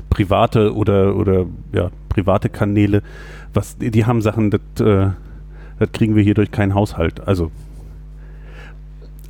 private 0.08 0.74
oder, 0.74 1.14
oder 1.14 1.44
ja, 1.72 1.90
private 2.08 2.48
Kanäle. 2.48 3.02
Was, 3.52 3.76
die, 3.76 3.90
die 3.90 4.06
haben 4.06 4.22
Sachen, 4.22 4.50
das, 4.50 4.60
äh, 4.80 5.10
das 5.78 5.92
kriegen 5.92 6.16
wir 6.16 6.22
hier 6.22 6.34
durch 6.34 6.50
keinen 6.50 6.74
Haushalt. 6.74 7.26
Also 7.26 7.50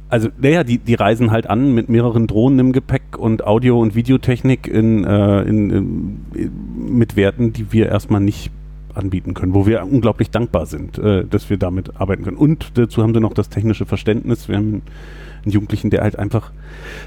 also, 0.08 0.28
naja, 0.38 0.62
die, 0.64 0.78
die 0.78 0.94
reisen 0.94 1.30
halt 1.30 1.48
an 1.48 1.74
mit 1.74 1.88
mehreren 1.88 2.26
Drohnen 2.26 2.58
im 2.58 2.72
Gepäck 2.72 3.18
und 3.18 3.44
Audio- 3.46 3.80
und 3.80 3.94
Videotechnik 3.94 4.66
in, 4.68 5.04
äh, 5.04 5.42
in, 5.42 5.70
in, 5.70 6.20
mit 6.96 7.16
Werten, 7.16 7.52
die 7.52 7.72
wir 7.72 7.88
erstmal 7.88 8.20
nicht 8.20 8.50
anbieten 8.94 9.34
können, 9.34 9.54
wo 9.54 9.66
wir 9.66 9.82
unglaublich 9.84 10.30
dankbar 10.30 10.66
sind, 10.66 10.98
äh, 10.98 11.24
dass 11.24 11.50
wir 11.50 11.56
damit 11.56 12.00
arbeiten 12.00 12.24
können. 12.24 12.36
Und 12.36 12.78
dazu 12.78 13.02
haben 13.02 13.14
sie 13.14 13.20
noch 13.20 13.34
das 13.34 13.48
technische 13.48 13.84
Verständnis. 13.84 14.48
Wir 14.48 14.56
haben 14.56 14.82
einen 15.44 15.52
Jugendlichen, 15.52 15.90
der 15.90 16.02
halt 16.02 16.18
einfach, 16.18 16.52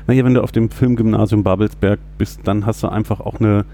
naja, 0.07 0.23
wenn 0.23 0.33
du 0.33 0.43
auf 0.43 0.51
dem 0.51 0.69
Filmgymnasium 0.69 1.43
Babelsberg 1.43 1.99
bist, 2.17 2.41
dann 2.43 2.65
hast 2.65 2.83
du 2.83 2.89
einfach 2.89 3.19
auch 3.21 3.39
eine 3.39 3.65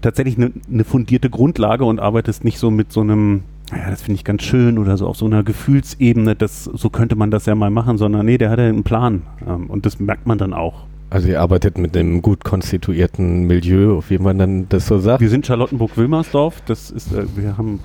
tatsächlich 0.00 0.36
eine, 0.36 0.52
eine 0.70 0.84
fundierte 0.84 1.28
Grundlage 1.30 1.84
und 1.84 2.00
arbeitest 2.00 2.44
nicht 2.44 2.58
so 2.58 2.70
mit 2.70 2.92
so 2.92 3.00
einem, 3.00 3.42
naja, 3.70 3.90
das 3.90 4.02
finde 4.02 4.16
ich 4.16 4.24
ganz 4.24 4.42
schön 4.42 4.78
oder 4.78 4.96
so 4.96 5.06
auf 5.06 5.16
so 5.16 5.26
einer 5.26 5.42
Gefühlsebene, 5.42 6.34
das, 6.34 6.64
so 6.64 6.90
könnte 6.90 7.16
man 7.16 7.30
das 7.30 7.46
ja 7.46 7.54
mal 7.54 7.70
machen, 7.70 7.98
sondern 7.98 8.26
nee, 8.26 8.38
der 8.38 8.50
hat 8.50 8.58
ja 8.58 8.66
einen 8.66 8.82
Plan 8.82 9.22
ähm, 9.46 9.66
und 9.66 9.86
das 9.86 10.00
merkt 10.00 10.26
man 10.26 10.38
dann 10.38 10.52
auch. 10.52 10.84
Also 11.10 11.28
ihr 11.28 11.40
arbeitet 11.40 11.76
mit 11.76 11.96
einem 11.96 12.22
gut 12.22 12.44
konstituierten 12.44 13.48
Milieu, 13.48 14.00
wie 14.08 14.18
man 14.18 14.38
dann 14.38 14.68
das 14.68 14.86
so 14.86 14.98
sagt. 14.98 15.20
Wir 15.20 15.28
sind 15.28 15.44
Charlottenburg-Wilmersdorf, 15.44 16.62
das 16.66 16.90
ist, 16.90 17.12
äh, 17.12 17.24
wir 17.36 17.58
haben 17.58 17.80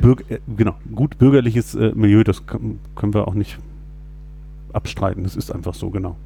Bürg 0.00 0.24
äh, 0.30 0.38
genau, 0.56 0.74
gut 0.94 1.18
bürgerliches 1.18 1.74
äh, 1.74 1.92
Milieu, 1.94 2.22
das 2.22 2.46
können 2.46 3.14
wir 3.14 3.28
auch 3.28 3.34
nicht 3.34 3.58
abstreiten, 4.72 5.22
das 5.22 5.36
ist 5.36 5.50
einfach 5.50 5.74
so, 5.74 5.90
genau. 5.90 6.16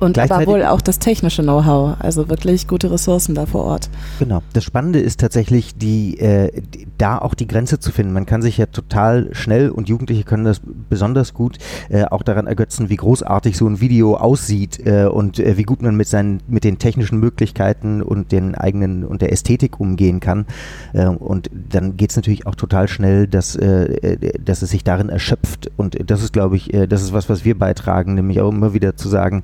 Und 0.00 0.18
aber 0.18 0.46
wohl 0.46 0.64
auch 0.64 0.80
das 0.80 0.98
technische 0.98 1.42
Know-how, 1.42 1.96
also 2.00 2.28
wirklich 2.30 2.66
gute 2.66 2.90
Ressourcen 2.90 3.34
da 3.34 3.44
vor 3.44 3.64
Ort. 3.64 3.90
Genau. 4.18 4.42
Das 4.54 4.64
Spannende 4.64 4.98
ist 4.98 5.20
tatsächlich, 5.20 5.76
die, 5.76 6.18
äh, 6.18 6.50
die, 6.74 6.86
da 6.96 7.18
auch 7.18 7.34
die 7.34 7.46
Grenze 7.46 7.78
zu 7.78 7.92
finden. 7.92 8.14
Man 8.14 8.24
kann 8.24 8.40
sich 8.40 8.56
ja 8.56 8.66
total 8.66 9.28
schnell 9.32 9.68
und 9.68 9.88
Jugendliche 9.90 10.24
können 10.24 10.44
das 10.44 10.62
besonders 10.88 11.34
gut 11.34 11.58
äh, 11.90 12.04
auch 12.04 12.22
daran 12.22 12.46
ergötzen, 12.46 12.88
wie 12.88 12.96
großartig 12.96 13.56
so 13.56 13.66
ein 13.66 13.80
Video 13.80 14.16
aussieht 14.16 14.80
äh, 14.86 15.04
und 15.04 15.38
äh, 15.38 15.58
wie 15.58 15.64
gut 15.64 15.82
man 15.82 15.96
mit 15.96 16.08
seinen 16.08 16.40
mit 16.48 16.64
den 16.64 16.78
technischen 16.78 17.20
Möglichkeiten 17.20 18.02
und 18.02 18.32
den 18.32 18.54
eigenen 18.54 19.04
und 19.04 19.20
der 19.20 19.32
Ästhetik 19.32 19.80
umgehen 19.80 20.20
kann. 20.20 20.46
Äh, 20.94 21.06
und 21.06 21.50
dann 21.52 21.98
geht 21.98 22.10
es 22.10 22.16
natürlich 22.16 22.46
auch 22.46 22.54
total 22.54 22.88
schnell, 22.88 23.26
dass, 23.26 23.54
äh, 23.56 24.16
dass 24.42 24.62
es 24.62 24.70
sich 24.70 24.82
darin 24.82 25.10
erschöpft. 25.10 25.70
Und 25.76 25.98
das 26.10 26.22
ist, 26.22 26.32
glaube 26.32 26.56
ich, 26.56 26.70
das 26.88 27.02
ist 27.02 27.12
was, 27.12 27.28
was 27.28 27.44
wir 27.44 27.58
beitragen, 27.58 28.14
nämlich 28.14 28.40
auch 28.40 28.50
immer 28.50 28.72
wieder 28.72 28.96
zu 28.96 29.08
sagen, 29.08 29.42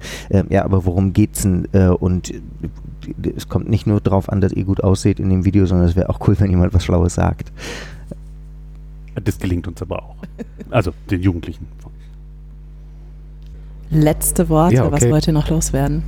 ja, 0.48 0.64
aber 0.64 0.84
worum 0.84 1.12
geht's 1.12 1.42
denn? 1.42 1.68
Äh, 1.72 1.88
und 1.88 2.30
äh, 2.30 2.40
es 3.36 3.48
kommt 3.48 3.68
nicht 3.68 3.86
nur 3.86 4.00
darauf 4.00 4.28
an, 4.30 4.40
dass 4.40 4.52
ihr 4.52 4.64
gut 4.64 4.82
ausseht 4.82 5.20
in 5.20 5.30
dem 5.30 5.44
Video, 5.44 5.66
sondern 5.66 5.86
es 5.88 5.96
wäre 5.96 6.08
auch 6.08 6.18
cool, 6.26 6.34
wenn 6.38 6.50
jemand 6.50 6.74
was 6.74 6.84
Schlaues 6.84 7.14
sagt. 7.14 7.52
Das 9.24 9.38
gelingt 9.38 9.66
uns 9.68 9.80
aber 9.80 10.02
auch. 10.02 10.16
Also 10.70 10.92
den 11.10 11.22
Jugendlichen. 11.22 11.66
Letzte 13.90 14.48
Worte, 14.48 14.74
Ja, 14.76 14.84
okay. 14.84 14.92
was 14.92 15.10
wollt 15.10 15.26
ihr 15.26 15.32
noch 15.32 15.48
loswerden? 15.50 16.02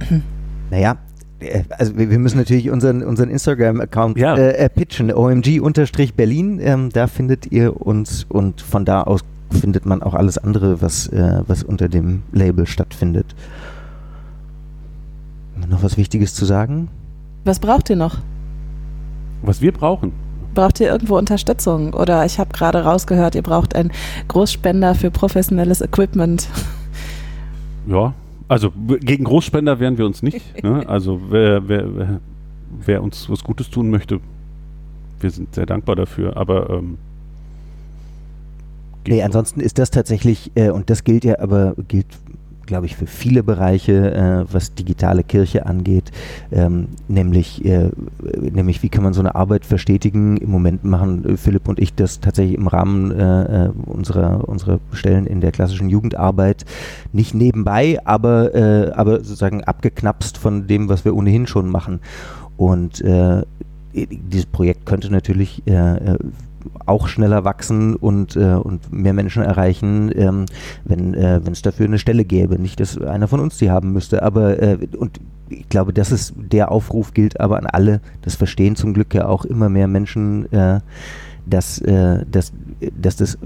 Naja, 0.70 0.98
äh, 1.40 1.64
also 1.70 1.96
wir 1.98 2.18
müssen 2.20 2.38
natürlich 2.38 2.70
unseren, 2.70 3.02
unseren 3.02 3.28
Instagram-Account 3.28 4.16
Ja. 4.18 4.36
äh, 4.36 4.68
pitchen, 4.68 5.12
omg-berlin. 5.12 6.60
Ähm, 6.62 6.90
da 6.90 7.08
findet 7.08 7.50
ihr 7.50 7.84
uns 7.84 8.24
und 8.28 8.60
von 8.60 8.84
da 8.84 9.02
aus 9.02 9.22
findet 9.50 9.86
man 9.86 10.02
auch 10.02 10.14
alles 10.14 10.38
andere, 10.38 10.80
was, 10.80 11.08
äh, 11.08 11.42
was 11.46 11.62
unter 11.62 11.88
dem 11.88 12.22
Label 12.32 12.66
stattfindet. 12.66 13.34
Noch 15.68 15.82
was 15.82 15.96
Wichtiges 15.96 16.34
zu 16.34 16.44
sagen? 16.44 16.88
Was 17.44 17.58
braucht 17.58 17.90
ihr 17.90 17.96
noch? 17.96 18.18
Was 19.42 19.60
wir 19.60 19.72
brauchen. 19.72 20.12
Braucht 20.54 20.80
ihr 20.80 20.88
irgendwo 20.88 21.16
Unterstützung? 21.16 21.94
Oder 21.94 22.24
ich 22.26 22.38
habe 22.38 22.52
gerade 22.52 22.82
rausgehört, 22.82 23.34
ihr 23.34 23.42
braucht 23.42 23.74
einen 23.76 23.92
Großspender 24.28 24.94
für 24.94 25.10
professionelles 25.10 25.80
Equipment. 25.80 26.48
Ja, 27.86 28.14
also 28.48 28.72
gegen 29.00 29.24
Großspender 29.24 29.78
wären 29.78 29.96
wir 29.96 30.06
uns 30.06 30.22
nicht. 30.22 30.42
ne? 30.62 30.84
Also 30.88 31.20
wer, 31.30 31.68
wer, 31.68 31.96
wer, 31.96 32.20
wer 32.84 33.02
uns 33.02 33.30
was 33.30 33.44
Gutes 33.44 33.70
tun 33.70 33.90
möchte, 33.90 34.20
wir 35.20 35.30
sind 35.30 35.54
sehr 35.54 35.66
dankbar 35.66 35.96
dafür. 35.96 36.36
Aber 36.36 36.68
ähm, 36.70 36.98
geht 39.04 39.14
Nee, 39.14 39.20
so. 39.20 39.26
ansonsten 39.26 39.60
ist 39.60 39.78
das 39.78 39.90
tatsächlich, 39.90 40.50
äh, 40.54 40.70
und 40.70 40.90
das 40.90 41.04
gilt 41.04 41.24
ja 41.24 41.38
aber, 41.38 41.74
gilt, 41.88 42.06
glaube 42.70 42.86
ich, 42.86 42.96
für 42.96 43.06
viele 43.06 43.42
Bereiche, 43.42 44.14
äh, 44.14 44.52
was 44.52 44.74
digitale 44.74 45.24
Kirche 45.24 45.66
angeht, 45.66 46.12
ähm, 46.52 46.86
nämlich, 47.08 47.64
äh, 47.64 47.90
nämlich 48.38 48.82
wie 48.84 48.88
kann 48.88 49.02
man 49.02 49.12
so 49.12 49.20
eine 49.20 49.34
Arbeit 49.34 49.66
verstetigen. 49.66 50.36
Im 50.36 50.50
Moment 50.50 50.84
machen 50.84 51.24
äh, 51.24 51.36
Philipp 51.36 51.68
und 51.68 51.80
ich 51.80 51.94
das 51.94 52.20
tatsächlich 52.20 52.56
im 52.56 52.68
Rahmen 52.68 53.10
äh, 53.10 53.66
äh, 53.66 53.70
unserer, 53.86 54.48
unserer 54.48 54.78
Stellen 54.92 55.26
in 55.26 55.40
der 55.40 55.50
klassischen 55.50 55.88
Jugendarbeit 55.88 56.64
nicht 57.12 57.34
nebenbei, 57.34 57.98
aber, 58.04 58.54
äh, 58.54 58.92
aber 58.92 59.16
sozusagen 59.16 59.64
abgeknapst 59.64 60.38
von 60.38 60.68
dem, 60.68 60.88
was 60.88 61.04
wir 61.04 61.16
ohnehin 61.16 61.46
schon 61.46 61.68
machen. 61.68 62.00
Und 62.56 63.02
dieses 63.94 64.46
Projekt 64.46 64.84
könnte 64.84 65.10
natürlich 65.10 65.62
auch 66.86 67.08
schneller 67.08 67.44
wachsen 67.44 67.96
und, 67.96 68.36
äh, 68.36 68.54
und 68.54 68.92
mehr 68.92 69.12
Menschen 69.12 69.42
erreichen, 69.42 70.10
ähm, 70.14 70.46
wenn 70.84 71.14
äh, 71.14 71.40
es 71.50 71.62
dafür 71.62 71.86
eine 71.86 71.98
Stelle 71.98 72.24
gäbe. 72.24 72.58
Nicht, 72.58 72.80
dass 72.80 72.98
einer 72.98 73.28
von 73.28 73.40
uns 73.40 73.58
die 73.58 73.70
haben 73.70 73.92
müsste, 73.92 74.22
aber 74.22 74.62
äh, 74.62 74.78
und 74.98 75.20
ich 75.48 75.68
glaube, 75.68 75.92
das 75.92 76.12
ist 76.12 76.34
der 76.36 76.70
Aufruf 76.70 77.12
gilt 77.12 77.40
aber 77.40 77.58
an 77.58 77.66
alle. 77.66 78.00
Das 78.22 78.36
verstehen 78.36 78.76
zum 78.76 78.94
Glück 78.94 79.14
ja 79.14 79.26
auch 79.26 79.44
immer 79.44 79.68
mehr 79.68 79.88
Menschen, 79.88 80.50
äh, 80.52 80.80
dass, 81.46 81.80
äh, 81.80 82.24
dass, 82.30 82.52
dass 83.00 83.16
das, 83.16 83.38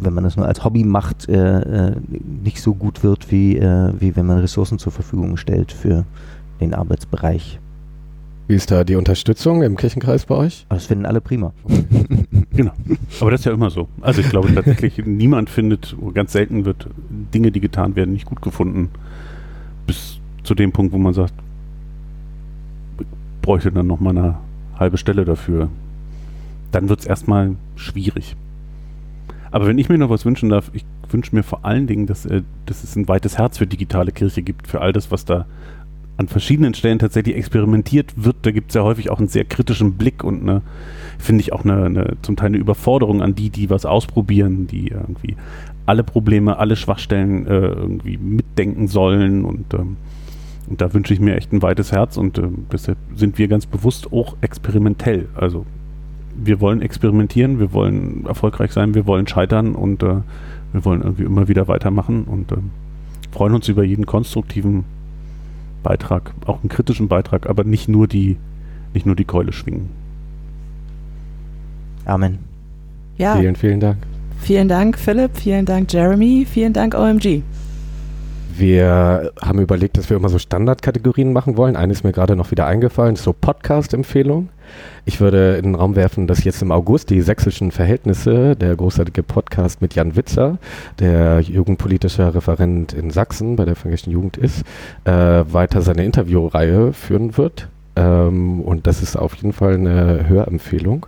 wenn 0.00 0.14
man 0.14 0.24
das 0.24 0.36
nur 0.36 0.46
als 0.46 0.64
Hobby 0.64 0.84
macht, 0.84 1.28
äh, 1.28 1.88
äh, 1.88 1.96
nicht 2.42 2.62
so 2.62 2.74
gut 2.74 3.02
wird, 3.02 3.30
wie, 3.30 3.56
wie 3.56 4.16
wenn 4.16 4.26
man 4.26 4.38
Ressourcen 4.38 4.78
zur 4.78 4.92
Verfügung 4.92 5.36
stellt 5.36 5.72
für 5.72 6.04
den 6.60 6.74
Arbeitsbereich. 6.74 7.60
Wie 8.48 8.54
ist 8.54 8.70
da 8.70 8.82
die 8.82 8.96
Unterstützung 8.96 9.62
im 9.62 9.76
Kirchenkreis 9.76 10.24
bei 10.24 10.34
euch? 10.34 10.64
Das 10.70 10.86
finden 10.86 11.06
alle 11.06 11.20
prima. 11.20 11.52
Genau. 12.50 12.72
Aber 13.20 13.30
das 13.30 13.42
ist 13.42 13.44
ja 13.44 13.52
immer 13.52 13.70
so. 13.70 13.86
Also 14.00 14.20
ich 14.20 14.30
glaube 14.30 14.52
tatsächlich, 14.52 15.06
niemand 15.06 15.48
findet, 15.48 15.94
ganz 16.12 16.32
selten 16.32 16.64
wird 16.64 16.88
Dinge, 17.32 17.52
die 17.52 17.60
getan 17.60 17.94
werden, 17.94 18.12
nicht 18.12 18.24
gut 18.24 18.42
gefunden. 18.42 18.88
Bis 19.86 20.18
zu 20.42 20.56
dem 20.56 20.72
Punkt, 20.72 20.92
wo 20.92 20.98
man 20.98 21.14
sagt, 21.14 21.34
ich 22.98 23.06
bräuchte 23.42 23.70
dann 23.70 23.86
noch 23.86 24.00
mal 24.00 24.10
eine 24.10 24.38
halbe 24.76 24.98
Stelle 24.98 25.24
dafür. 25.24 25.68
Dann 26.72 26.88
wird 26.88 26.98
es 26.98 27.06
erstmal 27.06 27.54
schwierig. 27.76 28.34
Aber 29.52 29.68
wenn 29.68 29.78
ich 29.78 29.88
mir 29.88 29.98
noch 29.98 30.10
was 30.10 30.24
wünschen 30.24 30.48
darf, 30.48 30.70
ich 30.72 30.84
wünsche 31.10 31.36
mir 31.36 31.44
vor 31.44 31.64
allen 31.64 31.86
Dingen, 31.86 32.06
dass, 32.06 32.26
äh, 32.26 32.42
dass 32.66 32.82
es 32.82 32.96
ein 32.96 33.06
weites 33.06 33.38
Herz 33.38 33.58
für 33.58 33.68
digitale 33.68 34.10
Kirche 34.10 34.42
gibt, 34.42 34.66
für 34.66 34.80
all 34.80 34.92
das, 34.92 35.12
was 35.12 35.24
da 35.24 35.46
an 36.18 36.26
verschiedenen 36.26 36.74
Stellen 36.74 36.98
tatsächlich 36.98 37.36
experimentiert 37.36 38.12
wird. 38.16 38.36
Da 38.42 38.50
gibt 38.50 38.70
es 38.70 38.74
ja 38.74 38.82
häufig 38.82 39.08
auch 39.08 39.20
einen 39.20 39.28
sehr 39.28 39.44
kritischen 39.44 39.94
Blick 39.94 40.24
und 40.24 40.42
eine, 40.42 40.62
finde 41.16 41.42
ich 41.42 41.52
auch 41.52 41.64
eine, 41.64 41.84
eine, 41.84 42.16
zum 42.22 42.36
Teil 42.36 42.48
eine 42.48 42.58
Überforderung 42.58 43.22
an 43.22 43.36
die, 43.36 43.50
die 43.50 43.70
was 43.70 43.86
ausprobieren, 43.86 44.66
die 44.66 44.88
irgendwie 44.88 45.36
alle 45.86 46.02
Probleme, 46.02 46.58
alle 46.58 46.74
Schwachstellen 46.74 47.46
äh, 47.46 47.68
irgendwie 47.68 48.18
mitdenken 48.18 48.88
sollen 48.88 49.44
und, 49.44 49.72
ähm, 49.74 49.96
und 50.68 50.80
da 50.80 50.92
wünsche 50.92 51.14
ich 51.14 51.20
mir 51.20 51.36
echt 51.36 51.52
ein 51.52 51.62
weites 51.62 51.92
Herz 51.92 52.16
und 52.16 52.36
ähm, 52.38 52.66
deshalb 52.70 52.98
sind 53.14 53.38
wir 53.38 53.46
ganz 53.46 53.64
bewusst 53.64 54.12
auch 54.12 54.36
experimentell. 54.40 55.28
Also 55.34 55.64
wir 56.36 56.60
wollen 56.60 56.82
experimentieren, 56.82 57.60
wir 57.60 57.72
wollen 57.72 58.26
erfolgreich 58.26 58.72
sein, 58.72 58.94
wir 58.94 59.06
wollen 59.06 59.28
scheitern 59.28 59.76
und 59.76 60.02
äh, 60.02 60.16
wir 60.72 60.84
wollen 60.84 61.02
irgendwie 61.02 61.22
immer 61.24 61.46
wieder 61.46 61.68
weitermachen 61.68 62.24
und 62.24 62.50
ähm, 62.50 62.70
freuen 63.30 63.54
uns 63.54 63.68
über 63.68 63.84
jeden 63.84 64.04
konstruktiven 64.04 64.84
Beitrag, 65.88 66.34
auch 66.44 66.60
einen 66.60 66.68
kritischen 66.68 67.08
Beitrag, 67.08 67.48
aber 67.48 67.64
nicht 67.64 67.88
nur 67.88 68.06
die, 68.06 68.36
nicht 68.92 69.06
nur 69.06 69.16
die 69.16 69.24
Keule 69.24 69.54
schwingen. 69.54 69.88
Amen. 72.04 72.40
Ja, 73.16 73.36
Vielen, 73.36 73.56
vielen 73.56 73.80
Dank. 73.80 73.96
vielen 74.38 74.68
Dank, 74.68 74.98
Philipp. 74.98 75.30
Vielen 75.38 75.64
Dank, 75.64 75.90
Jeremy. 75.90 76.46
Vielen 76.46 76.74
Dank, 76.74 76.94
OMG. 76.94 77.42
Wir 78.58 79.30
haben 79.40 79.60
überlegt, 79.60 79.98
dass 79.98 80.10
wir 80.10 80.16
immer 80.16 80.30
so 80.30 80.40
Standardkategorien 80.40 81.32
machen 81.32 81.56
wollen. 81.56 81.76
Eine 81.76 81.92
ist 81.92 82.02
mir 82.02 82.10
gerade 82.10 82.34
noch 82.34 82.50
wieder 82.50 82.66
eingefallen, 82.66 83.14
so 83.14 83.32
Podcast-Empfehlung. 83.32 84.48
Ich 85.04 85.20
würde 85.20 85.58
in 85.58 85.62
den 85.62 85.74
Raum 85.76 85.94
werfen, 85.94 86.26
dass 86.26 86.42
jetzt 86.42 86.60
im 86.60 86.72
August 86.72 87.10
die 87.10 87.20
sächsischen 87.20 87.70
Verhältnisse, 87.70 88.56
der 88.56 88.74
großartige 88.74 89.22
Podcast 89.22 89.80
mit 89.80 89.94
Jan 89.94 90.16
Witzer, 90.16 90.58
der 90.98 91.38
jugendpolitischer 91.38 92.34
Referent 92.34 92.94
in 92.94 93.10
Sachsen 93.10 93.54
bei 93.54 93.64
der 93.64 93.74
evangelischen 93.74 94.10
Jugend 94.10 94.36
ist, 94.36 94.64
äh, 95.04 95.12
weiter 95.12 95.80
seine 95.80 96.04
Interviewreihe 96.04 96.92
führen 96.92 97.36
wird. 97.36 97.68
Ähm, 97.94 98.60
und 98.62 98.88
das 98.88 99.04
ist 99.04 99.14
auf 99.14 99.36
jeden 99.36 99.52
Fall 99.52 99.74
eine 99.74 100.28
Hörempfehlung. 100.28 101.06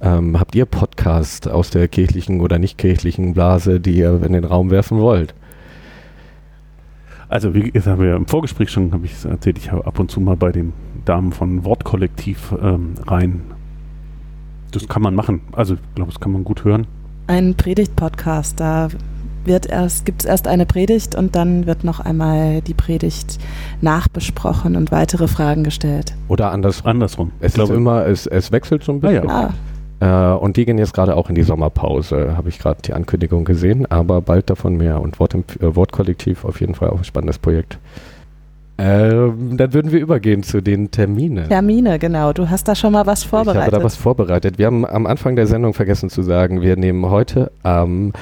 Ähm, 0.00 0.38
habt 0.38 0.54
ihr 0.54 0.66
Podcast 0.66 1.48
aus 1.48 1.70
der 1.70 1.88
kirchlichen 1.88 2.40
oder 2.40 2.60
nicht 2.60 2.78
kirchlichen 2.78 3.34
Blase, 3.34 3.80
die 3.80 3.96
ihr 3.96 4.22
in 4.24 4.34
den 4.34 4.44
Raum 4.44 4.70
werfen 4.70 5.00
wollt? 5.00 5.34
Also 7.32 7.54
wie 7.54 7.70
gesagt, 7.70 7.86
haben 7.98 8.02
wir 8.04 8.14
im 8.14 8.26
Vorgespräch 8.26 8.68
schon, 8.70 8.92
habe 8.92 9.06
ich 9.06 9.12
es 9.12 9.24
erzählt, 9.24 9.56
ich 9.56 9.72
habe 9.72 9.86
ab 9.86 9.98
und 9.98 10.10
zu 10.10 10.20
mal 10.20 10.36
bei 10.36 10.52
den 10.52 10.74
Damen 11.06 11.32
von 11.32 11.64
Wortkollektiv 11.64 12.54
ähm, 12.62 12.92
rein. 13.06 13.40
Das 14.70 14.86
kann 14.86 15.00
man 15.00 15.14
machen. 15.14 15.40
Also 15.52 15.74
ich 15.74 15.80
glaube, 15.94 16.10
das 16.12 16.20
kann 16.20 16.32
man 16.32 16.44
gut 16.44 16.64
hören. 16.64 16.86
Ein 17.28 17.54
Predigt-Podcast. 17.54 18.60
Da 18.60 18.88
wird 19.46 19.64
erst, 19.64 20.04
gibt 20.04 20.20
es 20.20 20.26
erst 20.26 20.46
eine 20.46 20.66
Predigt 20.66 21.14
und 21.14 21.34
dann 21.34 21.64
wird 21.66 21.84
noch 21.84 22.00
einmal 22.00 22.60
die 22.60 22.74
Predigt 22.74 23.38
nachbesprochen 23.80 24.76
und 24.76 24.92
weitere 24.92 25.26
Fragen 25.26 25.64
gestellt. 25.64 26.14
Oder 26.28 26.52
andersrum? 26.52 26.90
Andersrum. 26.90 27.32
Es 27.40 27.56
ist 27.56 27.70
immer, 27.70 28.06
es, 28.06 28.26
es 28.26 28.52
wechselt 28.52 28.84
so 28.84 28.92
ein 28.92 29.00
Ah, 29.02 29.10
ja. 29.10 29.20
bisschen. 29.22 29.30
Ah, 29.36 29.46
Äh, 29.46 29.52
und 30.06 30.56
die 30.56 30.64
gehen 30.64 30.78
jetzt 30.78 30.94
gerade 30.94 31.16
auch 31.16 31.28
in 31.28 31.34
die 31.34 31.42
Sommerpause, 31.42 32.36
habe 32.36 32.48
ich 32.48 32.58
gerade 32.58 32.82
die 32.82 32.92
Ankündigung 32.92 33.44
gesehen, 33.44 33.90
aber 33.90 34.20
bald 34.20 34.50
davon 34.50 34.76
mehr. 34.76 35.00
Und 35.00 35.20
Wort, 35.20 35.34
äh, 35.34 35.76
Wortkollektiv 35.76 36.44
auf 36.44 36.60
jeden 36.60 36.74
Fall 36.74 36.90
auch 36.90 36.98
ein 36.98 37.04
spannendes 37.04 37.38
Projekt. 37.38 37.78
Ähm, 38.78 39.56
dann 39.56 39.74
würden 39.74 39.92
wir 39.92 40.00
übergehen 40.00 40.42
zu 40.42 40.60
den 40.60 40.90
Terminen. 40.90 41.48
Termine, 41.48 41.98
genau. 41.98 42.32
Du 42.32 42.48
hast 42.50 42.66
da 42.66 42.74
schon 42.74 42.92
mal 42.92 43.06
was 43.06 43.24
Ich 43.24 43.32
habe 43.32 43.44
vorbereitet. 43.44 43.74
da 43.74 43.84
was 43.84 43.96
vorbereitet. 43.96 44.58
Wir 44.58 44.66
haben 44.66 44.84
am 44.86 45.06
Anfang 45.06 45.36
der 45.36 45.46
Sendung 45.46 45.74
vergessen 45.74 46.10
zu 46.10 46.22
sagen, 46.22 46.62
wir 46.62 46.76
nehmen 46.76 47.08
heute 47.08 47.52
am 47.62 48.12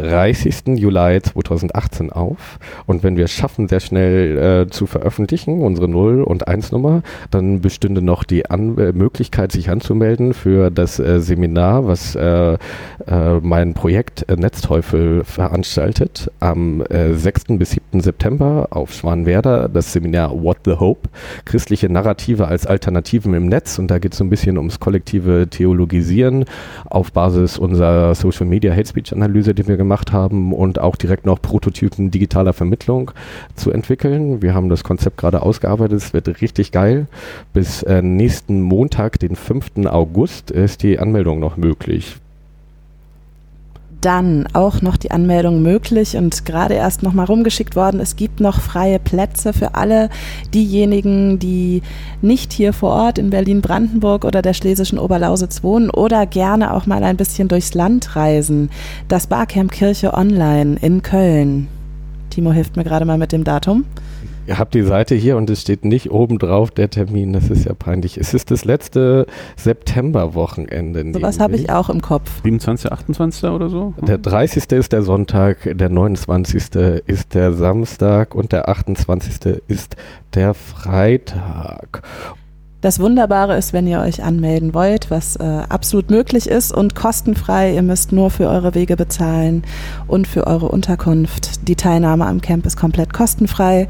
30. 0.00 0.76
Juli 0.76 1.20
2018 1.22 2.12
auf. 2.12 2.58
Und 2.86 3.02
wenn 3.02 3.16
wir 3.16 3.24
es 3.24 3.32
schaffen, 3.32 3.68
sehr 3.68 3.80
schnell 3.80 4.64
äh, 4.66 4.70
zu 4.70 4.86
veröffentlichen, 4.86 5.60
unsere 5.60 5.86
0- 5.86 6.22
und 6.22 6.48
1-Nummer, 6.48 7.02
dann 7.30 7.60
bestünde 7.60 8.02
noch 8.02 8.24
die 8.24 8.50
An 8.50 8.76
äh, 8.78 8.92
Möglichkeit, 8.92 9.52
sich 9.52 9.70
anzumelden 9.70 10.34
für 10.34 10.70
das 10.70 10.98
äh, 10.98 11.20
Seminar, 11.20 11.86
was 11.86 12.14
äh, 12.14 12.54
äh, 12.54 12.58
mein 13.40 13.74
Projekt 13.74 14.28
äh, 14.28 14.36
Netzteufel 14.36 15.24
veranstaltet. 15.24 16.30
Am 16.40 16.82
äh, 16.82 17.14
6. 17.14 17.44
bis 17.58 17.72
7. 17.72 18.00
September 18.00 18.68
auf 18.70 18.92
Schwanwerder 18.92 19.68
das 19.68 19.92
Seminar 19.92 20.30
What 20.42 20.58
the 20.64 20.72
Hope? 20.72 21.08
Christliche 21.44 21.88
Narrative 21.88 22.46
als 22.46 22.66
Alternativen 22.66 23.34
im 23.34 23.46
Netz. 23.46 23.78
Und 23.78 23.88
da 23.88 23.98
geht 23.98 24.12
es 24.12 24.18
so 24.18 24.24
ein 24.24 24.30
bisschen 24.30 24.58
ums 24.58 24.80
kollektive 24.80 25.48
Theologisieren 25.48 26.44
auf 26.86 27.12
Basis 27.12 27.58
unserer 27.58 28.14
Social 28.14 28.46
Media 28.46 28.74
Hate 28.74 28.88
Speech 28.88 29.12
Analyse, 29.12 29.54
die 29.54 29.66
wir 29.66 29.76
gemacht 29.84 30.12
haben 30.12 30.52
und 30.52 30.80
auch 30.80 30.96
direkt 30.96 31.26
noch 31.26 31.40
Prototypen 31.40 32.10
digitaler 32.10 32.52
Vermittlung 32.52 33.12
zu 33.54 33.70
entwickeln. 33.70 34.42
Wir 34.42 34.54
haben 34.54 34.68
das 34.68 34.82
Konzept 34.82 35.18
gerade 35.18 35.42
ausgearbeitet. 35.42 35.98
Es 35.98 36.12
wird 36.12 36.40
richtig 36.40 36.72
geil. 36.72 37.06
Bis 37.52 37.82
äh, 37.82 38.02
nächsten 38.02 38.62
Montag, 38.62 39.18
den 39.20 39.36
5. 39.36 39.86
August, 39.86 40.50
ist 40.50 40.82
die 40.82 40.98
Anmeldung 40.98 41.38
noch 41.38 41.56
möglich. 41.56 42.16
Dann 44.04 44.46
auch 44.52 44.82
noch 44.82 44.96
die 44.96 45.10
Anmeldung 45.10 45.62
möglich 45.62 46.16
und 46.16 46.44
gerade 46.44 46.74
erst 46.74 47.02
noch 47.02 47.12
mal 47.12 47.24
rumgeschickt 47.24 47.74
worden. 47.74 48.00
Es 48.00 48.16
gibt 48.16 48.40
noch 48.40 48.60
freie 48.60 48.98
Plätze 48.98 49.52
für 49.52 49.74
alle 49.74 50.10
diejenigen, 50.52 51.38
die 51.38 51.82
nicht 52.20 52.52
hier 52.52 52.72
vor 52.72 52.90
Ort 52.90 53.18
in 53.18 53.30
Berlin-Brandenburg 53.30 54.24
oder 54.24 54.42
der 54.42 54.54
schlesischen 54.54 54.98
Oberlausitz 54.98 55.62
wohnen 55.62 55.90
oder 55.90 56.26
gerne 56.26 56.74
auch 56.74 56.86
mal 56.86 57.02
ein 57.02 57.16
bisschen 57.16 57.48
durchs 57.48 57.74
Land 57.74 58.14
reisen. 58.16 58.70
Das 59.08 59.26
Barcamp 59.26 59.72
Kirche 59.72 60.14
Online 60.14 60.76
in 60.80 61.02
Köln. 61.02 61.68
Timo 62.30 62.52
hilft 62.52 62.76
mir 62.76 62.84
gerade 62.84 63.04
mal 63.04 63.18
mit 63.18 63.32
dem 63.32 63.44
Datum. 63.44 63.84
Ihr 64.46 64.58
habt 64.58 64.74
die 64.74 64.82
Seite 64.82 65.14
hier 65.14 65.36
und 65.36 65.48
es 65.48 65.62
steht 65.62 65.84
nicht 65.84 66.10
oben 66.10 66.38
drauf 66.38 66.70
der 66.70 66.90
Termin. 66.90 67.32
Das 67.32 67.48
ist 67.50 67.64
ja 67.64 67.72
peinlich. 67.74 68.18
Es 68.18 68.34
ist 68.34 68.50
das 68.50 68.64
letzte 68.64 69.26
Septemberwochenende. 69.56 71.12
Sowas 71.14 71.40
habe 71.40 71.56
ich 71.56 71.70
auch 71.70 71.88
im 71.88 72.02
Kopf. 72.02 72.42
27., 72.42 72.92
28. 72.92 73.44
oder 73.44 73.70
so? 73.70 73.94
Der 74.06 74.18
30. 74.18 74.70
ist 74.72 74.92
der 74.92 75.02
Sonntag, 75.02 75.58
der 75.64 75.88
29. 75.88 76.74
ist 77.06 77.34
der 77.34 77.52
Samstag 77.52 78.34
und 78.34 78.52
der 78.52 78.68
28. 78.68 79.60
ist 79.68 79.96
der 80.34 80.52
Freitag. 80.52 82.02
Das 82.84 83.00
Wunderbare 83.00 83.56
ist, 83.56 83.72
wenn 83.72 83.86
ihr 83.86 84.00
euch 84.00 84.22
anmelden 84.22 84.74
wollt, 84.74 85.10
was 85.10 85.36
äh, 85.36 85.62
absolut 85.70 86.10
möglich 86.10 86.46
ist 86.46 86.70
und 86.70 86.94
kostenfrei. 86.94 87.72
Ihr 87.72 87.80
müsst 87.80 88.12
nur 88.12 88.28
für 88.28 88.46
eure 88.46 88.74
Wege 88.74 88.94
bezahlen 88.94 89.62
und 90.06 90.28
für 90.28 90.46
eure 90.46 90.68
Unterkunft. 90.68 91.66
Die 91.66 91.76
Teilnahme 91.76 92.26
am 92.26 92.42
Camp 92.42 92.66
ist 92.66 92.76
komplett 92.76 93.14
kostenfrei. 93.14 93.88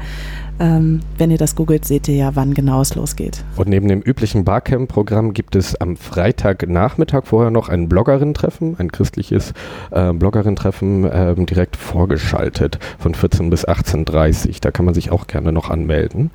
Ähm, 0.59 1.01
wenn 1.17 1.31
ihr 1.31 1.37
das 1.37 1.55
googelt, 1.55 1.85
seht 1.85 2.07
ihr 2.07 2.15
ja, 2.15 2.35
wann 2.35 2.53
genau 2.53 2.81
es 2.81 2.95
losgeht. 2.95 3.43
Und 3.57 3.67
neben 3.67 3.87
dem 3.87 4.01
üblichen 4.01 4.45
Barcamp-Programm 4.45 5.33
gibt 5.33 5.55
es 5.55 5.75
am 5.75 5.97
Freitagnachmittag 5.97 7.25
vorher 7.25 7.51
noch 7.51 7.67
ein 7.67 7.89
Bloggerinnen-Treffen, 7.89 8.75
ein 8.79 8.91
christliches 8.91 9.53
äh, 9.91 10.13
Bloggerinnen-Treffen 10.13 11.03
äh, 11.05 11.35
direkt 11.45 11.75
vorgeschaltet 11.75 12.79
von 12.99 13.15
14 13.15 13.49
bis 13.49 13.67
18.30 13.67 14.47
Uhr. 14.47 14.53
Da 14.61 14.71
kann 14.71 14.85
man 14.85 14.93
sich 14.93 15.11
auch 15.11 15.27
gerne 15.27 15.51
noch 15.51 15.69
anmelden. 15.69 16.31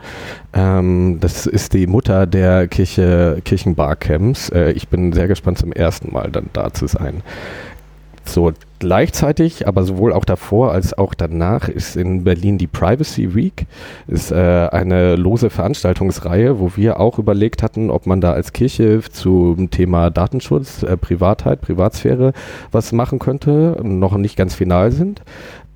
Ähm, 0.53 1.19
das 1.21 1.47
ist 1.47 1.73
die 1.73 1.87
Mutter 1.87 2.27
der 2.27 2.69
Kirche, 2.69 3.41
Kirchenbarcamps. 3.45 4.51
Äh, 4.51 4.73
ich 4.73 4.89
bin 4.89 5.13
sehr 5.13 5.29
gespannt, 5.29 5.59
zum 5.59 5.73
ersten 5.73 6.13
Mal 6.13 6.31
dann 6.31 6.51
da 6.53 6.73
zu 6.73 6.87
sein. 6.87 7.23
So, 8.25 8.53
gleichzeitig, 8.81 9.69
aber 9.69 9.85
sowohl 9.85 10.13
auch 10.13 10.25
davor 10.25 10.73
als 10.73 10.97
auch 10.97 11.15
danach 11.15 11.69
ist 11.69 11.97
in 11.97 12.25
Berlin 12.25 12.59
die 12.59 12.67
Privacy 12.67 13.35
Week. 13.35 13.67
Ist 14.09 14.33
äh, 14.33 14.37
eine 14.71 15.17
lose 15.17 15.51
Veranstaltungsreihe, 15.51 16.59
wo 16.59 16.73
wir 16.77 16.99
auch 16.99 17.19
überlegt 17.19 17.63
hatten, 17.63 17.91
ob 17.91 18.07
man 18.07 18.21
da 18.21 18.33
als 18.33 18.53
Kirche 18.53 19.01
zum 19.11 19.71
Thema 19.71 20.11
Datenschutz, 20.11 20.83
äh, 20.83 20.97
Privatheit, 20.97 21.61
Privatsphäre 21.61 22.33
was 22.73 22.93
machen 22.93 23.19
könnte, 23.19 23.81
noch 23.83 24.17
nicht 24.17 24.37
ganz 24.37 24.55
final 24.55 24.91
sind. 24.93 25.23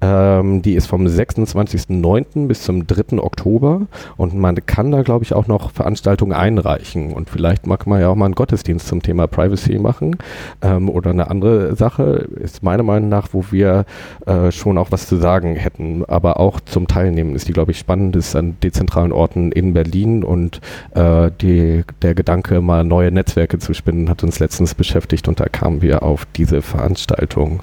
Ähm, 0.04 0.60
die 0.60 0.74
ist 0.74 0.86
vom 0.86 1.06
26.09. 1.06 2.46
bis 2.46 2.62
zum 2.62 2.86
3. 2.86 3.18
Oktober 3.18 3.82
und 4.18 4.34
man 4.34 4.54
kann 4.66 4.90
da, 4.90 5.00
glaube 5.00 5.24
ich, 5.24 5.32
auch 5.32 5.46
noch 5.46 5.70
Veranstaltungen 5.70 6.32
einreichen 6.32 7.14
und 7.14 7.30
vielleicht 7.30 7.66
mag 7.66 7.86
man 7.86 8.02
ja 8.02 8.10
auch 8.10 8.14
mal 8.14 8.26
einen 8.26 8.34
Gottesdienst 8.34 8.86
zum 8.86 9.00
Thema 9.00 9.26
Privacy 9.26 9.78
machen 9.78 10.16
ähm, 10.60 10.90
oder 10.90 11.10
eine 11.10 11.30
andere 11.30 11.74
Sache, 11.74 12.28
ist 12.38 12.62
meiner 12.62 12.82
Meinung 12.82 13.08
nach, 13.08 13.28
wo 13.32 13.46
wir 13.50 13.86
äh, 14.26 14.52
schon 14.52 14.76
auch 14.76 14.92
was 14.92 15.06
zu 15.06 15.16
sagen 15.16 15.56
hätten, 15.56 16.04
aber 16.06 16.38
auch 16.38 16.60
zum 16.60 16.86
Teilnehmen 16.86 17.34
ist 17.34 17.48
die, 17.48 17.54
glaube 17.54 17.70
ich, 17.70 17.78
spannend, 17.78 18.14
ist 18.14 18.36
an 18.36 18.58
dezentralen 18.62 19.12
Orten 19.12 19.52
in 19.52 19.72
Berlin 19.72 20.22
und 20.22 20.60
äh, 20.94 21.30
die, 21.40 21.82
der 22.02 22.14
Gedanke, 22.14 22.60
mal 22.60 22.84
neue 22.84 23.10
Netzwerke 23.10 23.58
zu 23.58 23.72
spinnen, 23.72 24.10
hat 24.10 24.22
uns 24.22 24.38
letztens 24.38 24.74
beschäftigt 24.74 25.28
und 25.28 25.40
da 25.40 25.46
kamen 25.46 25.80
wir 25.80 26.02
auf 26.02 26.26
diese 26.36 26.60
Veranstaltung. 26.60 27.60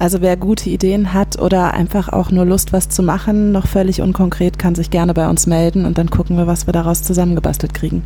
Also 0.00 0.22
wer 0.22 0.38
gute 0.38 0.70
Ideen 0.70 1.12
hat 1.12 1.38
oder 1.38 1.74
einfach 1.74 2.08
auch 2.08 2.30
nur 2.30 2.46
Lust, 2.46 2.72
was 2.72 2.88
zu 2.88 3.02
machen, 3.02 3.52
noch 3.52 3.66
völlig 3.66 4.00
unkonkret, 4.00 4.58
kann 4.58 4.74
sich 4.74 4.90
gerne 4.90 5.12
bei 5.12 5.28
uns 5.28 5.46
melden 5.46 5.84
und 5.84 5.98
dann 5.98 6.08
gucken 6.08 6.38
wir, 6.38 6.46
was 6.46 6.66
wir 6.66 6.72
daraus 6.72 7.02
zusammengebastelt 7.02 7.74
kriegen. 7.74 8.02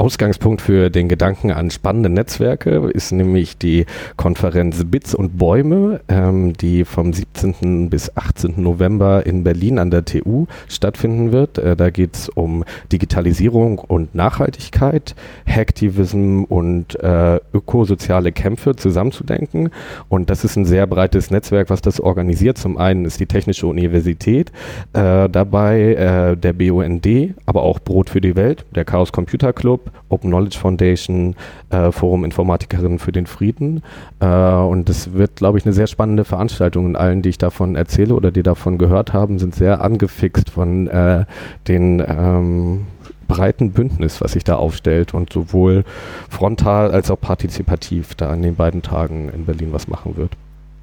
Ausgangspunkt 0.00 0.62
für 0.62 0.88
den 0.88 1.10
Gedanken 1.10 1.50
an 1.50 1.70
spannende 1.70 2.08
Netzwerke 2.08 2.90
ist 2.94 3.12
nämlich 3.12 3.58
die 3.58 3.84
Konferenz 4.16 4.82
Bits 4.86 5.14
und 5.14 5.36
Bäume, 5.36 6.00
ähm, 6.08 6.54
die 6.54 6.86
vom 6.86 7.12
17. 7.12 7.90
bis 7.90 8.16
18. 8.16 8.54
November 8.62 9.26
in 9.26 9.44
Berlin 9.44 9.78
an 9.78 9.90
der 9.90 10.06
TU 10.06 10.46
stattfinden 10.68 11.32
wird. 11.32 11.58
Äh, 11.58 11.76
da 11.76 11.90
geht 11.90 12.14
es 12.14 12.28
um 12.30 12.64
Digitalisierung 12.90 13.78
und 13.78 14.14
Nachhaltigkeit, 14.14 15.14
Hacktivism 15.46 16.44
und 16.44 16.98
äh, 17.00 17.38
ökosoziale 17.52 18.32
Kämpfe 18.32 18.76
zusammenzudenken. 18.76 19.68
Und 20.08 20.30
das 20.30 20.44
ist 20.44 20.56
ein 20.56 20.64
sehr 20.64 20.86
breites 20.86 21.30
Netzwerk, 21.30 21.68
was 21.68 21.82
das 21.82 22.00
organisiert. 22.00 22.56
Zum 22.56 22.78
einen 22.78 23.04
ist 23.04 23.20
die 23.20 23.26
Technische 23.26 23.66
Universität 23.66 24.50
äh, 24.94 25.28
dabei, 25.28 25.92
äh, 25.92 26.36
der 26.38 26.54
BUND, 26.54 27.06
aber 27.44 27.60
auch 27.64 27.80
Brot 27.80 28.08
für 28.08 28.22
die 28.22 28.34
Welt, 28.34 28.64
der 28.74 28.86
Chaos 28.86 29.12
Computer 29.12 29.52
Club, 29.52 29.89
Open 30.08 30.30
Knowledge 30.30 30.58
Foundation, 30.58 31.36
äh, 31.70 31.92
Forum 31.92 32.24
Informatikerinnen 32.24 32.98
für 32.98 33.12
den 33.12 33.26
Frieden. 33.26 33.82
Äh, 34.20 34.26
und 34.26 34.88
das 34.88 35.12
wird, 35.12 35.36
glaube 35.36 35.58
ich, 35.58 35.64
eine 35.64 35.72
sehr 35.72 35.86
spannende 35.86 36.24
Veranstaltung. 36.24 36.86
Und 36.86 36.96
allen, 36.96 37.22
die 37.22 37.30
ich 37.30 37.38
davon 37.38 37.76
erzähle 37.76 38.14
oder 38.14 38.30
die 38.30 38.42
davon 38.42 38.78
gehört 38.78 39.12
haben, 39.12 39.38
sind 39.38 39.54
sehr 39.54 39.80
angefixt 39.82 40.50
von 40.50 40.88
äh, 40.88 41.24
den 41.68 42.02
ähm, 42.06 42.86
breiten 43.28 43.70
Bündnis, 43.70 44.20
was 44.20 44.32
sich 44.32 44.42
da 44.42 44.56
aufstellt 44.56 45.14
und 45.14 45.32
sowohl 45.32 45.84
frontal 46.28 46.90
als 46.90 47.10
auch 47.10 47.20
partizipativ 47.20 48.16
da 48.16 48.30
an 48.30 48.42
den 48.42 48.56
beiden 48.56 48.82
Tagen 48.82 49.28
in 49.28 49.44
Berlin 49.46 49.72
was 49.72 49.86
machen 49.86 50.16
wird. 50.16 50.32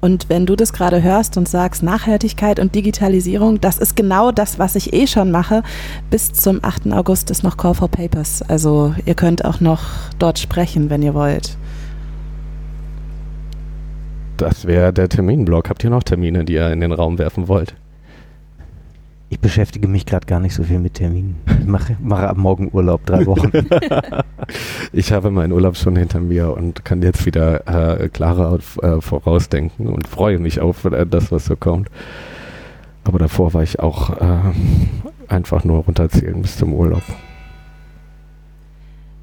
Und 0.00 0.28
wenn 0.28 0.46
du 0.46 0.54
das 0.54 0.72
gerade 0.72 1.02
hörst 1.02 1.36
und 1.36 1.48
sagst, 1.48 1.82
Nachhaltigkeit 1.82 2.60
und 2.60 2.74
Digitalisierung, 2.74 3.60
das 3.60 3.78
ist 3.78 3.96
genau 3.96 4.30
das, 4.30 4.58
was 4.58 4.76
ich 4.76 4.92
eh 4.92 5.08
schon 5.08 5.32
mache. 5.32 5.62
Bis 6.08 6.32
zum 6.32 6.60
8. 6.62 6.92
August 6.92 7.30
ist 7.30 7.42
noch 7.42 7.56
Call 7.56 7.74
for 7.74 7.88
Papers. 7.88 8.42
Also 8.42 8.94
ihr 9.06 9.14
könnt 9.14 9.44
auch 9.44 9.60
noch 9.60 9.82
dort 10.18 10.38
sprechen, 10.38 10.88
wenn 10.88 11.02
ihr 11.02 11.14
wollt. 11.14 11.56
Das 14.36 14.66
wäre 14.66 14.92
der 14.92 15.08
Terminblock. 15.08 15.68
Habt 15.68 15.82
ihr 15.82 15.90
noch 15.90 16.04
Termine, 16.04 16.44
die 16.44 16.54
ihr 16.54 16.70
in 16.70 16.80
den 16.80 16.92
Raum 16.92 17.18
werfen 17.18 17.48
wollt? 17.48 17.74
Ich 19.30 19.40
beschäftige 19.40 19.88
mich 19.88 20.06
gerade 20.06 20.26
gar 20.26 20.40
nicht 20.40 20.54
so 20.54 20.62
viel 20.62 20.78
mit 20.78 20.94
Terminen. 20.94 21.36
Ich 21.60 21.66
mache, 21.66 21.96
mache 22.00 22.28
ab 22.28 22.38
morgen 22.38 22.70
Urlaub, 22.72 23.04
drei 23.04 23.26
Wochen. 23.26 23.50
ich 24.92 25.12
habe 25.12 25.30
meinen 25.30 25.52
Urlaub 25.52 25.76
schon 25.76 25.96
hinter 25.96 26.20
mir 26.20 26.50
und 26.56 26.84
kann 26.84 27.02
jetzt 27.02 27.26
wieder 27.26 28.00
äh, 28.00 28.08
klarer 28.08 28.58
äh, 28.82 29.00
vorausdenken 29.02 29.88
und 29.88 30.08
freue 30.08 30.38
mich 30.38 30.60
auf 30.60 30.86
äh, 30.86 31.04
das, 31.04 31.30
was 31.30 31.44
so 31.44 31.56
kommt. 31.56 31.90
Aber 33.04 33.18
davor 33.18 33.52
war 33.52 33.62
ich 33.62 33.80
auch 33.80 34.18
äh, 34.18 34.38
einfach 35.28 35.62
nur 35.62 35.84
runterzählen 35.84 36.40
bis 36.40 36.56
zum 36.56 36.72
Urlaub. 36.72 37.02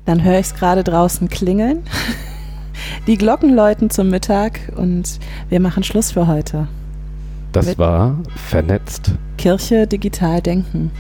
Dann 0.06 0.24
höre 0.24 0.40
ich 0.40 0.48
es 0.48 0.56
gerade 0.56 0.84
draußen 0.84 1.30
klingeln. 1.30 1.84
Die 3.08 3.18
Glocken 3.18 3.56
läuten 3.56 3.90
zum 3.90 4.10
Mittag 4.10 4.60
und 4.76 5.20
wir 5.50 5.60
machen 5.60 5.84
Schluss 5.84 6.12
für 6.12 6.28
heute. 6.28 6.68
Das 7.56 7.78
war 7.78 8.22
vernetzt. 8.50 9.14
Kirche 9.38 9.88
digital 9.88 10.42
denken. 10.42 10.92